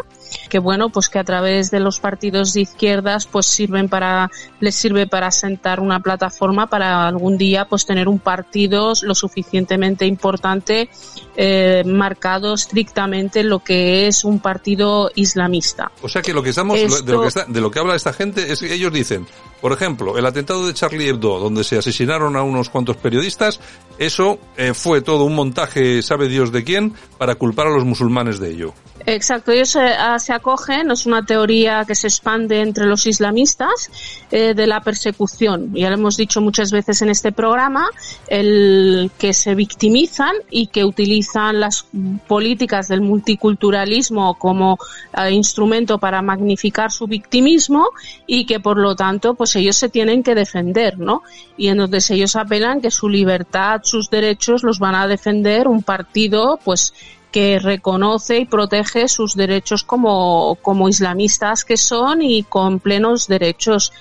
que 0.50 0.60
bueno, 0.60 0.90
pues 0.90 1.10
que 1.10 1.20
a 1.20 1.24
través 1.24 1.72
de 1.72 1.80
los 1.80 2.00
partidos 2.00 2.54
de 2.54 2.62
izquierdas 2.62 3.26
pues 3.28 3.46
sirven 3.46 3.90
para, 3.90 4.30
les 4.60 4.76
sirve 4.76 5.08
para 5.08 5.32
sentar 5.32 5.80
una 5.80 6.00
plataforma 6.00 6.68
para 6.68 7.08
algún 7.08 7.38
día 7.38 7.66
pues 7.66 7.86
tener 7.86 8.08
un 8.08 8.20
partido 8.20 8.94
lo 9.02 9.16
suficientemente 9.16 10.06
importante 10.06 10.90
eh, 11.36 11.84
marcado 11.86 12.54
estrictamente 12.54 13.44
lo 13.44 13.60
que 13.60 14.08
es 14.08 14.24
un 14.24 14.40
partido 14.40 15.10
islamista. 15.16 15.92
O 16.02 16.10
sea 16.10 16.22
que 16.22 16.34
lo 16.34 16.44
que 16.44 16.50
estamos, 16.50 16.78
de, 17.06 17.12
lo 17.14 17.22
que 17.22 17.28
está- 17.28 17.46
de 17.48 17.62
lo 17.62 17.72
que 17.72 17.80
habla 17.80 17.96
esta 17.96 18.14
gente 18.14 18.52
es 18.52 18.60
que 18.60 18.74
ellos 18.74 18.92
dicen, 18.92 19.26
por 19.62 19.72
ejemplo, 19.72 20.18
el 20.18 20.26
atentado 20.26 20.68
de 20.68 20.74
Charlie 20.74 21.08
Hebdo, 21.10 21.40
donde 21.40 21.64
se 21.64 21.78
asesinaron 21.78 22.36
a 22.36 22.44
unos 22.44 22.70
cuantos 22.70 22.98
periodistas, 22.98 23.60
eso 23.98 24.40
eh, 24.58 24.74
fue 24.74 25.02
todo 25.02 25.24
un 25.24 25.36
montaje, 25.36 26.02
sabe 26.02 26.28
Dios 26.28 26.52
de 26.52 26.64
quién, 26.64 26.94
para 27.18 27.36
culpar 27.36 27.68
a 27.68 27.72
los 27.72 27.86
musulmanes 27.86 28.40
de 28.40 28.52
ello. 28.52 28.74
Exacto, 29.06 29.52
ellos 29.52 29.70
se, 29.70 29.80
ah, 29.80 30.18
se 30.20 30.34
acogen, 30.34 30.91
es 30.91 31.05
una 31.05 31.26
teoría 31.26 31.84
que 31.86 31.95
se 31.95 32.07
expande 32.07 32.61
entre 32.61 32.86
los 32.86 33.05
islamistas 33.05 33.89
eh, 34.32 34.53
de 34.53 34.67
la 34.67 34.82
persecución. 34.82 35.74
Ya 35.74 35.89
lo 35.89 35.95
hemos 35.95 36.17
dicho 36.17 36.41
muchas 36.41 36.72
veces 36.72 37.01
en 37.01 37.09
este 37.09 37.32
programa, 37.32 37.88
el 38.28 39.11
que 39.17 39.34
se 39.34 39.55
victimizan 39.55 40.34
y 40.49 40.67
que 40.67 40.84
utilizan 40.84 41.59
las 41.59 41.86
políticas 42.28 42.88
del 42.88 43.01
multiculturalismo 43.01 44.36
como 44.36 44.78
eh, 45.17 45.32
instrumento 45.32 45.97
para 45.97 46.22
magnificar 46.22 46.91
su 46.91 47.07
victimismo 47.07 47.89
y 48.28 48.45
que 48.45 48.59
por 48.59 48.78
lo 48.78 48.95
tanto 48.95 49.34
pues 49.34 49.55
ellos 49.55 49.76
se 49.76 49.89
tienen 49.89 50.24
que 50.24 50.36
defender, 50.36 50.97
¿no? 50.99 51.24
Y 51.57 51.67
entonces 51.67 52.09
ellos 52.11 52.36
apelan 52.36 52.82
que 52.82 52.91
su 52.91 53.09
libertad, 53.09 53.82
sus 53.84 54.09
derechos 54.09 54.63
los 54.63 54.80
van 54.80 54.95
a 54.95 55.07
defender 55.07 55.67
un 55.67 55.84
partido 55.84 56.59
pues 56.63 56.93
que 57.32 57.60
reconoce 57.60 58.40
y 58.40 58.46
protege 58.46 59.08
sus 59.08 59.36
derechos 59.36 59.84
como, 59.84 60.58
como 60.62 60.90
islamistas 60.90 61.64
que 61.64 61.78
son 61.78 62.22
y 62.22 62.44
con 62.44 62.80
plenos 62.80 63.28
derechos. 63.28 63.94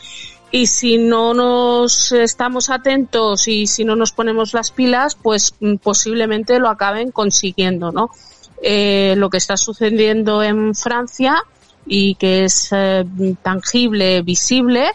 Y 0.51 0.67
si 0.67 0.97
no 0.97 1.35
nos 1.35 2.13
estamos 2.13 2.71
atentos 2.71 3.49
y 3.49 3.67
si 3.67 3.85
no 3.85 3.97
nos 3.97 4.13
ponemos 4.13 4.55
las 4.55 4.71
pilas, 4.71 5.15
pues 5.15 5.55
mm, 5.61 5.77
posiblemente 5.77 6.59
lo 6.59 6.69
acaben 6.69 7.11
consiguiendo, 7.11 7.93
¿no? 7.93 8.11
Eh, 8.63 9.15
lo 9.17 9.29
que 9.31 9.37
está 9.37 9.57
sucediendo 9.57 10.43
en 10.43 10.75
Francia 10.75 11.37
y 11.87 12.15
que 12.17 12.45
es 12.45 12.71
eh, 12.73 13.05
tangible, 13.43 14.23
visible, 14.23 14.91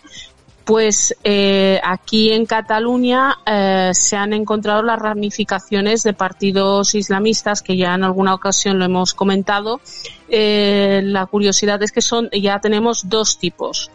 pues 0.66 1.16
eh, 1.24 1.80
aquí 1.84 2.32
en 2.32 2.46
Cataluña 2.46 3.38
eh, 3.46 3.92
se 3.94 4.16
han 4.16 4.34
encontrado 4.34 4.82
las 4.82 5.00
ramificaciones 5.00 6.04
de 6.04 6.14
partidos 6.14 6.96
islamistas 6.96 7.62
que 7.62 7.76
ya 7.76 7.96
en 7.96 8.04
alguna 8.04 8.34
ocasión 8.34 8.80
lo 8.80 8.86
hemos 8.86 9.14
comentado. 9.14 9.82
Eh, 10.30 11.02
la 11.04 11.26
curiosidad 11.26 11.82
es 11.84 11.92
que 11.92 12.02
son 12.02 12.30
ya 12.32 12.60
tenemos 12.60 13.10
dos 13.10 13.38
tipos. 13.38 13.92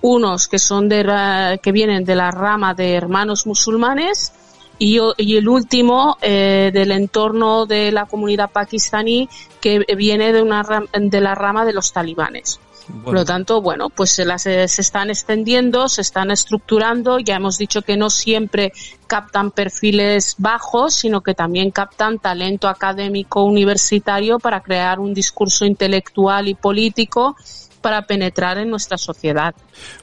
Unos 0.00 0.48
que 0.48 0.58
son 0.58 0.88
de 0.88 1.58
que 1.62 1.72
vienen 1.72 2.04
de 2.04 2.14
la 2.14 2.30
rama 2.30 2.74
de 2.74 2.94
hermanos 2.94 3.46
musulmanes 3.46 4.32
y, 4.78 4.98
y 5.16 5.36
el 5.36 5.48
último 5.48 6.16
eh, 6.22 6.70
del 6.72 6.92
entorno 6.92 7.66
de 7.66 7.90
la 7.90 8.06
comunidad 8.06 8.50
pakistaní 8.50 9.28
que 9.60 9.80
viene 9.96 10.32
de 10.32 10.42
una 10.42 10.64
de 10.92 11.20
la 11.20 11.34
rama 11.34 11.64
de 11.64 11.72
los 11.72 11.92
talibanes. 11.92 12.60
Por 13.04 13.14
lo 13.14 13.24
tanto, 13.24 13.60
bueno, 13.60 13.90
pues 13.90 14.10
se 14.10 14.24
las 14.24 14.46
eh, 14.46 14.66
se 14.66 14.80
están 14.80 15.10
extendiendo, 15.10 15.88
se 15.88 16.00
están 16.00 16.30
estructurando. 16.30 17.18
Ya 17.18 17.36
hemos 17.36 17.58
dicho 17.58 17.82
que 17.82 17.96
no 17.96 18.08
siempre 18.08 18.72
captan 19.06 19.50
perfiles 19.50 20.36
bajos, 20.38 20.94
sino 20.94 21.20
que 21.20 21.34
también 21.34 21.70
captan 21.70 22.18
talento 22.18 22.68
académico 22.68 23.42
universitario 23.42 24.38
para 24.38 24.62
crear 24.62 25.00
un 25.00 25.12
discurso 25.12 25.64
intelectual 25.64 26.48
y 26.48 26.54
político 26.54 27.36
para 27.80 28.02
penetrar 28.02 28.58
en 28.58 28.70
nuestra 28.70 28.98
sociedad. 28.98 29.54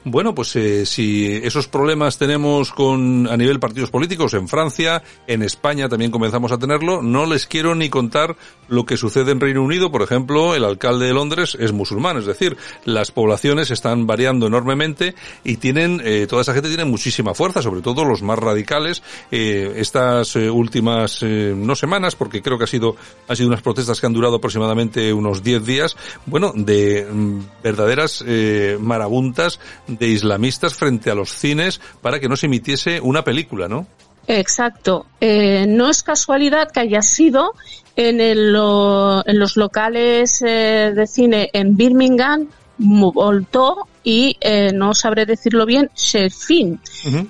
Bueno, 0.04 0.34
pues 0.34 0.54
eh, 0.56 0.86
si 0.86 1.26
esos 1.42 1.68
problemas 1.68 2.18
tenemos 2.18 2.72
con 2.72 3.28
a 3.28 3.36
nivel 3.36 3.60
partidos 3.60 3.90
políticos 3.90 4.34
en 4.34 4.48
Francia, 4.48 5.02
en 5.26 5.42
España 5.42 5.88
también 5.88 6.10
comenzamos 6.10 6.52
a 6.52 6.58
tenerlo, 6.58 7.02
no 7.02 7.26
les 7.26 7.46
quiero 7.46 7.74
ni 7.74 7.88
contar 7.88 8.36
lo 8.68 8.86
que 8.86 8.96
sucede 8.96 9.32
en 9.32 9.40
Reino 9.40 9.62
Unido, 9.62 9.92
por 9.92 10.02
ejemplo, 10.02 10.54
el 10.54 10.64
alcalde 10.64 11.06
de 11.06 11.14
Londres 11.14 11.56
es 11.60 11.72
musulmán, 11.72 12.16
es 12.16 12.26
decir, 12.26 12.56
las 12.84 13.10
poblaciones 13.10 13.70
están 13.70 14.06
variando 14.06 14.46
enormemente 14.46 15.14
y 15.44 15.56
tienen 15.58 16.00
eh, 16.04 16.26
toda 16.28 16.42
esa 16.42 16.54
gente 16.54 16.68
tiene 16.68 16.84
muchísima 16.84 17.34
fuerza, 17.34 17.62
sobre 17.62 17.82
todo 17.82 18.04
los 18.04 18.22
más 18.22 18.38
radicales. 18.38 19.02
Eh, 19.30 19.74
estas 19.76 20.36
últimas 20.36 21.22
no 21.22 21.74
semanas, 21.74 22.16
porque 22.16 22.42
creo 22.42 22.58
que 22.58 22.64
ha 22.64 22.68
sido 22.68 22.96
ha 23.28 23.36
sido 23.36 23.48
unas 23.48 23.62
protestas 23.62 24.00
que 24.00 24.06
han 24.06 24.12
durado 24.12 24.36
aproximadamente 24.36 25.12
unos 25.12 25.42
10 25.42 25.64
días, 25.64 25.96
bueno, 26.26 26.52
de 26.54 27.06
mm, 27.10 27.40
verdaderas 27.76 28.24
eh, 28.26 28.78
marabuntas 28.80 29.60
de 29.86 30.08
islamistas 30.08 30.74
frente 30.74 31.10
a 31.10 31.14
los 31.14 31.30
cines 31.30 31.80
para 32.00 32.18
que 32.18 32.28
no 32.28 32.36
se 32.36 32.46
emitiese 32.46 33.00
una 33.00 33.22
película, 33.22 33.68
¿no? 33.68 33.86
Exacto. 34.26 35.06
Eh, 35.20 35.66
no 35.68 35.88
es 35.88 36.02
casualidad 36.02 36.70
que 36.70 36.80
haya 36.80 37.02
sido 37.02 37.52
en, 37.94 38.20
el, 38.20 38.56
en 38.56 39.38
los 39.38 39.56
locales 39.56 40.42
eh, 40.42 40.92
de 40.94 41.06
cine 41.06 41.50
en 41.52 41.76
Birmingham, 41.76 42.48
Volto 42.78 43.88
y 44.04 44.36
eh, 44.40 44.70
no 44.72 44.94
sabré 44.94 45.26
decirlo 45.26 45.66
bien, 45.66 45.90
Sheffield. 45.96 46.78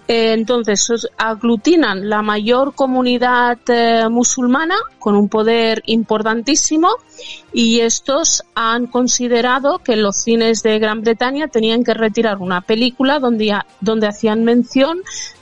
Eh, 0.09 0.33
entonces 0.33 1.09
aglutinan 1.17 2.09
la 2.09 2.21
mayor 2.21 2.75
comunidad 2.75 3.59
eh, 3.69 4.09
musulmana 4.11 4.75
con 4.99 5.17
un 5.17 5.29
poder 5.29 5.83
importantísimo 5.87 6.91
y 7.53 7.81
estos 7.81 8.45
han 8.55 8.89
considerado 8.89 9.79
que 9.79 9.97
los 9.97 10.17
cines 10.17 10.63
de 10.63 10.79
Gran 10.79 11.01
Bretaña 11.01 11.49
tenían 11.49 11.85
que 11.85 11.95
retirar 11.95 12.39
una 12.39 12.61
película 12.61 13.21
donde, 13.21 13.59
donde 13.81 14.09
hacían 14.09 14.45
mención 14.45 15.01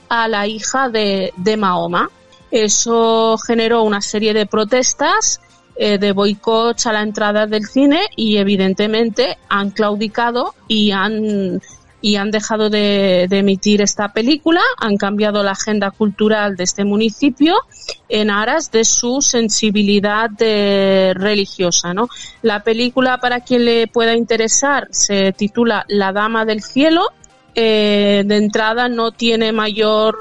a 0.08 0.28
la 0.28 0.46
hija 0.46 0.88
de, 0.88 1.32
de 1.36 1.56
Mahoma. 1.56 2.10
Eso 2.50 3.36
generó 3.38 3.82
una 3.82 4.00
serie 4.00 4.32
de 4.32 4.46
protestas, 4.46 5.40
eh, 5.76 5.98
de 5.98 6.12
boicots 6.12 6.86
a 6.86 6.92
la 6.92 7.02
entrada 7.02 7.46
del 7.46 7.66
cine 7.66 8.00
y 8.14 8.36
evidentemente 8.36 9.38
han 9.48 9.70
claudicado 9.70 10.54
y 10.68 10.92
han 10.92 11.60
y 12.00 12.16
han 12.16 12.30
dejado 12.30 12.68
de, 12.68 13.22
emitir 13.30 13.80
esta 13.80 14.12
película, 14.12 14.60
han 14.76 14.98
cambiado 14.98 15.42
la 15.42 15.52
agenda 15.52 15.90
cultural 15.90 16.54
de 16.54 16.64
este 16.64 16.84
municipio 16.84 17.54
en 18.10 18.30
aras 18.30 18.70
de 18.70 18.84
su 18.84 19.22
sensibilidad 19.22 20.30
eh, 20.38 21.14
religiosa, 21.16 21.94
¿no? 21.94 22.10
La 22.42 22.62
película, 22.62 23.16
para 23.16 23.40
quien 23.40 23.64
le 23.64 23.86
pueda 23.86 24.14
interesar, 24.14 24.86
se 24.90 25.32
titula 25.32 25.86
La 25.88 26.12
Dama 26.12 26.44
del 26.44 26.62
Cielo, 26.62 27.08
eh, 27.54 28.22
de 28.26 28.36
entrada 28.36 28.90
no 28.90 29.12
tiene 29.12 29.52
mayor, 29.52 30.18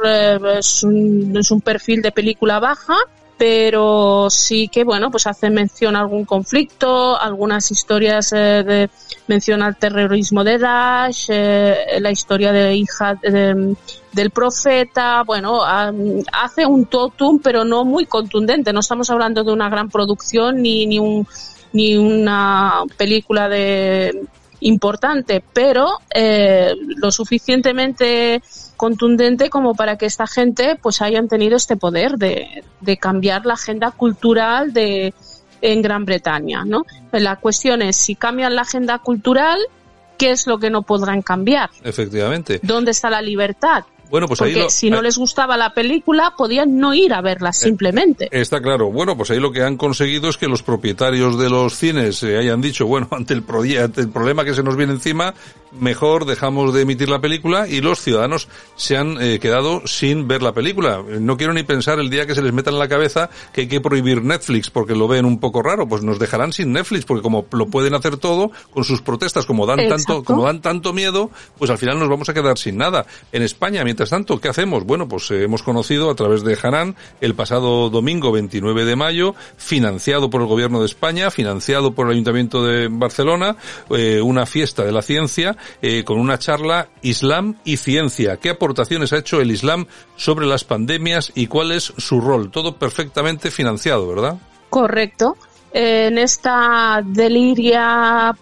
es 0.58 0.84
un 0.84 1.62
perfil 1.62 2.01
de 2.01 2.14
película 2.14 2.60
baja, 2.60 2.95
pero 3.38 4.27
sí 4.29 4.67
que, 4.67 4.84
bueno, 4.84 5.09
pues 5.11 5.27
hace 5.27 5.49
mención 5.49 5.95
a 5.95 5.99
algún 6.01 6.23
conflicto, 6.25 7.19
algunas 7.19 7.71
historias 7.71 8.31
eh, 8.34 8.63
de 8.65 8.89
mención 9.27 9.61
al 9.63 9.75
terrorismo 9.77 10.43
de 10.43 10.57
Daesh, 10.59 11.25
eh, 11.29 11.75
la 11.99 12.11
historia 12.11 12.51
de 12.51 12.75
hija 12.75 13.15
de- 13.15 13.75
del 14.11 14.29
profeta, 14.29 15.23
bueno, 15.23 15.63
am, 15.63 16.23
hace 16.31 16.65
un 16.65 16.86
totum, 16.86 17.39
pero 17.39 17.65
no 17.65 17.84
muy 17.84 18.05
contundente. 18.05 18.71
No 18.71 18.81
estamos 18.81 19.09
hablando 19.09 19.43
de 19.43 19.51
una 19.51 19.69
gran 19.69 19.89
producción 19.89 20.61
ni, 20.61 20.86
ni 20.86 20.99
un, 20.99 21.27
ni 21.73 21.97
una 21.97 22.84
película 22.97 23.49
de 23.49 24.23
importante, 24.64 25.43
pero 25.53 25.99
eh, 26.14 26.74
lo 26.97 27.11
suficientemente 27.11 28.41
contundente 28.78 29.49
como 29.49 29.76
para 29.76 29.97
que 29.97 30.05
esta 30.05 30.28
gente 30.28 30.78
pues 30.82 31.01
hayan 31.01 31.28
tenido 31.28 31.55
este 31.55 31.76
poder 31.78 32.18
de, 32.18 32.64
de 32.82 32.97
cambiar 32.97 33.45
la 33.45 33.53
agenda 33.53 33.91
cultural 33.91 34.74
de 34.74 35.14
en 35.61 35.82
Gran 35.82 36.03
Bretaña, 36.03 36.66
¿no? 36.66 36.86
La 37.11 37.38
cuestión 37.38 37.82
es 37.82 37.95
si 37.95 38.16
cambian 38.16 38.55
la 38.55 38.64
agenda 38.64 38.99
cultural, 38.99 39.57
¿qué 40.18 40.32
es 40.32 40.45
lo 40.45 40.57
que 40.59 40.70
no 40.70 40.82
podrán 40.82 41.22
cambiar? 41.22 41.70
Efectivamente. 41.84 42.59
¿Dónde 42.61 42.91
está 42.91 43.09
la 43.09 43.22
libertad? 43.22 43.86
Bueno, 44.10 44.28
pues 44.28 44.41
ahí 44.41 44.51
Porque 44.51 44.64
lo- 44.66 44.70
si 44.70 44.89
no 44.91 44.97
ahí- 44.97 45.04
les 45.04 45.18
gustaba 45.18 45.58
la 45.58 45.74
película, 45.74 46.34
podían 46.38 46.78
no 46.78 46.93
ir 46.93 47.14
a 47.14 47.22
verla 47.22 47.51
simplemente. 47.51 48.30
Está 48.32 48.62
claro. 48.62 48.91
Bueno, 48.91 49.18
pues 49.18 49.32
ahí 49.32 49.39
lo 49.39 49.51
que 49.51 49.64
han 49.64 49.76
conseguido 49.78 50.30
es 50.30 50.38
que 50.38 50.47
los 50.47 50.62
propietarios 50.62 51.39
de 51.39 51.49
los 51.49 51.76
cines 51.76 52.22
eh, 52.24 52.38
hayan 52.38 52.62
dicho, 52.62 52.86
bueno, 52.86 53.08
ante 53.12 53.34
el, 53.34 53.41
pro- 53.43 53.62
ante 53.64 54.01
el 54.01 54.10
problema 54.10 54.45
que 54.45 54.54
se 54.54 54.62
nos 54.62 54.76
viene 54.76 54.93
encima, 54.93 55.34
mejor 55.80 56.26
dejamos 56.26 56.74
de 56.74 56.82
emitir 56.82 57.09
la 57.09 57.19
película 57.19 57.67
y 57.67 57.82
los 57.82 58.01
ciudadanos 58.01 58.47
se 58.76 58.97
han 58.97 59.21
eh, 59.21 59.39
quedado 59.39 59.86
sin 59.86 60.28
ver 60.28 60.41
la 60.41 60.53
película. 60.53 61.03
No 61.19 61.38
quiero 61.38 61.53
ni 61.53 61.63
pensar 61.63 61.99
el 61.99 62.09
día 62.09 62.26
que 62.26 62.36
se 62.36 62.41
les 62.41 62.53
meta 62.53 62.69
en 62.69 62.80
la 62.80 62.88
cabeza 62.88 63.30
que 63.53 63.61
hay 63.61 63.67
que 63.67 63.82
prohibir 63.82 64.24
Netflix 64.24 64.69
porque 64.69 64.95
lo 64.95 65.07
ven 65.07 65.26
un 65.26 65.39
poco 65.39 65.61
raro. 65.61 65.88
Pues 65.88 66.03
nos 66.03 66.19
dejarán 66.19 66.53
sin 66.53 66.71
Netflix 66.71 67.05
porque 67.05 67.21
como 67.21 67.45
lo 67.51 67.67
pueden 67.67 67.93
hacer 67.93 68.17
todo 68.17 68.51
con 68.71 68.84
sus 68.84 69.01
protestas, 69.01 69.45
como 69.45 69.65
dan 69.65 69.88
tanto, 69.88 70.24
como 70.24 70.43
dan 70.43 70.61
tanto 70.61 70.93
miedo, 70.93 71.32
pues 71.57 71.71
al 71.71 71.78
final 71.78 71.99
nos 71.99 72.09
vamos 72.09 72.30
a 72.30 72.34
quedar 72.34 72.57
sin 72.57 72.78
nada. 72.78 73.05
En 73.32 73.41
España, 73.41 73.84
mientras 73.84 74.09
tanto, 74.09 74.39
¿qué 74.39 74.49
hacemos? 74.49 74.86
Bueno, 74.86 75.07
pues 75.07 75.30
eh, 75.32 75.43
hemos 75.43 75.63
conocido 75.63 76.09
a 76.09 76.15
través 76.15 76.43
de 76.43 76.57
Hanan 76.61 76.95
el 77.21 77.36
pasado 77.36 77.89
domingo 77.89 78.32
29 78.32 78.86
de 78.86 78.95
mayo, 78.95 79.36
financiado 79.57 80.30
por 80.30 80.41
el 80.41 80.47
Gobierno 80.47 80.80
de 80.80 80.86
España, 80.86 81.32
financiado 81.32 81.93
por 81.93 82.07
el 82.07 82.13
Ayuntamiento 82.13 82.63
de 82.63 82.88
Barcelona, 82.89 83.57
eh, 83.89 84.21
una 84.21 84.45
fiesta 84.45 84.84
de 84.84 84.91
la 84.91 85.01
ciencia 85.01 85.57
eh, 85.82 86.03
con 86.03 86.20
una 86.20 86.38
charla 86.38 86.89
Islam 87.01 87.57
y 87.64 87.78
ciencia. 87.78 88.38
¿Qué 88.38 88.49
aportaciones 88.49 89.14
ha 89.14 89.18
hecho 89.18 89.41
el 89.41 89.51
Islam 89.51 89.88
sobre 90.16 90.45
las 90.45 90.64
pandemias 90.64 91.32
y 91.36 91.47
cuál 91.47 91.72
es 91.72 91.93
su 91.97 92.22
rol? 92.22 92.51
Todo 92.51 92.78
perfectamente 92.78 93.51
financiado, 93.51 94.07
¿verdad? 94.07 94.38
Correcto. 94.70 95.38
En 95.76 96.19
esta 96.19 97.01
deliria 97.03 98.38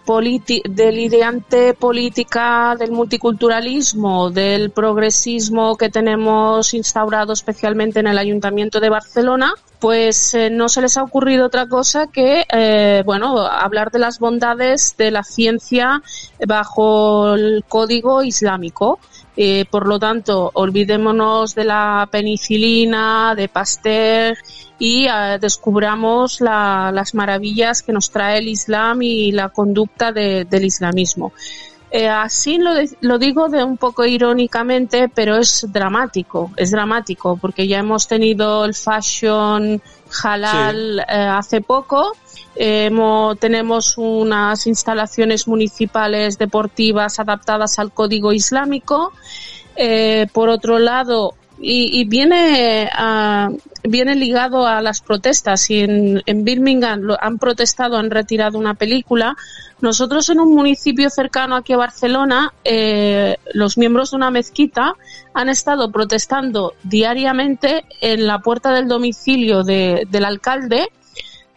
delirante 0.68 1.72
política 1.72 2.76
del 2.78 2.92
multiculturalismo, 2.92 4.28
del 4.28 4.70
progresismo 4.70 5.76
que 5.76 5.88
tenemos 5.88 6.74
instaurado 6.74 7.32
especialmente 7.32 8.00
en 8.00 8.08
el 8.08 8.18
Ayuntamiento 8.18 8.80
de 8.80 8.90
Barcelona, 8.90 9.54
pues 9.80 10.34
eh, 10.34 10.50
no 10.50 10.68
se 10.68 10.82
les 10.82 10.98
ha 10.98 11.02
ocurrido 11.02 11.46
otra 11.46 11.66
cosa 11.66 12.06
que, 12.08 12.44
eh, 12.52 13.02
bueno, 13.06 13.46
hablar 13.46 13.90
de 13.90 13.98
las 13.98 14.18
bondades 14.18 14.94
de 14.98 15.10
la 15.10 15.24
ciencia 15.24 16.02
bajo 16.46 17.32
el 17.34 17.64
código 17.66 18.22
islámico. 18.22 19.00
Eh, 19.36 19.64
por 19.70 19.86
lo 19.88 19.98
tanto, 19.98 20.50
olvidémonos 20.54 21.54
de 21.54 21.64
la 21.64 22.06
penicilina, 22.10 23.34
de 23.34 23.48
Pasteur 23.48 24.36
y 24.78 25.06
eh, 25.06 25.38
descubramos 25.40 26.40
la- 26.40 26.90
las 26.92 27.14
maravillas 27.14 27.82
que 27.82 27.92
nos 27.92 28.10
trae 28.10 28.38
el 28.38 28.48
Islam 28.48 29.00
y 29.02 29.32
la 29.32 29.48
conducta 29.48 30.12
de- 30.12 30.44
del 30.44 30.64
islamismo. 30.66 31.32
Eh, 31.90 32.08
así 32.08 32.58
lo, 32.58 32.74
de- 32.74 32.90
lo 33.00 33.18
digo 33.18 33.48
de 33.48 33.62
un 33.64 33.76
poco 33.76 34.04
irónicamente, 34.04 35.10
pero 35.14 35.36
es 35.36 35.66
dramático, 35.70 36.50
es 36.56 36.70
dramático, 36.70 37.36
porque 37.40 37.66
ya 37.68 37.78
hemos 37.78 38.08
tenido 38.08 38.64
el 38.64 38.74
fashion 38.74 39.80
halal 40.22 41.00
eh, 41.00 41.04
hace 41.08 41.60
poco, 41.60 42.12
tenemos 43.40 43.96
unas 43.96 44.66
instalaciones 44.66 45.48
municipales 45.48 46.38
deportivas 46.38 47.18
adaptadas 47.18 47.78
al 47.78 47.92
código 47.92 48.32
islámico. 48.32 49.12
Eh, 49.76 50.26
por 50.32 50.48
otro 50.50 50.78
lado, 50.78 51.34
y, 51.64 52.04
viene, 52.08 52.90
a- 52.92 53.48
viene 53.84 54.16
ligado 54.16 54.66
a 54.66 54.82
las 54.82 55.00
protestas. 55.00 55.70
Y 55.70 55.80
en, 55.80 56.44
Birmingham 56.44 57.02
han 57.20 57.38
protestado, 57.38 57.96
han 57.96 58.10
retirado 58.10 58.58
una 58.58 58.74
película. 58.74 59.36
Nosotros 59.80 60.28
en 60.28 60.40
un 60.40 60.54
municipio 60.54 61.08
cercano 61.08 61.54
aquí 61.56 61.72
a 61.72 61.76
Barcelona, 61.76 62.52
eh, 62.64 63.36
los 63.54 63.78
miembros 63.78 64.10
de 64.10 64.16
una 64.16 64.30
mezquita 64.30 64.94
han 65.34 65.48
estado 65.48 65.90
protestando 65.92 66.72
diariamente 66.82 67.84
en 68.00 68.26
la 68.26 68.40
puerta 68.40 68.72
del 68.72 68.88
domicilio 68.88 69.62
de- 69.62 70.06
del 70.10 70.24
alcalde 70.24 70.88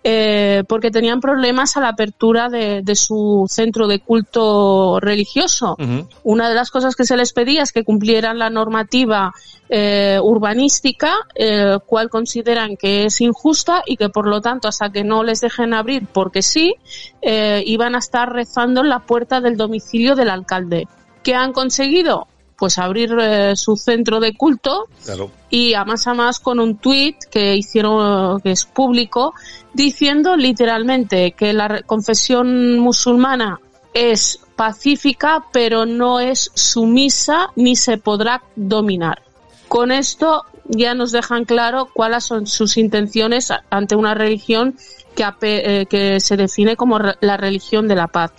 eh, 0.07 0.63
porque 0.67 0.91
tenían 0.91 1.19
problemas 1.19 1.77
a 1.77 1.81
la 1.81 1.89
apertura 1.89 2.47
de, 2.47 2.83
de 2.83 2.95
su 2.95 3.47
centro 3.49 3.87
de 3.87 3.97
culto 3.97 4.99
religioso. 4.99 5.75
Una 6.23 6.47
de 6.47 6.53
las 6.53 6.69
cosas 6.69 6.95
que 6.95 7.05
se 7.05 7.17
les 7.17 7.33
pedía 7.33 7.63
es 7.63 7.71
que 7.71 7.83
cumplieran 7.83 8.37
la 8.37 8.51
normativa 8.51 9.33
eh, 9.67 10.19
urbanística, 10.21 11.11
eh, 11.33 11.79
cual 11.87 12.11
consideran 12.11 12.77
que 12.77 13.05
es 13.05 13.19
injusta 13.19 13.81
y 13.83 13.97
que 13.97 14.09
por 14.09 14.27
lo 14.27 14.41
tanto 14.41 14.67
hasta 14.67 14.91
que 14.91 15.03
no 15.03 15.23
les 15.23 15.41
dejen 15.41 15.73
abrir 15.73 16.05
porque 16.13 16.43
sí, 16.43 16.75
eh, 17.23 17.63
iban 17.65 17.95
a 17.95 17.97
estar 17.97 18.31
rezando 18.31 18.81
en 18.81 18.89
la 18.89 18.99
puerta 18.99 19.41
del 19.41 19.57
domicilio 19.57 20.13
del 20.13 20.29
alcalde. 20.29 20.87
¿Qué 21.23 21.33
han 21.33 21.51
conseguido? 21.51 22.27
Pues 22.57 22.77
abrir 22.77 23.15
eh, 23.19 23.55
su 23.55 23.75
centro 23.75 24.19
de 24.19 24.33
culto 24.35 24.87
Claro. 25.03 25.29
y 25.49 25.73
a 25.73 25.83
más 25.83 26.07
a 26.07 26.13
más 26.13 26.39
con 26.39 26.59
un 26.59 26.77
tuit 26.77 27.17
que 27.29 27.55
hicieron, 27.55 28.39
que 28.41 28.51
es 28.51 28.65
público, 28.65 29.33
diciendo 29.73 30.37
literalmente 30.37 31.31
que 31.31 31.51
la 31.53 31.81
confesión 31.83 32.79
musulmana 32.79 33.59
es 33.93 34.39
pacífica, 34.55 35.45
pero 35.51 35.85
no 35.85 36.19
es 36.19 36.51
sumisa 36.53 37.49
ni 37.55 37.75
se 37.75 37.97
podrá 37.97 38.41
dominar. 38.55 39.21
Con 39.67 39.91
esto 39.91 40.43
ya 40.67 40.93
nos 40.93 41.11
dejan 41.11 41.45
claro 41.45 41.89
cuáles 41.93 42.23
son 42.23 42.47
sus 42.47 42.77
intenciones 42.77 43.51
ante 43.69 43.95
una 43.95 44.13
religión 44.13 44.75
que, 45.15 45.25
eh, 45.41 45.85
que 45.87 46.19
se 46.19 46.37
define 46.37 46.75
como 46.75 46.99
la 46.99 47.37
religión 47.37 47.87
de 47.87 47.95
la 47.95 48.07
paz. 48.07 48.31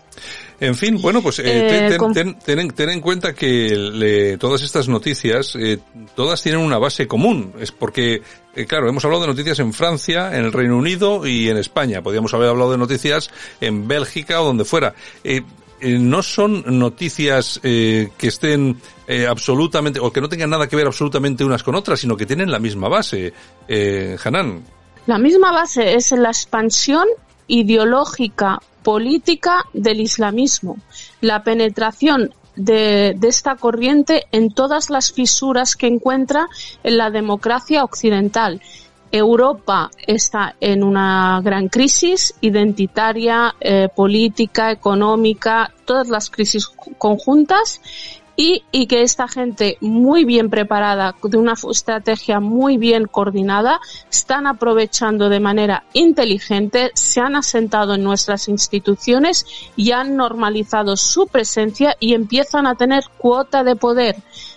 En 0.58 0.74
fin, 0.74 0.98
bueno, 1.02 1.20
pues 1.22 1.38
eh, 1.40 1.42
Eh, 1.44 1.68
ten, 1.68 1.88
ten- 1.90 1.98
con- 1.98 2.14
ten- 2.14 2.38
ten 2.38 2.58
en- 2.60 2.70
ten 2.70 2.88
en 2.90 3.00
cuenta 3.00 3.34
que 3.34 3.76
le- 3.76 4.38
todas 4.38 4.62
estas 4.62 4.88
noticias, 4.88 5.54
eh, 5.54 5.78
todas 6.14 6.42
tienen 6.42 6.60
una 6.62 6.78
base 6.78 7.06
común. 7.06 7.52
Es 7.60 7.72
porque, 7.72 8.22
eh, 8.54 8.66
claro, 8.66 8.88
hemos 8.88 9.04
hablado 9.04 9.22
de 9.22 9.28
noticias 9.28 9.58
en 9.58 9.72
Francia, 9.74 10.34
en 10.36 10.44
el 10.46 10.52
Reino 10.52 10.78
Unido 10.78 11.26
y 11.26 11.50
en 11.50 11.58
España. 11.58 12.00
Podríamos 12.02 12.32
haber 12.32 12.48
hablado 12.48 12.72
de 12.72 12.78
noticias 12.78 13.30
en 13.60 13.86
Bélgica 13.86 14.40
o 14.40 14.46
donde 14.46 14.64
fuera. 14.64 14.94
Eh, 15.24 15.42
no 15.82 16.22
son 16.22 16.64
noticias 16.78 17.60
eh, 17.62 18.08
que 18.16 18.28
estén 18.28 18.78
eh, 19.06 19.26
absolutamente, 19.26 20.00
o 20.00 20.10
que 20.10 20.22
no 20.22 20.28
tengan 20.30 20.48
nada 20.48 20.66
que 20.68 20.74
ver 20.76 20.86
absolutamente 20.86 21.44
unas 21.44 21.62
con 21.62 21.74
otras, 21.74 22.00
sino 22.00 22.16
que 22.16 22.24
tienen 22.24 22.50
la 22.50 22.58
misma 22.58 22.88
base. 22.88 23.34
Eh, 23.68 24.16
Hanan. 24.24 24.62
La 25.06 25.18
misma 25.18 25.52
base 25.52 25.94
es 25.94 26.12
la 26.12 26.30
expansión 26.30 27.06
ideológica 27.46 28.60
política 28.86 29.64
del 29.72 29.98
islamismo, 29.98 30.76
la 31.20 31.42
penetración 31.42 32.32
de, 32.54 33.18
esta 33.20 33.56
corriente 33.56 34.26
en 34.30 34.52
todas 34.52 34.90
las 34.90 35.10
fisuras 35.10 35.74
que 35.74 35.88
encuentra 35.88 36.46
en 36.84 36.96
la 36.96 37.10
democracia 37.10 37.82
occidental. 37.82 38.60
Europa 39.10 39.90
está 40.06 40.54
en 40.60 40.84
una 40.84 41.40
gran 41.42 41.66
crisis 41.66 42.36
identitaria, 42.40 43.56
eh, 43.58 43.88
política, 43.92 44.70
económica, 44.70 45.72
todas 45.84 46.08
las 46.08 46.30
crisis 46.30 46.68
conjuntas 46.96 47.80
y, 48.36 48.64
y 48.70 48.86
que 48.86 49.02
esta 49.02 49.28
gente 49.28 49.78
muy 49.80 50.24
bien 50.24 50.50
preparada, 50.50 51.14
de 51.22 51.38
una 51.38 51.54
estrategia 51.54 52.38
muy 52.40 52.76
bien 52.76 53.06
coordinada, 53.06 53.80
están 54.10 54.46
aprovechando 54.46 55.28
de 55.28 55.40
manera 55.40 55.84
inteligente, 55.94 56.90
se 56.94 57.20
han 57.20 57.34
asentado 57.34 57.94
en 57.94 58.04
nuestras 58.04 58.48
instituciones 58.48 59.46
y 59.74 59.92
han 59.92 60.16
normalizado 60.16 60.96
su 60.96 61.26
presencia 61.26 61.96
y 61.98 62.14
empiezan 62.14 62.66
a 62.66 62.74
tener 62.74 63.04
cuota 63.18 63.64
de 63.64 63.76
poder. 63.76 64.16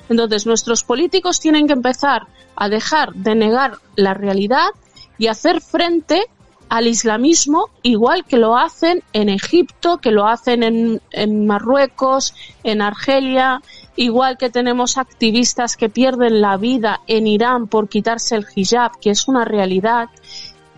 Entonces 0.09 0.45
nuestros 0.45 0.83
políticos 0.83 1.39
tienen 1.39 1.67
que 1.67 1.73
empezar 1.73 2.27
a 2.55 2.67
dejar 2.67 3.13
de 3.13 3.35
negar 3.35 3.77
la 3.95 4.13
realidad 4.13 4.69
y 5.17 5.27
hacer 5.27 5.61
frente 5.61 6.25
al 6.69 6.87
islamismo 6.87 7.69
igual 7.81 8.23
que 8.25 8.37
lo 8.37 8.57
hacen 8.57 9.03
en 9.13 9.27
Egipto, 9.29 9.97
que 9.97 10.11
lo 10.11 10.27
hacen 10.27 10.63
en, 10.63 11.01
en 11.11 11.47
Marruecos, 11.47 12.33
en 12.63 12.81
Argelia, 12.81 13.61
igual 13.95 14.37
que 14.37 14.49
tenemos 14.49 14.97
activistas 14.97 15.75
que 15.75 15.89
pierden 15.89 16.41
la 16.41 16.57
vida 16.57 17.01
en 17.07 17.27
Irán 17.27 17.67
por 17.67 17.89
quitarse 17.89 18.35
el 18.35 18.45
hijab, 18.55 18.99
que 18.99 19.09
es 19.09 19.27
una 19.27 19.43
realidad, 19.45 20.09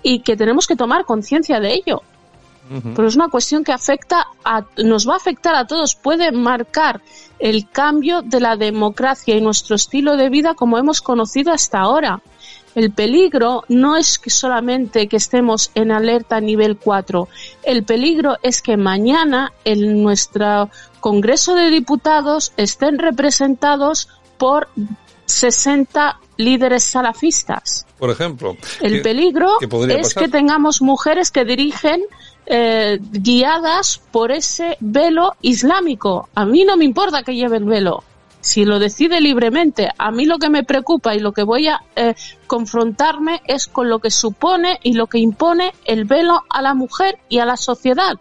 y 0.02 0.20
que 0.20 0.36
tenemos 0.36 0.66
que 0.66 0.76
tomar 0.76 1.06
conciencia 1.06 1.60
de 1.60 1.74
ello. 1.74 2.02
Pero 2.96 3.06
es 3.06 3.18
una 3.18 3.28
cuestión 3.28 3.66
que 3.66 3.74
afecta 3.74 4.28
a, 4.46 4.64
nos 4.78 5.08
va 5.08 5.16
a 5.16 5.18
afectar 5.18 5.56
a 5.56 5.68
todos, 5.68 5.96
puede 5.96 6.32
marcar 6.32 7.02
el 7.38 7.70
cambio 7.70 8.22
de 8.22 8.40
la 8.40 8.56
democracia 8.56 9.36
y 9.36 9.42
nuestro 9.42 9.76
estilo 9.76 10.16
de 10.16 10.30
vida 10.30 10.54
como 10.54 10.78
hemos 10.78 11.02
conocido 11.02 11.52
hasta 11.52 11.80
ahora. 11.80 12.22
El 12.76 12.92
peligro 12.92 13.64
no 13.68 13.98
es 13.98 14.18
que 14.18 14.30
solamente 14.30 15.08
que 15.08 15.18
estemos 15.18 15.72
en 15.76 15.92
alerta 15.92 16.40
nivel 16.40 16.78
4. 16.78 17.28
El 17.64 17.84
peligro 17.84 18.38
es 18.44 18.62
que 18.62 18.78
mañana 18.78 19.52
en 19.66 20.02
nuestro 20.02 20.70
Congreso 21.02 21.54
de 21.56 21.70
Diputados 21.70 22.54
estén 22.58 22.98
representados 22.98 24.08
por 24.38 24.70
60 25.26 26.20
líderes 26.38 26.84
salafistas. 26.84 27.86
Por 28.00 28.10
ejemplo. 28.10 28.56
El 28.82 28.94
¿Qué- 28.98 29.02
peligro 29.02 29.50
es 29.62 29.68
pasar? 30.14 30.24
que 30.24 30.30
tengamos 30.30 30.82
mujeres 30.82 31.32
que 31.32 31.46
dirigen 31.46 32.02
eh, 32.48 32.98
guiadas 33.02 34.02
por 34.12 34.32
ese 34.32 34.78
velo 34.80 35.36
islámico. 35.42 36.30
A 36.34 36.46
mí 36.46 36.64
no 36.66 36.76
me 36.78 36.86
importa 36.86 37.22
que 37.24 37.36
lleve 37.36 37.58
el 37.58 37.66
velo. 37.66 38.04
Si 38.42 38.66
lo 38.66 38.80
decide 38.80 39.22
libremente, 39.22 39.90
a 39.98 40.12
mí 40.12 40.26
lo 40.26 40.40
que 40.40 40.50
me 40.50 40.64
preocupa 40.64 41.16
y 41.16 41.20
lo 41.20 41.32
que 41.32 41.44
voy 41.44 41.68
a 41.68 41.80
eh, 41.96 42.16
confrontarme 42.48 43.42
es 43.46 43.68
con 43.68 43.88
lo 43.88 44.00
que 44.00 44.10
supone 44.10 44.80
y 44.82 44.94
lo 44.94 45.08
que 45.08 45.20
impone 45.20 45.74
el 45.86 46.06
velo 46.06 46.42
a 46.50 46.62
la 46.62 46.74
mujer 46.74 47.20
y 47.30 47.38
a 47.38 47.46
la 47.46 47.56
sociedad. 47.56 48.20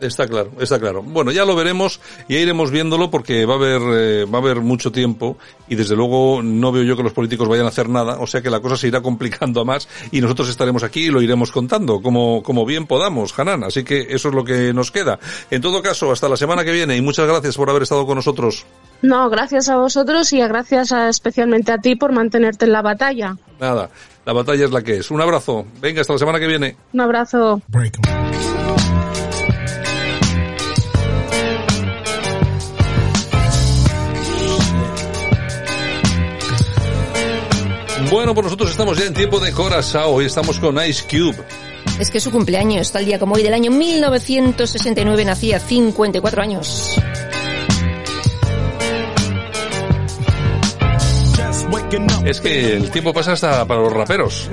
Está 0.00 0.26
claro, 0.28 0.50
está 0.60 0.78
claro. 0.78 1.02
Bueno, 1.02 1.32
ya 1.32 1.44
lo 1.44 1.56
veremos 1.56 2.00
y 2.28 2.34
ya 2.34 2.40
iremos 2.40 2.70
viéndolo 2.70 3.10
porque 3.10 3.44
va 3.46 3.54
a 3.54 3.56
haber 3.56 3.80
eh, 3.94 4.24
va 4.26 4.38
a 4.38 4.40
haber 4.40 4.60
mucho 4.60 4.92
tiempo 4.92 5.36
y 5.68 5.74
desde 5.74 5.96
luego 5.96 6.40
no 6.42 6.70
veo 6.70 6.84
yo 6.84 6.96
que 6.96 7.02
los 7.02 7.12
políticos 7.12 7.48
vayan 7.48 7.66
a 7.66 7.70
hacer 7.70 7.88
nada, 7.88 8.18
o 8.20 8.26
sea 8.26 8.40
que 8.40 8.48
la 8.50 8.60
cosa 8.60 8.76
se 8.76 8.86
irá 8.88 9.00
complicando 9.00 9.60
a 9.60 9.64
más 9.64 9.88
y 10.12 10.20
nosotros 10.20 10.48
estaremos 10.48 10.82
aquí 10.84 11.06
y 11.06 11.10
lo 11.10 11.20
iremos 11.20 11.50
contando 11.50 12.00
como 12.00 12.42
como 12.44 12.64
bien 12.64 12.86
podamos, 12.86 13.36
Hanan, 13.38 13.64
así 13.64 13.82
que 13.82 14.06
eso 14.10 14.28
es 14.28 14.34
lo 14.34 14.44
que 14.44 14.72
nos 14.72 14.90
queda. 14.92 15.18
En 15.50 15.60
todo 15.62 15.82
caso, 15.82 16.12
hasta 16.12 16.28
la 16.28 16.36
semana 16.36 16.64
que 16.64 16.72
viene 16.72 16.96
y 16.96 17.00
muchas 17.02 17.26
gracias 17.26 17.56
por 17.56 17.68
haber 17.68 17.82
estado 17.82 18.06
con 18.06 18.14
nosotros. 18.16 18.64
No, 19.02 19.28
gracias 19.30 19.68
a 19.68 19.76
vosotros 19.76 20.32
y 20.32 20.40
a 20.40 20.48
gracias 20.48 20.92
a- 20.92 21.08
especialmente 21.08 21.70
a 21.72 21.78
ti 21.78 21.94
por 21.96 22.12
mantenerte 22.12 22.64
en 22.64 22.72
la 22.72 22.82
batalla. 22.82 23.36
Nada, 23.60 23.90
la 24.26 24.32
batalla 24.32 24.64
es 24.64 24.70
la 24.72 24.82
que 24.82 24.96
es. 24.98 25.10
Un 25.10 25.20
abrazo. 25.20 25.66
Venga, 25.80 26.00
hasta 26.00 26.14
la 26.14 26.18
semana 26.18 26.40
que 26.40 26.46
viene. 26.48 26.76
Un 26.92 27.00
abrazo. 27.00 27.62
Bueno, 38.10 38.34
pues 38.34 38.44
nosotros 38.44 38.70
estamos 38.70 38.98
ya 38.98 39.04
en 39.06 39.14
tiempo 39.14 39.38
de 39.38 39.52
Corazao. 39.52 40.14
Hoy 40.14 40.24
estamos 40.26 40.58
con 40.58 40.76
Ice 40.86 41.04
Cube. 41.08 41.36
Es 42.00 42.10
que 42.10 42.18
es 42.18 42.24
su 42.24 42.30
cumpleaños, 42.30 42.90
tal 42.92 43.04
día 43.04 43.18
como 43.18 43.34
hoy 43.34 43.42
del 43.42 43.52
año 43.54 43.70
1969 43.70 45.24
nacía 45.24 45.60
54 45.60 46.42
años. 46.42 46.96
Es 52.24 52.40
que 52.40 52.76
el 52.76 52.90
tiempo 52.90 53.12
pasa 53.14 53.32
hasta 53.32 53.64
para 53.66 53.80
los 53.80 53.92
raperos. 53.92 54.48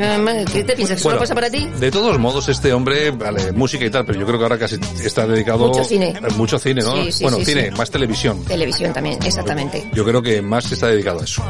¿Qué 0.52 0.64
te 0.64 0.76
piensas? 0.76 0.98
¿Que 0.98 1.04
solo 1.04 1.16
Bueno, 1.16 1.20
pasa 1.20 1.36
para 1.36 1.50
ti? 1.50 1.68
De 1.80 1.92
todos 1.92 2.18
modos, 2.18 2.48
este 2.48 2.72
hombre, 2.72 3.12
vale, 3.12 3.52
música 3.52 3.86
y 3.86 3.90
tal, 3.90 4.06
pero 4.06 4.20
yo 4.20 4.26
creo 4.26 4.38
que 4.38 4.44
ahora 4.46 4.58
casi 4.58 4.78
está 5.04 5.28
dedicado... 5.28 5.68
Mucho 5.68 5.84
cine. 5.84 6.10
eh, 6.10 6.34
Mucho 6.36 6.58
cine, 6.58 6.82
¿no? 6.82 7.04
Sí, 7.04 7.12
sí, 7.12 7.24
bueno, 7.24 7.38
sí, 7.40 7.46
cine, 7.46 7.70
sí. 7.72 7.78
más 7.78 7.92
televisión. 7.92 8.44
Televisión 8.46 8.94
también, 8.94 9.20
exactamente. 9.24 9.90
Yo 9.94 10.06
creo 10.06 10.22
que 10.22 10.42
más 10.42 10.72
está 10.72 10.88
dedicado 10.88 11.20
a 11.22 11.24
eso. 11.26 11.44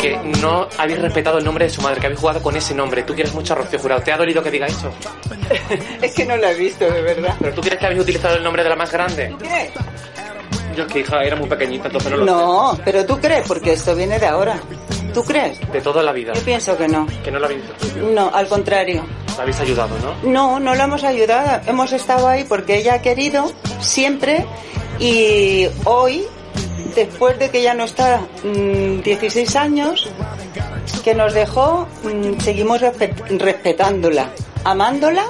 Que 0.00 0.16
no 0.42 0.68
habéis 0.76 1.00
respetado 1.00 1.38
el 1.38 1.44
nombre 1.44 1.64
de 1.64 1.70
su 1.70 1.80
madre, 1.80 1.98
que 2.00 2.06
habéis 2.06 2.20
jugado 2.20 2.42
con 2.42 2.54
ese 2.56 2.74
nombre. 2.74 3.02
Tú 3.04 3.14
quieres 3.14 3.32
mucho 3.32 3.54
a 3.54 3.56
Rocío 3.56 3.78
Jurado. 3.78 4.02
¿Te 4.02 4.12
ha 4.12 4.16
dolido 4.16 4.42
que 4.42 4.50
diga 4.50 4.66
eso? 4.66 4.90
Es 6.02 6.12
que 6.14 6.24
no 6.26 6.36
la 6.36 6.52
he 6.52 6.54
visto, 6.54 6.84
de 6.84 7.00
verdad. 7.02 7.34
¿Pero 7.40 7.54
tú 7.54 7.60
crees 7.62 7.78
que 7.78 7.86
habéis 7.86 8.02
utilizado 8.02 8.36
el 8.36 8.44
nombre 8.44 8.62
de 8.62 8.68
la 8.68 8.76
más 8.76 8.92
grande? 8.92 9.34
¿Qué? 9.40 9.70
Yo 10.76 10.84
es 10.84 10.92
que 10.92 11.00
hija 11.00 11.22
era 11.22 11.36
muy 11.36 11.48
pequeñita, 11.48 11.86
entonces 11.86 12.10
no 12.10 12.16
lo 12.18 12.24
No, 12.24 12.78
pero 12.84 13.06
tú 13.06 13.18
crees, 13.20 13.46
porque 13.46 13.72
esto 13.74 13.94
viene 13.94 14.18
de 14.18 14.26
ahora. 14.26 14.58
¿Tú 15.12 15.22
crees? 15.22 15.58
De 15.72 15.80
toda 15.80 16.02
la 16.02 16.12
vida. 16.12 16.32
Yo 16.34 16.42
pienso 16.42 16.76
que 16.76 16.88
no. 16.88 17.06
Que 17.22 17.30
no 17.30 17.38
lo 17.38 17.46
habéis 17.46 17.62
No, 18.12 18.30
al 18.34 18.48
contrario. 18.48 19.04
la 19.36 19.42
habéis 19.42 19.60
ayudado, 19.60 19.90
¿no? 20.02 20.30
No, 20.30 20.60
no 20.60 20.74
la 20.74 20.84
hemos 20.84 21.04
ayudado. 21.04 21.62
Hemos 21.66 21.92
estado 21.92 22.26
ahí 22.28 22.44
porque 22.44 22.76
ella 22.76 22.94
ha 22.94 23.02
querido 23.02 23.50
siempre 23.80 24.44
y 24.98 25.66
hoy, 25.84 26.24
después 26.94 27.38
de 27.38 27.50
que 27.50 27.62
ya 27.62 27.74
no 27.74 27.84
está 27.84 28.20
mm, 28.42 29.02
16 29.02 29.56
años, 29.56 30.08
que 31.02 31.14
nos 31.14 31.34
dejó, 31.34 31.86
mm, 32.02 32.40
seguimos 32.40 32.80
respe- 32.80 33.38
respetándola, 33.38 34.28
amándola 34.64 35.24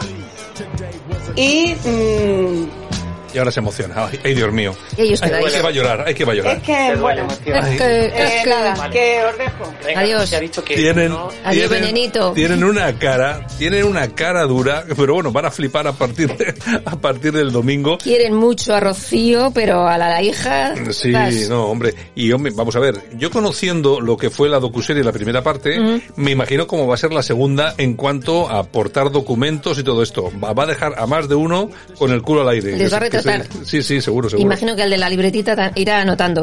y 1.37 1.75
mm, 1.75 2.84
Y 3.35 3.39
ahora 3.39 3.51
se 3.51 3.59
emociona. 3.61 3.95
Ay, 4.07 4.21
ay, 4.25 4.35
Dios 4.35 4.53
mío. 4.53 4.75
Y 4.97 5.03
ellos 5.03 5.21
Ay, 5.23 5.29
quedáis. 5.31 5.53
que 5.53 5.63
va 5.63 5.69
a 5.69 5.73
llorar, 5.73 6.05
hay 6.07 6.15
que 6.15 6.25
va 6.25 6.33
a 6.33 6.37
llorar. 6.37 6.57
es 6.59 6.63
que, 6.63 6.95
bueno, 7.01 7.27
Es 7.31 7.39
que, 7.39 7.51
es 7.51 7.65
eh, 7.81 8.41
que- 8.45 8.51
nada, 8.51 8.91
que 8.91 9.23
os 9.25 9.39
dejo. 9.39 9.75
Adiós. 9.97 10.29
Se 10.31 10.37
ha 10.37 10.41
dicho 10.41 10.63
que 10.65 10.77
Tienen, 10.77 11.13
Adiós, 11.13 11.35
tienen- 11.51 11.71
venenito. 11.71 12.33
tienen 12.33 12.63
una 12.65 12.97
cara, 12.99 13.47
tienen 13.59 13.85
una 13.85 14.09
cara 14.15 14.45
dura, 14.45 14.85
pero 14.97 15.15
bueno, 15.15 15.33
van 15.33 15.47
a 15.47 15.51
flipar 15.51 15.87
a 15.89 15.93
partir 15.93 16.35
de, 16.37 16.55
a 16.85 16.97
partir 16.97 17.33
del 17.33 17.51
domingo. 17.51 17.99
Quieren 17.99 18.35
mucho 18.35 18.75
a 18.75 18.81
Rocío, 18.81 19.51
pero 19.53 19.87
a 19.89 19.99
la, 19.99 20.09
la 20.09 20.23
hija... 20.23 20.75
Sí, 20.93 21.11
vas. 21.13 21.35
no, 21.49 21.67
hombre. 21.67 21.95
Y 22.15 22.31
hombre, 22.33 22.53
vamos 22.55 22.77
a 22.77 22.79
ver, 22.79 23.03
yo 23.17 23.31
conociendo 23.31 24.01
lo 24.01 24.17
que 24.17 24.31
fue 24.31 24.49
la 24.49 24.61
docuserie 24.61 25.03
la 25.03 25.13
primera 25.13 25.43
parte, 25.43 25.79
me 26.17 26.31
imagino 26.31 26.67
cómo 26.67 26.87
va 26.87 26.95
a 26.95 26.99
ser 26.99 27.13
la 27.13 27.23
segunda 27.23 27.75
en 27.79 27.95
cuanto 27.95 28.49
a 28.49 28.61
aportar 28.61 29.11
documentos 29.11 29.79
y 29.79 29.83
todo 29.83 30.03
esto. 30.03 30.31
Va, 30.43 30.53
va 30.53 30.63
a 30.63 30.67
dejar 30.67 30.95
a 30.99 31.07
más 31.07 31.29
de 31.29 31.35
uno 31.35 31.69
con 31.99 32.13
el 32.13 32.23
culo 32.23 32.43
al 32.43 32.49
aire. 32.51 32.77
Les 32.77 32.93
va 32.93 32.99
a 32.99 33.01
Que 33.11 33.19
Sí, 33.65 33.83
sí, 33.83 34.01
seguro, 34.01 34.29
seguro. 34.29 34.47
Imagino 34.47 34.77
que 34.77 34.83
el 34.83 34.91
de 34.91 34.99
la 34.99 35.09
libretita 35.11 35.55
ta- 35.57 35.73
irá 35.75 36.01
anotando 36.01 36.43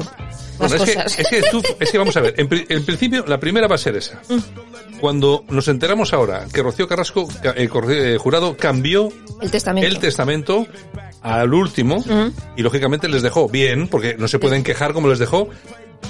las 0.60 0.72
es, 0.74 0.78
cosas. 0.80 1.16
que, 1.16 1.22
es, 1.22 1.28
que 1.28 1.42
tú- 1.52 1.64
es 1.80 1.92
que 1.92 1.98
vamos 1.98 2.16
a 2.18 2.22
ver, 2.22 2.36
en, 2.38 2.48
pri- 2.48 2.66
en 2.70 2.86
principio 2.86 3.24
la 3.28 3.40
primera 3.40 3.68
va 3.68 3.76
a 3.76 3.80
ser 3.80 3.96
esa. 3.96 4.22
Cuando 5.00 5.46
nos 5.50 5.68
enteramos 5.68 6.14
ahora 6.14 6.46
que 6.54 6.62
Rocío 6.62 6.88
Carrasco, 6.88 7.28
ca- 7.42 7.54
eh, 7.58 7.70
eh, 7.90 8.18
jurado, 8.20 8.56
cambió 8.58 9.10
el 9.42 9.50
testamento. 9.50 9.88
el 9.88 9.98
testamento 10.00 10.68
al 11.22 11.54
último 11.54 11.98
Ujú. 11.98 12.32
y 12.56 12.62
lógicamente 12.62 13.08
les 13.10 13.22
dejó 13.24 13.48
bien, 13.50 13.88
porque 13.88 14.16
no 14.18 14.28
se 14.28 14.38
pueden 14.40 14.64
quejar 14.64 14.94
como 14.94 15.08
les 15.08 15.20
dejó, 15.20 15.50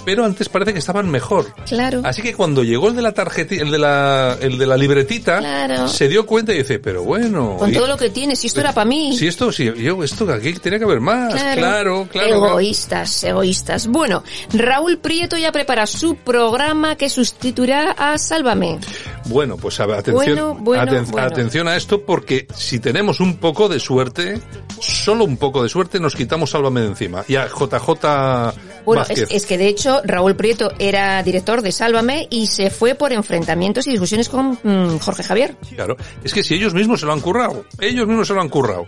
pero 0.05 0.25
antes 0.25 0.49
parece 0.49 0.73
que 0.73 0.79
estaban 0.79 1.09
mejor. 1.09 1.53
Claro. 1.67 2.01
Así 2.03 2.21
que 2.21 2.33
cuando 2.33 2.63
llegó 2.63 2.89
el 2.89 2.95
de 2.95 3.01
la 3.01 3.11
tarjeta, 3.13 3.55
el 3.55 3.69
de 3.71 3.77
la, 3.77 4.37
el 4.41 4.57
de 4.57 4.65
la 4.65 4.77
libretita, 4.77 5.39
Claro. 5.39 5.87
se 5.87 6.07
dio 6.07 6.25
cuenta 6.25 6.53
y 6.53 6.57
dice, 6.59 6.79
pero 6.79 7.03
bueno. 7.03 7.57
Con 7.57 7.69
y- 7.71 7.73
todo 7.73 7.87
lo 7.87 7.97
que 7.97 8.09
tienes, 8.09 8.39
si 8.39 8.47
esto 8.47 8.59
era 8.61 8.73
para 8.73 8.85
mí. 8.85 9.15
Si 9.17 9.27
esto, 9.27 9.51
si 9.51 9.65
yo, 9.75 10.03
esto 10.03 10.31
aquí 10.31 10.53
tenía 10.53 10.79
que 10.79 10.85
haber 10.85 10.99
más. 11.01 11.33
Claro, 11.33 11.59
claro. 11.61 12.07
claro. 12.11 12.35
Egoístas, 12.47 13.23
egoístas. 13.23 13.87
Bueno, 13.87 14.23
Raúl 14.53 14.97
Prieto 14.97 15.37
ya 15.37 15.51
prepara 15.51 15.85
su 15.87 16.15
programa 16.15 16.95
que 16.95 17.09
sustituirá 17.09 17.91
a 17.91 18.17
Sálvame. 18.17 18.79
Bueno, 19.25 19.57
pues 19.57 19.79
atención, 19.79 20.15
Bueno, 20.15 20.55
bueno, 20.59 20.83
aten- 20.83 21.05
bueno. 21.11 21.27
atención 21.27 21.67
a 21.67 21.75
esto 21.75 22.01
porque 22.05 22.47
si 22.55 22.79
tenemos 22.79 23.19
un 23.19 23.37
poco 23.37 23.69
de 23.69 23.79
suerte, 23.79 24.39
solo 24.79 25.25
un 25.25 25.37
poco 25.37 25.61
de 25.63 25.69
suerte, 25.69 25.99
nos 25.99 26.15
quitamos 26.15 26.49
Sálvame 26.51 26.81
de 26.81 26.87
encima. 26.87 27.23
Y 27.27 27.35
a 27.35 27.47
JJ 27.47 28.53
Bueno, 28.85 29.03
es 29.09 29.45
que 29.45 29.57
de 29.57 29.67
hecho 29.67 30.01
Raúl 30.03 30.35
Prieto 30.35 30.71
era 30.79 31.21
director 31.23 31.61
de 31.61 31.71
Sálvame 31.71 32.27
y 32.29 32.47
se 32.47 32.69
fue 32.69 32.95
por 32.95 33.13
enfrentamientos 33.13 33.87
y 33.87 33.91
discusiones 33.91 34.29
con 34.29 34.57
mm, 34.63 34.99
Jorge 34.99 35.23
Javier. 35.23 35.55
Claro, 35.75 35.95
es 36.23 36.33
que 36.33 36.43
si 36.43 36.55
ellos 36.55 36.73
mismos 36.73 36.99
se 36.99 37.05
lo 37.05 37.13
han 37.13 37.21
currado, 37.21 37.65
ellos 37.79 38.07
mismos 38.07 38.27
se 38.27 38.33
lo 38.33 38.41
han 38.41 38.49
currado. 38.49 38.87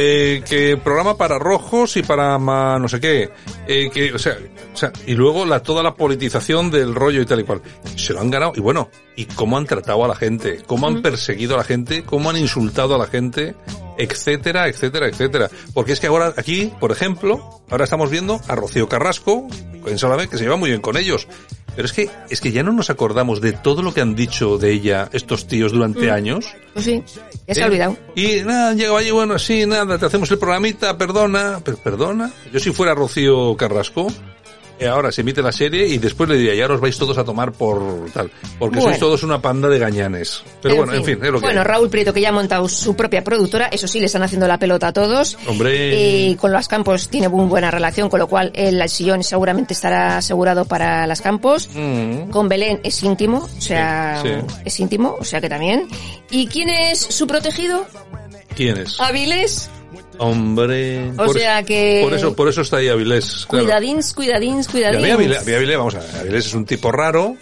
Eh, 0.00 0.42
que 0.48 0.76
programa 0.76 1.16
para 1.16 1.38
rojos 1.40 1.96
y 1.96 2.02
para 2.02 2.38
ma- 2.38 2.78
no 2.78 2.88
sé 2.88 3.00
qué, 3.00 3.30
eh, 3.66 3.90
que, 3.92 4.12
o 4.12 4.18
sea, 4.18 4.36
o 4.72 4.76
sea, 4.76 4.92
y 5.06 5.14
luego 5.14 5.44
la, 5.44 5.60
toda 5.60 5.82
la 5.82 5.94
politización 5.96 6.70
del 6.70 6.94
rollo 6.94 7.20
y 7.22 7.26
tal 7.26 7.40
y 7.40 7.44
cual. 7.44 7.62
Se 7.96 8.12
lo 8.12 8.20
han 8.20 8.30
ganado, 8.30 8.52
y 8.54 8.60
bueno, 8.60 8.90
y 9.16 9.24
cómo 9.24 9.56
han 9.56 9.66
tratado 9.66 10.04
a 10.04 10.08
la 10.08 10.14
gente, 10.14 10.62
cómo 10.66 10.86
han 10.86 11.02
perseguido 11.02 11.54
a 11.54 11.58
la 11.58 11.64
gente, 11.64 12.04
cómo 12.04 12.30
han 12.30 12.36
insultado 12.36 12.94
a 12.94 12.98
la 12.98 13.06
gente, 13.06 13.56
etcétera, 13.96 14.68
etcétera, 14.68 15.08
etcétera. 15.08 15.50
Porque 15.74 15.92
es 15.92 16.00
que 16.00 16.06
ahora 16.06 16.32
aquí, 16.36 16.72
por 16.78 16.92
ejemplo, 16.92 17.60
ahora 17.68 17.84
estamos 17.84 18.08
viendo 18.10 18.40
a 18.46 18.54
Rocío 18.54 18.88
Carrasco, 18.88 19.48
en 19.84 19.98
Salame, 19.98 20.28
que 20.28 20.36
se 20.38 20.44
lleva 20.44 20.56
muy 20.56 20.70
bien 20.70 20.80
con 20.82 20.96
ellos. 20.96 21.26
Pero 21.78 21.86
es 21.86 21.92
que, 21.92 22.10
es 22.28 22.40
que 22.40 22.50
ya 22.50 22.64
no 22.64 22.72
nos 22.72 22.90
acordamos 22.90 23.40
de 23.40 23.52
todo 23.52 23.82
lo 23.82 23.94
que 23.94 24.00
han 24.00 24.16
dicho 24.16 24.58
de 24.58 24.72
ella 24.72 25.08
estos 25.12 25.46
tíos 25.46 25.70
durante 25.70 26.08
Mm. 26.08 26.12
años. 26.12 26.46
Pues 26.72 26.84
sí, 26.86 27.04
ya 27.46 27.54
se 27.54 27.60
¿Eh? 27.60 27.62
ha 27.62 27.66
olvidado. 27.68 27.96
Y 28.16 28.40
nada, 28.44 28.74
llegado 28.74 28.96
allí, 28.96 29.12
bueno, 29.12 29.38
sí, 29.38 29.64
nada, 29.64 29.96
te 29.96 30.06
hacemos 30.06 30.28
el 30.32 30.38
programita, 30.40 30.98
perdona, 30.98 31.60
pero 31.64 31.76
perdona. 31.76 32.32
Yo 32.52 32.58
si 32.58 32.72
fuera 32.72 32.96
Rocío 32.96 33.56
Carrasco, 33.56 34.08
eh, 34.08 34.12
ahora 34.86 35.10
se 35.10 35.22
emite 35.22 35.42
la 35.42 35.52
serie 35.52 35.86
y 35.88 35.98
después 35.98 36.28
le 36.28 36.36
diría, 36.36 36.54
ya 36.54 36.72
os 36.72 36.80
vais 36.80 36.96
todos 36.96 37.18
a 37.18 37.24
tomar 37.24 37.52
por 37.52 38.10
tal, 38.12 38.30
porque 38.58 38.76
Bueno. 38.76 38.90
sois 38.90 38.98
todos 39.00 39.22
una 39.22 39.40
panda 39.42 39.68
de 39.68 39.78
gañanes. 39.78 40.42
Pero 40.62 40.76
bueno, 40.76 40.94
en 40.94 41.04
fin, 41.04 41.18
es 41.22 41.30
lo 41.30 41.38
que 41.40 41.46
Bueno, 41.46 41.60
hay. 41.60 41.66
Raúl 41.66 41.90
Prieto 41.90 42.12
que 42.12 42.20
ya 42.20 42.28
ha 42.28 42.32
montado 42.32 42.68
su 42.68 42.94
propia 42.94 43.24
productora, 43.24 43.66
eso 43.66 43.88
sí, 43.88 43.98
le 44.00 44.06
están 44.06 44.22
haciendo 44.22 44.46
la 44.46 44.58
pelota 44.58 44.88
a 44.88 44.92
todos. 44.92 45.36
Hombre. 45.46 46.28
Y 46.30 46.34
con 46.36 46.52
los 46.52 46.68
campos 46.68 47.08
tiene 47.08 47.28
muy 47.28 47.46
buena 47.46 47.70
relación, 47.70 48.08
con 48.08 48.20
lo 48.20 48.26
cual 48.28 48.52
el 48.54 48.88
sillón 48.88 49.22
seguramente 49.24 49.74
estará 49.74 50.18
asegurado 50.18 50.64
para 50.64 51.06
las 51.06 51.20
campos. 51.20 51.68
Mm. 51.74 52.30
Con 52.30 52.48
Belén 52.48 52.80
es 52.84 53.02
íntimo, 53.02 53.48
o 53.56 53.60
sea, 53.60 54.20
Sí, 54.22 54.28
sí. 54.28 54.56
es 54.64 54.80
íntimo, 54.80 55.16
o 55.18 55.24
sea 55.24 55.40
que 55.40 55.48
también. 55.48 55.88
¿Y 56.30 56.46
quién 56.46 56.68
es 56.68 56.98
su 57.00 57.26
protegido? 57.26 57.86
¿Quién 58.54 58.76
es? 58.78 59.00
Avilés. 59.00 59.70
Hombre. 60.18 61.10
O 61.16 61.32
sea 61.32 61.62
que- 61.62 62.00
Por 62.04 62.14
eso, 62.14 62.34
por 62.34 62.48
eso 62.48 62.60
está 62.62 62.78
ahí 62.78 62.88
Avilés. 62.88 63.46
claro. 63.48 63.64
Cuidadins, 63.64 64.12
cuidadins, 64.14 64.66
Y 64.66 64.68
a 64.68 64.72
cuidadins. 64.72 65.02
mí 65.46 65.52
Avilés, 65.54 65.76
vamos 65.78 65.94
a 65.94 66.00
ver, 66.00 66.16
Avilés 66.20 66.46
es 66.46 66.54
un 66.54 66.64
tipo 66.66 66.90
raro, 66.92 67.36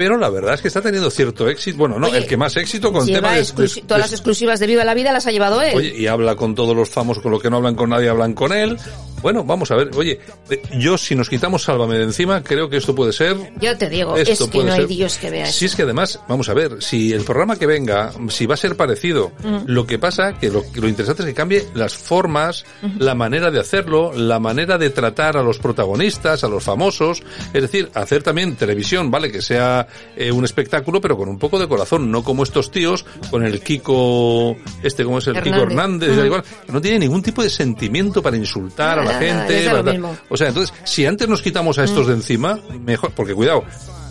pero 0.00 0.16
la 0.16 0.30
verdad 0.30 0.54
es 0.54 0.62
que 0.62 0.68
está 0.68 0.80
teniendo 0.80 1.10
cierto 1.10 1.46
éxito. 1.46 1.76
Bueno, 1.76 1.98
no, 1.98 2.06
Oye, 2.06 2.16
el 2.16 2.26
que 2.26 2.38
más 2.38 2.56
éxito 2.56 2.90
con 2.90 3.06
temas 3.06 3.54
de, 3.54 3.64
de- 3.64 3.82
todas 3.82 4.00
las 4.00 4.12
exclusivas 4.12 4.58
de 4.58 4.66
Viva 4.66 4.82
la 4.82 4.94
Vida 4.94 5.12
las 5.12 5.26
ha 5.26 5.30
llevado 5.30 5.60
él. 5.60 5.76
Oye, 5.76 5.94
y 5.94 6.06
habla 6.06 6.36
con 6.36 6.54
todos 6.54 6.74
los 6.74 6.88
famosos, 6.88 7.22
con 7.22 7.30
los 7.32 7.42
que 7.42 7.50
no 7.50 7.58
hablan 7.58 7.74
con 7.74 7.90
nadie, 7.90 8.08
hablan 8.08 8.32
con 8.32 8.50
él. 8.54 8.78
Bueno, 9.20 9.44
vamos 9.44 9.70
a 9.70 9.76
ver. 9.76 9.90
Oye, 9.96 10.18
eh, 10.48 10.62
yo 10.78 10.96
si 10.96 11.14
nos 11.14 11.28
quitamos 11.28 11.64
Sálvame 11.64 11.98
de 11.98 12.04
encima, 12.04 12.42
creo 12.42 12.70
que 12.70 12.78
esto 12.78 12.94
puede 12.94 13.12
ser... 13.12 13.36
Yo 13.60 13.76
te 13.76 13.90
digo, 13.90 14.16
Esto 14.16 14.32
es 14.32 14.38
que 14.38 14.46
puede 14.46 14.68
no 14.68 14.72
hay 14.72 14.86
Dios 14.86 15.18
que 15.18 15.28
vea 15.28 15.44
eso. 15.44 15.58
Si 15.58 15.66
es 15.66 15.76
que 15.76 15.82
además, 15.82 16.18
vamos 16.26 16.48
a 16.48 16.54
ver, 16.54 16.82
si 16.82 17.12
el 17.12 17.20
programa 17.24 17.56
que 17.56 17.66
venga, 17.66 18.12
si 18.30 18.46
va 18.46 18.54
a 18.54 18.56
ser 18.56 18.76
parecido, 18.76 19.32
Mm. 19.42 19.64
lo 19.66 19.86
que 19.86 19.98
pasa, 19.98 20.38
que 20.38 20.48
lo, 20.50 20.62
que 20.72 20.80
lo 20.80 20.88
interesante 20.88 21.22
es 21.24 21.28
que 21.28 21.34
cambie 21.34 21.66
las 21.74 21.92
formas, 21.92 22.64
la 22.98 23.14
manera 23.14 23.50
de 23.50 23.60
hacerlo, 23.60 24.12
la 24.14 24.38
manera 24.38 24.78
de 24.78 24.88
tratar 24.88 25.36
a 25.36 25.42
los 25.42 25.58
protagonistas, 25.58 26.42
a 26.42 26.48
los 26.48 26.64
famosos, 26.64 27.22
es 27.52 27.60
decir, 27.60 27.90
hacer 27.92 28.22
también 28.22 28.56
televisión, 28.56 29.10
¿vale? 29.10 29.30
Que 29.30 29.42
sea 29.42 29.86
eh, 30.16 30.30
un 30.32 30.44
espectáculo, 30.44 31.00
pero 31.00 31.16
con 31.16 31.28
un 31.28 31.38
poco 31.38 31.58
de 31.58 31.68
corazón, 31.68 32.10
no 32.10 32.22
como 32.22 32.42
estos 32.42 32.70
tíos, 32.70 33.04
con 33.30 33.44
el 33.44 33.60
Kiko, 33.60 34.56
este, 34.82 35.04
¿cómo 35.04 35.18
es 35.18 35.26
el 35.26 35.40
Kiko 35.42 35.56
Hernández. 35.56 36.16
Igual, 36.24 36.42
no 36.68 36.80
tiene 36.80 36.98
ningún 37.00 37.22
tipo 37.22 37.42
de 37.42 37.50
sentimiento 37.50 38.22
para 38.22 38.36
insultar 38.36 38.98
a 38.98 39.04
la 39.04 39.14
gente. 39.18 39.68
para. 39.70 39.94
O 40.28 40.36
sea, 40.36 40.48
entonces, 40.48 40.74
si 40.84 41.06
antes 41.06 41.28
nos 41.28 41.42
quitamos 41.42 41.78
a 41.78 41.84
estos 41.84 42.06
Mm. 42.06 42.08
de 42.08 42.14
encima, 42.14 42.58
mejor, 42.84 43.12
porque 43.14 43.34
cuidado, 43.34 43.64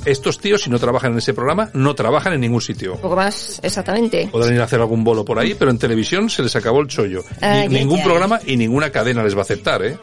estos 0.06 0.40
tíos 0.40 0.62
si 0.64 0.70
no 0.70 0.80
trabajan 0.80 1.12
en 1.12 1.18
ese 1.18 1.34
programa, 1.34 1.70
no 1.74 1.94
trabajan 1.94 2.34
en 2.34 2.42
ningún 2.42 2.62
sitio. 2.62 2.94
Un 2.96 3.02
poco 3.02 3.16
más, 3.18 3.60
exactamente. 3.62 4.30
Podrán 4.32 4.54
ir 4.56 4.62
a 4.62 4.64
hacer 4.64 4.80
algún 4.80 5.04
bolo 5.04 5.26
por 5.26 5.38
ahí, 5.40 5.56
pero 5.56 5.72
en 5.72 5.78
televisión 5.78 6.30
se 6.30 6.42
les 6.42 6.56
acabó 6.56 6.82
el 6.82 6.88
chollo. 6.88 7.24
Ay, 7.42 7.68
Ni- 7.68 7.76
ay, 7.76 7.82
ningún 7.82 8.00
ay. 8.00 8.06
programa 8.06 8.40
y 8.46 8.56
ninguna 8.58 8.90
cadena 8.92 9.24
les 9.24 9.36
va 9.36 9.40
a 9.40 9.44
aceptar, 9.44 9.84
¿eh? 9.86 9.98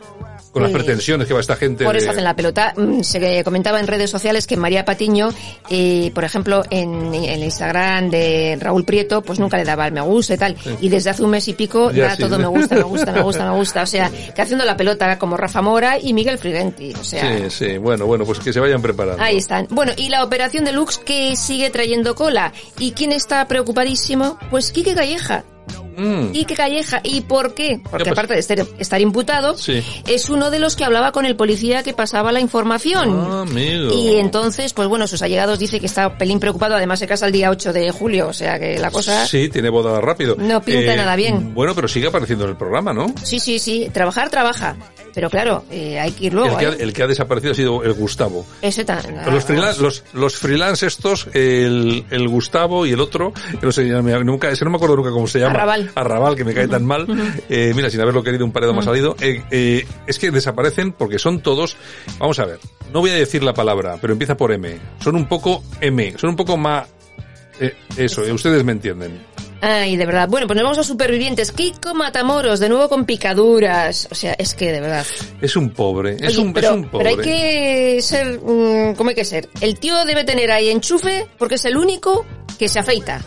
Con 0.56 0.62
las 0.62 0.72
pretensiones 0.72 1.28
que 1.28 1.34
va 1.34 1.40
esta 1.40 1.56
gente. 1.56 1.84
Por 1.84 1.96
eso 1.96 2.06
de- 2.06 2.10
hacen 2.12 2.24
la 2.24 2.34
pelota. 2.34 2.72
Mm, 2.76 3.02
Se 3.02 3.44
comentaba 3.44 3.78
en 3.78 3.86
redes 3.86 4.08
sociales 4.10 4.46
que 4.46 4.56
María 4.56 4.86
Patiño, 4.86 5.28
eh, 5.68 6.10
por 6.14 6.24
ejemplo, 6.24 6.62
en, 6.70 7.14
en 7.14 7.24
el 7.24 7.42
Instagram 7.44 8.08
de 8.08 8.56
Raúl 8.58 8.84
Prieto, 8.86 9.20
pues 9.20 9.38
nunca 9.38 9.58
le 9.58 9.64
daba 9.64 9.86
el 9.86 9.92
me 9.92 10.00
gusta 10.00 10.34
y 10.34 10.38
tal. 10.38 10.56
Sí. 10.62 10.70
Y 10.80 10.88
desde 10.88 11.10
hace 11.10 11.22
un 11.22 11.30
mes 11.30 11.46
y 11.48 11.52
pico 11.52 11.90
Ya, 11.90 12.04
da 12.06 12.16
sí. 12.16 12.22
todo 12.22 12.38
me 12.38 12.46
gusta, 12.46 12.74
me 12.74 12.82
gusta, 12.84 13.12
me 13.12 13.20
gusta, 13.22 13.44
me 13.50 13.56
gusta. 13.56 13.82
O 13.82 13.86
sea, 13.86 14.10
que 14.34 14.40
haciendo 14.42 14.64
la 14.64 14.76
pelota 14.76 15.18
como 15.18 15.36
Rafa 15.36 15.60
Mora 15.60 15.98
y 15.98 16.14
Miguel 16.14 16.38
Frigenti. 16.38 16.94
O 16.98 17.04
sea, 17.04 17.36
Sí, 17.36 17.50
sí, 17.50 17.76
bueno, 17.78 18.06
bueno, 18.06 18.24
pues 18.24 18.38
que 18.38 18.52
se 18.52 18.60
vayan 18.60 18.80
preparando. 18.80 19.22
Ahí 19.22 19.36
están. 19.36 19.66
Bueno, 19.70 19.92
y 19.96 20.08
la 20.08 20.24
operación 20.24 20.64
de 20.64 20.72
Lux 20.72 20.96
que 20.98 21.36
sigue 21.36 21.68
trayendo 21.70 22.14
cola. 22.14 22.52
¿Y 22.78 22.92
quién 22.92 23.12
está 23.12 23.46
preocupadísimo? 23.48 24.38
Pues 24.50 24.72
Quique 24.72 24.94
Calleja. 24.94 25.44
Mm. 25.96 26.32
Quique 26.32 26.54
Calleja. 26.54 27.00
¿Y 27.02 27.22
por 27.22 27.54
qué? 27.54 27.80
Porque 27.82 28.04
¿Qué 28.04 28.10
pasa? 28.10 28.20
aparte 28.20 28.34
de 28.34 28.40
estar, 28.40 28.58
estar 28.78 29.00
imputado, 29.00 29.56
Sí. 29.56 29.82
es 30.06 30.28
uno 30.28 30.50
de 30.50 30.58
los 30.58 30.76
que 30.76 30.84
hablaba 30.84 31.10
con 31.12 31.24
el 31.24 31.36
policía 31.36 31.82
que 31.82 31.94
pasaba 31.94 32.32
la 32.32 32.40
información. 32.40 33.18
Ah, 33.30 33.42
amigo. 33.42 33.90
Y 33.92 34.16
entonces, 34.16 34.74
pues 34.74 34.88
bueno, 34.88 35.06
sus 35.06 35.22
allegados 35.22 35.58
dice 35.58 35.80
que 35.80 35.86
está 35.86 36.18
pelín 36.18 36.38
preocupado. 36.38 36.74
Además 36.76 36.98
se 36.98 37.06
casa 37.06 37.26
el 37.26 37.32
día 37.32 37.50
8 37.50 37.72
de 37.72 37.90
julio, 37.92 38.28
o 38.28 38.32
sea 38.34 38.58
que 38.58 38.78
la 38.78 38.90
cosa... 38.90 39.26
Sí, 39.26 39.48
tiene 39.48 39.70
boda 39.70 40.00
rápido. 40.00 40.34
Eh, 40.34 40.36
No 40.42 40.60
pinta 40.60 40.94
nada 40.96 41.16
bien. 41.16 41.54
Bueno, 41.54 41.74
pero 41.74 41.88
sigue 41.88 42.08
apareciendo 42.08 42.44
en 42.44 42.50
el 42.50 42.56
programa, 42.56 42.92
¿no? 42.92 43.06
Sí, 43.22 43.40
sí, 43.40 43.58
sí. 43.58 43.88
Trabajar, 43.92 44.28
trabaja. 44.28 44.76
Pero 45.14 45.30
claro, 45.30 45.64
eh, 45.70 45.98
hay 45.98 46.12
que 46.12 46.26
ir 46.26 46.34
luego. 46.34 46.50
el, 46.50 46.58
que 46.58 46.66
ha, 46.66 46.68
¿eh? 46.72 46.76
el 46.80 46.92
que 46.92 47.02
ha 47.02 47.06
desaparecido 47.06 47.52
ha 47.52 47.54
sido 47.54 47.82
el 47.82 47.94
Gustavo. 47.94 48.44
Ese 48.60 48.84
tan- 48.84 49.02
Los 49.32 49.44
freelance, 49.44 49.80
los, 49.80 50.04
los 50.12 50.36
freelance 50.36 50.86
estos, 50.86 51.28
el, 51.32 52.04
el 52.10 52.28
Gustavo 52.28 52.84
y 52.84 52.92
el 52.92 53.00
otro, 53.00 53.32
que 53.58 53.64
no 53.64 53.72
sé, 53.72 53.84
nunca, 54.24 54.50
ese 54.50 54.66
no 54.66 54.70
me 54.70 54.76
acuerdo 54.76 54.96
nunca 54.96 55.10
cómo 55.10 55.26
se 55.26 55.38
llama. 55.40 55.54
Arrabal. 55.56 55.90
Arrabal, 55.94 56.36
que 56.36 56.44
me 56.44 56.54
cae 56.54 56.68
tan 56.68 56.84
mal. 56.84 57.06
Eh, 57.48 57.72
mira, 57.74 57.90
sin 57.90 58.00
haberlo 58.00 58.22
querido, 58.22 58.44
un 58.44 58.52
paredo 58.52 58.74
más 58.74 58.84
salido. 58.84 59.16
Eh, 59.20 59.42
eh, 59.50 59.86
es 60.06 60.18
que 60.18 60.30
desaparecen 60.30 60.92
porque 60.92 61.18
son 61.18 61.40
todos, 61.40 61.76
vamos 62.18 62.38
a 62.38 62.46
ver, 62.46 62.58
no 62.92 63.00
voy 63.00 63.10
a 63.10 63.14
decir 63.14 63.42
la 63.42 63.54
palabra, 63.54 63.98
pero 64.00 64.12
empieza 64.12 64.36
por 64.36 64.52
M. 64.52 64.78
Son 65.00 65.16
un 65.16 65.26
poco 65.26 65.62
M, 65.80 66.14
son 66.18 66.30
un 66.30 66.36
poco 66.36 66.56
más, 66.56 66.88
eh, 67.60 67.74
eso, 67.96 68.24
eh, 68.24 68.32
ustedes 68.32 68.64
me 68.64 68.72
entienden. 68.72 69.20
Ay, 69.60 69.96
de 69.96 70.04
verdad. 70.04 70.28
Bueno, 70.28 70.46
pues 70.46 70.56
nos 70.56 70.64
vamos 70.64 70.78
a 70.78 70.84
supervivientes. 70.84 71.50
Kiko 71.50 71.94
Matamoros, 71.94 72.60
de 72.60 72.68
nuevo 72.68 72.88
con 72.88 73.06
picaduras. 73.06 74.06
O 74.10 74.14
sea, 74.14 74.34
es 74.34 74.54
que 74.54 74.70
de 74.70 74.80
verdad. 74.80 75.06
Es 75.40 75.56
un 75.56 75.70
pobre, 75.70 76.16
es, 76.20 76.36
Oye, 76.36 76.40
un, 76.40 76.52
pero, 76.52 76.68
es 76.68 76.74
un 76.74 76.88
pobre. 76.88 77.04
pero 77.04 77.22
hay 77.22 77.24
que 77.26 78.02
ser, 78.02 78.38
mm, 78.38 78.94
¿cómo 78.94 79.10
hay 79.10 79.16
que 79.16 79.24
ser? 79.24 79.48
El 79.60 79.78
tío 79.78 80.04
debe 80.04 80.24
tener 80.24 80.50
ahí 80.52 80.68
enchufe 80.68 81.26
porque 81.38 81.54
es 81.54 81.64
el 81.64 81.76
único 81.76 82.26
que 82.58 82.68
se 82.68 82.78
afeita. 82.78 83.22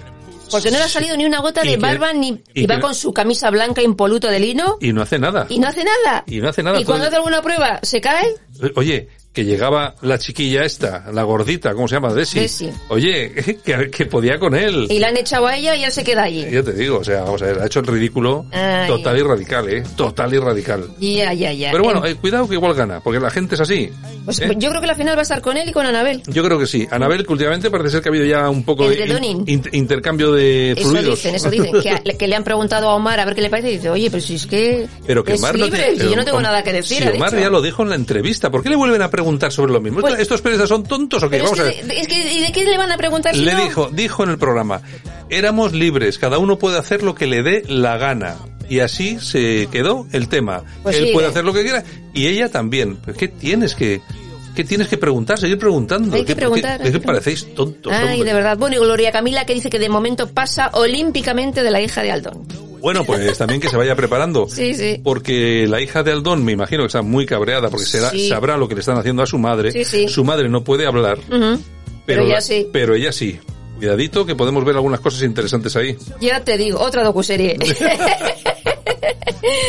Porque 0.52 0.72
no 0.72 0.78
le 0.78 0.84
ha 0.84 0.90
salido 0.90 1.16
ni 1.18 1.26
una 1.26 1.40
gota 1.40 1.62
de 1.64 1.78
barba 1.78 2.14
ni 2.14 2.30
y 2.54 2.64
y 2.64 2.66
va 2.68 2.76
que- 2.76 2.82
con 2.82 2.96
su 2.96 3.14
camisa 3.14 3.50
blanca 3.50 3.82
impoluto 3.82 4.28
de 4.28 4.40
lino 4.40 4.78
Y 4.82 4.94
no 4.94 5.02
hace 5.02 5.20
nada. 5.20 5.46
y 5.50 5.60
no 5.60 5.68
hace 5.68 5.84
nada. 5.84 6.24
Y 6.28 6.40
no 6.40 6.50
hace 6.50 6.64
nada. 6.64 6.80
Y 6.80 6.86
cuando 6.86 7.06
hace 7.08 7.16
alguna 7.16 7.42
prueba 7.42 7.80
se 7.84 8.02
cae. 8.02 8.36
Oye, 8.76 9.10
que 9.32 9.46
llegaba 9.46 9.94
la 10.02 10.18
chiquilla 10.18 10.64
esta, 10.66 11.06
la 11.14 11.22
gordita, 11.24 11.74
¿cómo 11.74 11.88
se 11.88 11.96
llama? 11.96 12.14
Desi. 12.14 12.40
Desi. 12.40 12.70
Oye, 12.90 13.32
que, 13.64 13.90
que 13.92 14.06
podía 14.08 14.40
con 14.40 14.56
él. 14.56 14.88
Y 14.90 14.98
la 15.00 15.10
han 15.10 15.18
echado 15.18 15.46
a 15.48 15.56
ella 15.56 15.76
y 15.76 15.84
él 15.84 15.92
se 15.92 16.04
queda 16.04 16.24
allí. 16.24 16.46
Ya 16.52 16.64
te 16.64 16.74
digo, 16.74 16.98
o 16.98 17.04
sea, 17.04 17.22
vamos 17.22 17.42
a 17.44 17.46
ver, 17.46 17.60
ha 17.60 17.66
hecho 17.68 17.80
el 17.80 17.88
ridículo 17.88 18.46
Ay. 18.52 18.88
total 18.88 19.18
y 19.20 19.22
radical, 19.22 19.70
¿eh? 19.70 19.84
Total 19.96 20.34
y 20.34 20.40
radical. 20.40 20.88
Ya, 21.00 21.32
ya, 21.34 21.54
ya. 21.54 21.72
Pero 21.72 21.84
bueno, 21.84 22.04
Eh, 22.06 22.12
eh, 22.12 22.16
cuidado 22.16 22.48
que 22.48 22.56
igual 22.56 22.74
gana, 22.74 23.02
porque 23.02 23.20
la 23.20 23.30
gente 23.30 23.54
es 23.56 23.62
así. 23.62 23.92
pues 24.26 24.40
¿eh? 24.40 24.50
yo 24.58 24.70
creo 24.70 24.82
que 24.82 24.88
la 24.88 24.96
final 24.96 25.16
va 25.16 25.20
a 25.20 25.24
estar 25.24 25.42
con 25.42 25.58
él 25.58 25.70
y 25.70 25.72
con 25.74 25.86
Anabel. 25.86 26.24
Yo 26.28 26.44
creo 26.44 26.58
que 26.58 26.66
sí. 26.66 26.88
Anabel, 26.90 27.24
que 27.26 27.32
últimamente 27.32 27.70
parece 27.70 27.92
ser 27.92 28.02
que 28.02 28.10
ha 28.10 28.12
habido 28.12 28.26
ya 28.26 28.50
un 28.50 28.64
poco 28.64 28.90
de 28.90 28.96
El 29.04 29.10
redoning. 29.10 29.44
in- 29.46 29.62
in- 29.64 29.70
intercambio 29.74 30.32
de 30.32 30.72
Eso 30.72 30.90
fluidos. 30.90 31.16
dicen, 31.16 31.36
eso 31.36 31.50
dicen. 31.52 31.72
Que, 32.04 32.18
que 32.18 32.28
le 32.28 32.36
han 32.36 32.44
preguntado 32.44 32.90
a 32.90 32.96
Omar 32.96 33.20
a 33.20 33.26
ver 33.26 33.36
qué 33.36 33.42
le 33.42 33.50
parece 33.52 33.70
y 33.70 33.76
dice, 33.78 33.90
oye, 33.92 34.10
pero 34.10 34.22
si 34.24 34.36
es 34.36 34.48
que 34.48 34.88
Pero 35.06 35.24
que 35.24 35.34
es 35.34 35.40
Omar 35.40 35.56
no 35.58 35.66
libre, 35.66 35.78
tiene- 35.80 35.92
si 35.94 35.98
pero 36.00 36.10
yo 36.10 36.16
no 36.18 36.26
tengo 36.26 36.42
nada 36.42 36.64
que 36.64 36.74
decir. 36.74 37.04
Si 37.04 37.10
Omar 37.10 37.30
dicho. 37.30 37.42
ya 37.44 37.50
lo 37.52 37.62
dijo 37.62 37.84
en 37.84 37.90
la 37.90 37.96
entrevista, 37.96 38.50
¿por 38.50 38.64
qué 38.64 38.70
le 38.70 38.76
vuelven 38.76 39.02
a 39.04 39.06
preguntar 39.06 39.19
sobre 39.52 39.72
lo 39.74 39.82
mismo? 39.82 40.02
Pues- 40.02 40.20
¿Estos 40.20 40.42
periodistas 40.42 40.70
son 40.70 40.84
tontos 40.84 41.22
o 41.24 41.30
qué? 41.30 41.38
Pero 41.38 41.46
es 41.46 41.52
Vamos 41.52 41.66
a 41.66 41.72
que, 41.72 41.84
ver. 41.88 41.98
es 41.98 42.08
que, 42.08 42.34
¿y 42.34 42.42
de 42.42 42.52
qué 42.52 42.64
le 42.66 42.78
van 42.78 42.92
a 42.92 42.98
preguntar 42.98 43.36
si 43.36 43.42
Le 43.44 43.54
no? 43.54 43.64
dijo, 43.64 43.90
dijo 43.92 44.24
en 44.24 44.30
el 44.32 44.38
programa, 44.38 44.82
éramos 45.30 45.74
libres, 45.74 46.18
cada 46.20 46.38
uno 46.38 46.58
puede 46.60 46.78
hacer 46.78 47.04
lo 47.04 47.16
que 47.16 47.28
le 47.28 47.44
dé 47.44 47.64
la 47.68 47.98
gana. 47.98 48.38
Y 48.70 48.82
así 48.82 49.20
se 49.20 49.68
quedó 49.72 50.06
el 50.12 50.28
tema. 50.30 50.64
Pues 50.84 50.98
Él 50.98 51.08
sí, 51.08 51.14
puede 51.14 51.28
eh. 51.28 51.30
hacer 51.32 51.44
lo 51.44 51.54
que 51.54 51.64
quiera 51.64 51.84
y 52.14 52.28
ella 52.28 52.50
también. 52.50 52.98
¿Pero 53.04 53.18
¿Qué 53.18 53.28
tienes 53.28 53.74
que, 53.74 54.00
qué 54.56 54.64
tienes 54.64 54.88
que 54.88 54.98
preguntar? 54.98 55.40
Seguir 55.40 55.58
preguntando. 55.58 56.16
Hay 56.16 56.22
que 56.22 56.28
¿Qué- 56.28 56.36
preguntar, 56.36 56.80
Es 56.80 56.92
que 56.92 57.00
que 57.00 57.06
parecéis 57.06 57.56
tontos. 57.56 57.92
Ay, 57.92 58.14
hombre. 58.20 58.26
de 58.30 58.34
verdad. 58.36 58.58
Bueno, 58.60 58.76
y 58.76 58.80
Gloria 58.80 59.12
Camila 59.12 59.46
que 59.46 59.56
dice 59.56 59.72
que 59.72 59.80
de 59.80 59.90
momento 59.90 60.28
pasa 60.30 60.70
olímpicamente 60.74 61.64
de 61.64 61.72
la 61.72 61.82
hija 61.82 62.04
de 62.04 62.12
Aldón. 62.12 62.46
Bueno, 62.82 63.04
pues 63.04 63.38
también 63.38 63.60
que 63.62 63.70
se 63.70 63.78
vaya 63.78 63.96
preparando. 63.96 64.48
Sí, 64.50 64.74
sí. 64.74 65.00
Porque 65.04 65.66
la 65.68 65.82
hija 65.82 66.04
de 66.04 66.12
Aldón, 66.12 66.44
me 66.44 66.52
imagino 66.54 66.84
que 66.84 66.88
está 66.88 67.02
muy 67.02 67.26
cabreada 67.26 67.70
porque 67.70 67.86
será- 67.86 68.10
Sí. 68.10 68.30
sabrá 68.30 68.58
lo 68.58 68.68
que 68.68 68.76
le 68.76 68.80
están 68.82 68.98
haciendo 68.98 69.22
a 69.24 69.26
su 69.26 69.38
madre. 69.38 69.72
Sí, 69.72 69.84
sí. 69.86 70.08
Su 70.08 70.24
madre 70.24 70.50
no 70.50 70.64
puede 70.64 70.86
hablar. 70.86 71.18
Pero 72.06 72.24
la- 72.24 72.36
ya 72.36 72.42
sí. 72.42 72.68
pero 72.72 72.96
ella 72.96 73.12
sí. 73.12 73.40
Cuidadito 73.78 74.26
que 74.26 74.36
podemos 74.36 74.66
ver 74.66 74.76
algunas 74.76 75.00
cosas 75.00 75.22
interesantes 75.24 75.76
ahí. 75.78 75.96
Ya 76.20 76.42
te 76.44 76.58
digo, 76.58 76.80
otra 76.80 77.04
docuserie. 77.04 77.58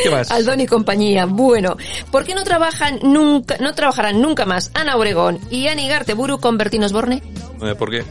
¿Qué 0.02 0.11
más? 0.11 0.30
Aldón 0.30 0.61
y 0.61 0.66
compañía. 0.66 1.26
Bueno, 1.26 1.76
¿por 2.11 2.24
qué 2.24 2.34
no 2.34 2.42
trabajan 2.44 2.98
nunca, 3.02 3.56
no 3.58 3.74
trabajarán 3.74 4.20
nunca 4.20 4.46
más 4.46 4.70
Ana 4.74 4.96
Obregón 4.96 5.38
y 5.50 5.68
Ani 5.68 5.88
Garteburu 5.88 6.40
con 6.40 6.58
Bertín 6.58 6.82
Osborne? 6.84 7.22
Eh, 7.62 7.74
¿Por 7.74 7.90
qué? 7.90 8.02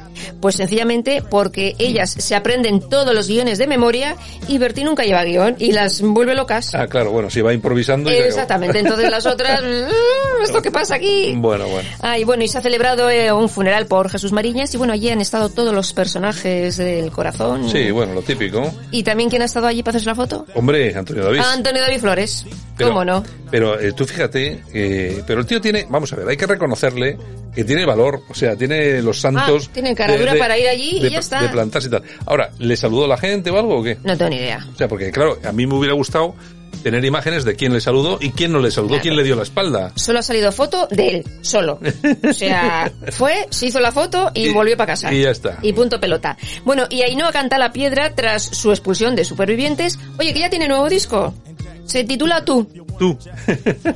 Pues 0.42 0.56
sencillamente 0.56 1.22
porque 1.30 1.76
ellas 1.80 2.10
se 2.12 2.36
aprenden 2.36 2.80
todos 2.90 3.14
los 3.16 3.28
guiones 3.28 3.58
de 3.58 3.68
memoria 3.68 4.16
y 4.48 4.58
Bertín 4.58 4.86
nunca 4.86 5.04
lleva 5.04 5.24
guion 5.24 5.56
y 5.60 5.72
las 5.72 6.02
vuelve 6.02 6.36
locas. 6.36 6.74
Ah, 6.76 6.88
claro, 6.88 7.12
bueno, 7.12 7.30
si 7.30 7.42
va 7.42 7.54
improvisando. 7.54 8.12
y. 8.12 8.16
Exactamente, 8.16 8.80
entonces 8.80 9.10
las 9.10 9.26
otras, 9.26 9.62
"Mm, 9.64 10.44
¿esto 10.44 10.62
qué 10.62 10.72
pasa 10.72 10.96
aquí? 10.96 11.34
Bueno, 11.36 11.68
bueno. 11.68 11.90
Ah, 12.02 12.18
y 12.18 12.24
bueno, 12.24 12.44
y 12.44 12.48
se 12.48 12.58
ha 12.58 12.62
celebrado 12.62 13.10
eh, 13.10 13.32
un 13.32 13.50
funeral 13.50 13.86
por 13.88 14.10
Jesús 14.10 14.32
Mariñas 14.32 14.74
y 14.74 14.78
bueno, 14.78 14.94
allí 14.94 15.10
han 15.10 15.22
estado 15.22 15.50
todos 15.50 15.74
los 15.74 15.94
personajes 15.94 16.78
del 16.78 17.12
corazón. 17.12 17.70
Sí, 17.70 17.92
bueno, 17.92 18.14
lo 18.14 18.22
típico. 18.22 18.72
¿Y 18.92 19.04
también 19.04 19.30
quién 19.30 19.42
ha 19.42 19.46
estado 19.46 19.68
allí 19.68 19.84
para 19.84 19.98
hacerse 19.98 20.10
la 20.10 20.16
foto? 20.16 20.46
Hombre, 20.56 20.96
Antonio 20.96 21.24
David. 21.26 21.40
Antonio 21.40 21.82
David 21.82 22.00
Flores. 22.00 22.46
Pero- 22.78 22.90
¿Cómo 22.92 23.04
no? 23.04 23.24
Pero 23.52 23.80
eh, 23.80 23.92
tú 23.94 24.06
fíjate, 24.06 24.64
eh, 24.74 25.24
pero 25.28 25.42
el 25.42 25.46
tío 25.46 25.60
tiene, 25.60 25.86
vamos 25.90 26.14
a 26.14 26.16
ver, 26.18 26.28
hay 26.30 26.38
que 26.38 26.46
reconocerle 26.46 27.18
que 27.60 27.66
tiene 27.66 27.86
valor, 27.86 28.24
o 28.30 28.34
sea, 28.34 28.56
tiene 28.56 29.02
los 29.02 29.20
santos. 29.20 29.68
Ah, 29.68 29.72
tiene 29.74 29.94
caradura 29.96 30.34
para 30.38 30.58
ir 30.58 30.68
allí 30.68 30.98
y 31.06 31.10
ya 31.10 31.20
está. 31.20 31.42
De 31.42 31.50
plantarse 31.50 31.88
y 31.88 31.92
tal. 31.92 32.04
Ahora, 32.26 32.52
¿le 32.58 32.76
saludó 32.78 33.08
la 33.08 33.18
gente 33.18 33.50
o 33.52 33.58
algo 33.60 33.80
o 33.80 33.84
qué? 33.84 33.98
No 34.04 34.18
tengo 34.18 34.30
ni 34.30 34.38
idea. 34.38 34.66
O 34.74 34.78
sea, 34.78 34.88
porque 34.88 35.12
claro, 35.12 35.38
a 35.44 35.52
mí 35.52 35.68
me 35.68 35.76
hubiera 35.76 35.94
gustado 35.94 36.36
tener 36.84 37.04
imágenes 37.04 37.44
de 37.44 37.56
quién 37.56 37.74
le 37.74 37.82
saludó 37.82 38.18
y 38.22 38.30
quién 38.30 38.54
no 38.54 38.60
le 38.60 38.72
saludó, 38.72 38.90
Claro. 38.92 39.02
quién 39.02 39.16
le 39.18 39.24
dio 39.24 39.36
la 39.36 39.44
espalda. 39.44 39.92
Solo 39.96 40.20
ha 40.20 40.22
salido 40.22 40.52
foto 40.54 40.88
de 40.90 41.08
él, 41.10 41.24
solo. 41.42 41.80
O 42.30 42.32
sea, 42.34 42.90
fue, 43.12 43.48
se 43.50 43.66
hizo 43.68 43.80
la 43.82 43.92
foto 43.92 44.32
y, 44.34 44.48
Y- 44.48 44.54
volvió 44.54 44.78
para 44.78 44.94
casa. 44.94 45.12
y 45.12 45.24
ya 45.24 45.32
está. 45.32 45.58
Y 45.62 45.74
punto 45.74 46.00
pelota. 46.00 46.38
Bueno, 46.64 46.86
y 46.90 47.02
Ainhoa 47.02 47.34
canta 47.34 47.58
la 47.58 47.74
piedra 47.74 48.16
tras 48.16 48.44
su 48.44 48.72
expulsión 48.72 49.16
de 49.18 49.26
Supervivientes. 49.26 50.00
Oye, 50.18 50.34
que 50.34 50.40
ya 50.40 50.50
tiene 50.50 50.68
nuevo 50.70 50.88
disco. 50.88 51.34
Se 51.90 52.04
titula 52.04 52.46
Tú. 52.46 52.68
Tú. 53.00 53.18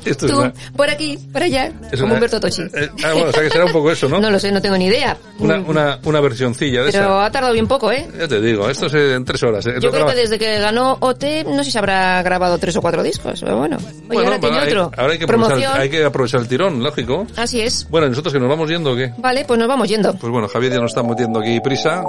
Esto 0.06 0.26
es 0.26 0.32
Tú, 0.32 0.40
una- 0.40 0.54
por 0.76 0.90
aquí, 0.90 1.18
por 1.32 1.44
allá, 1.44 1.68
es 1.68 2.00
como 2.00 2.06
una- 2.06 2.14
Humberto 2.16 2.40
Tochi. 2.40 2.62
eh, 2.64 2.90
ah, 3.04 3.14
bueno, 3.14 3.28
o 3.30 3.32
sea 3.32 3.44
que 3.44 3.50
será 3.50 3.66
un 3.66 3.72
poco 3.72 3.92
eso, 3.92 4.10
¿no? 4.10 4.20
No 4.24 4.32
lo 4.32 4.40
sé, 4.40 4.52
no 4.52 4.62
tengo 4.62 4.78
ni 4.78 4.86
idea. 4.86 5.16
Una, 5.40 5.60
una, 5.60 6.00
una 6.04 6.22
versioncilla 6.22 6.84
de 6.84 6.92
Pero 6.92 7.04
esa. 7.06 7.26
ha 7.26 7.32
tardado 7.32 7.54
bien 7.54 7.68
poco, 7.68 7.92
¿eh? 7.92 8.08
Ya 8.18 8.28
te 8.28 8.42
digo, 8.42 8.70
esto 8.70 8.88
es 8.88 8.94
en 8.96 9.24
tres 9.26 9.44
horas. 9.44 9.66
¿eh? 9.68 9.74
Yo 9.80 9.88
Lo 9.90 9.92
creo 9.92 10.06
que 10.08 10.16
desde 10.16 10.40
que 10.40 10.58
ganó 10.60 10.98
OT, 11.02 11.24
no 11.46 11.64
sé 11.64 11.70
si 11.72 11.78
habrá 11.78 12.22
grabado 12.24 12.58
tres 12.58 12.76
o 12.78 12.82
cuatro 12.82 13.04
discos, 13.04 13.40
pero 13.42 13.58
bueno. 13.58 13.78
Oye, 13.78 13.94
Bueno, 14.08 14.22
ahora 14.24 14.40
tiene 14.40 14.58
hay- 14.60 14.68
otro. 14.70 14.92
ahora 14.98 15.14
hay 15.14 15.20
que, 15.20 15.26
aprovechar, 15.26 15.80
hay 15.82 15.90
que 15.90 16.04
aprovechar 16.06 16.40
el 16.42 16.48
tirón, 16.48 16.82
lógico. 16.82 17.28
Así 17.36 17.62
es. 17.62 17.88
Bueno, 17.90 18.08
¿y 18.08 18.10
nosotros 18.10 18.34
que 18.34 18.40
nos 18.40 18.50
vamos 18.50 18.68
yendo 18.70 18.94
o 18.94 18.96
qué? 18.96 19.14
Vale, 19.18 19.46
pues 19.46 19.60
nos 19.60 19.68
vamos 19.68 19.88
yendo. 19.88 20.14
Pues 20.16 20.32
bueno, 20.32 20.48
Javier 20.48 20.74
ya 20.74 20.80
nos 20.80 20.92
está 20.92 21.04
metiendo 21.04 21.40
aquí 21.42 21.60
prisa. 21.60 22.02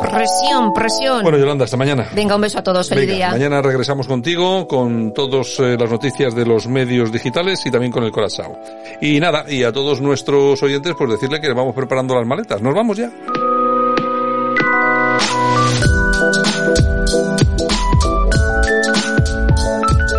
Presión, 0.00 0.72
presión. 0.72 1.22
Bueno, 1.22 1.38
Yolanda, 1.38 1.64
hasta 1.64 1.76
mañana. 1.76 2.08
Venga, 2.14 2.36
un 2.36 2.40
beso 2.42 2.58
a 2.58 2.62
todos. 2.62 2.88
Feliz 2.88 3.06
Venga, 3.06 3.14
día. 3.16 3.30
mañana 3.30 3.62
regresamos 3.62 4.06
contigo 4.06 4.66
con 4.68 5.12
todas 5.12 5.58
las 5.58 5.90
noticias 5.90 6.34
de 6.34 6.46
los 6.46 6.66
medios 6.68 7.10
digitales 7.12 7.64
y 7.66 7.70
también 7.70 7.92
con 7.92 8.04
el 8.04 8.12
Corazao. 8.12 8.58
Y 9.00 9.18
nada, 9.20 9.44
y 9.48 9.64
a 9.64 9.72
todos 9.72 10.00
nuestros 10.00 10.62
oyentes, 10.62 10.94
pues 10.96 11.10
decirle 11.10 11.40
que 11.40 11.52
vamos 11.52 11.74
preparando 11.74 12.14
las 12.14 12.26
maletas. 12.26 12.60
Nos 12.62 12.74
vamos 12.74 12.96
ya. 12.96 13.10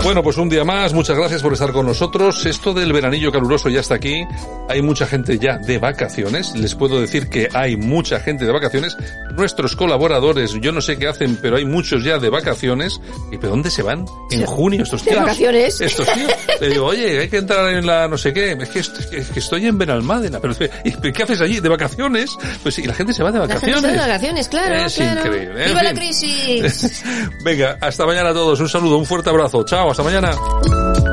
Bueno, 0.09 0.23
pues 0.23 0.37
un 0.37 0.49
día 0.49 0.63
más, 0.63 0.91
muchas 0.91 1.15
gracias 1.15 1.43
por 1.43 1.53
estar 1.53 1.71
con 1.71 1.85
nosotros. 1.85 2.43
Esto 2.47 2.73
del 2.73 2.91
veranillo 2.91 3.31
caluroso 3.31 3.69
ya 3.69 3.81
está 3.81 3.93
aquí. 3.93 4.25
Hay 4.67 4.81
mucha 4.81 5.05
gente 5.05 5.37
ya 5.37 5.59
de 5.59 5.77
vacaciones. 5.77 6.55
Les 6.55 6.73
puedo 6.73 6.99
decir 6.99 7.29
que 7.29 7.47
hay 7.53 7.77
mucha 7.77 8.19
gente 8.19 8.43
de 8.43 8.51
vacaciones. 8.51 8.97
Nuestros 9.35 9.75
colaboradores, 9.75 10.53
yo 10.61 10.71
no 10.71 10.81
sé 10.81 10.97
qué 10.97 11.07
hacen, 11.07 11.37
pero 11.39 11.57
hay 11.57 11.65
muchos 11.65 12.03
ya 12.03 12.17
de 12.17 12.29
vacaciones. 12.31 12.99
¿Y 13.31 13.37
pero 13.37 13.51
dónde 13.51 13.69
se 13.69 13.83
van? 13.83 14.07
En 14.31 14.47
junio 14.47 14.81
estos 14.81 15.05
¿De 15.05 15.11
tíos. 15.11 15.21
vacaciones? 15.21 15.79
Estos 15.79 16.11
tíos. 16.11 16.31
Le 16.59 16.69
digo, 16.69 16.87
oye, 16.87 17.19
hay 17.19 17.29
que 17.29 17.37
entrar 17.37 17.69
en 17.69 17.85
la 17.85 18.07
no 18.07 18.17
sé 18.17 18.33
qué. 18.33 18.53
Es 18.53 18.69
que, 18.69 18.79
es 18.79 19.29
que 19.29 19.39
estoy 19.39 19.67
en 19.67 19.77
Benalmádena. 19.77 20.39
Pero, 20.39 20.55
¿y 20.85 21.11
¿qué 21.13 21.21
haces 21.21 21.39
allí? 21.39 21.59
¿De 21.59 21.69
vacaciones? 21.69 22.35
Pues 22.63 22.73
sí, 22.73 22.81
la 22.81 22.95
gente 22.95 23.13
se 23.13 23.21
va 23.21 23.31
de 23.31 23.37
La 23.37 23.45
gente 23.47 23.67
vacaciones. 23.67 23.83
está 23.91 24.01
de 24.01 24.07
vacaciones, 24.07 24.47
claro, 24.47 24.75
Es 24.75 24.95
claro. 24.95 25.25
increíble. 25.27 25.65
¡Viva 25.67 25.83
la 25.83 25.93
crisis! 25.93 27.03
Venga, 27.45 27.77
hasta 27.79 28.07
mañana 28.07 28.29
a 28.29 28.33
todos. 28.33 28.59
Un 28.59 28.69
saludo, 28.69 28.97
un 28.97 29.05
fuerte 29.05 29.29
abrazo. 29.29 29.63
Chao, 29.63 29.91
hasta 29.99 30.03
mañana. 30.03 31.08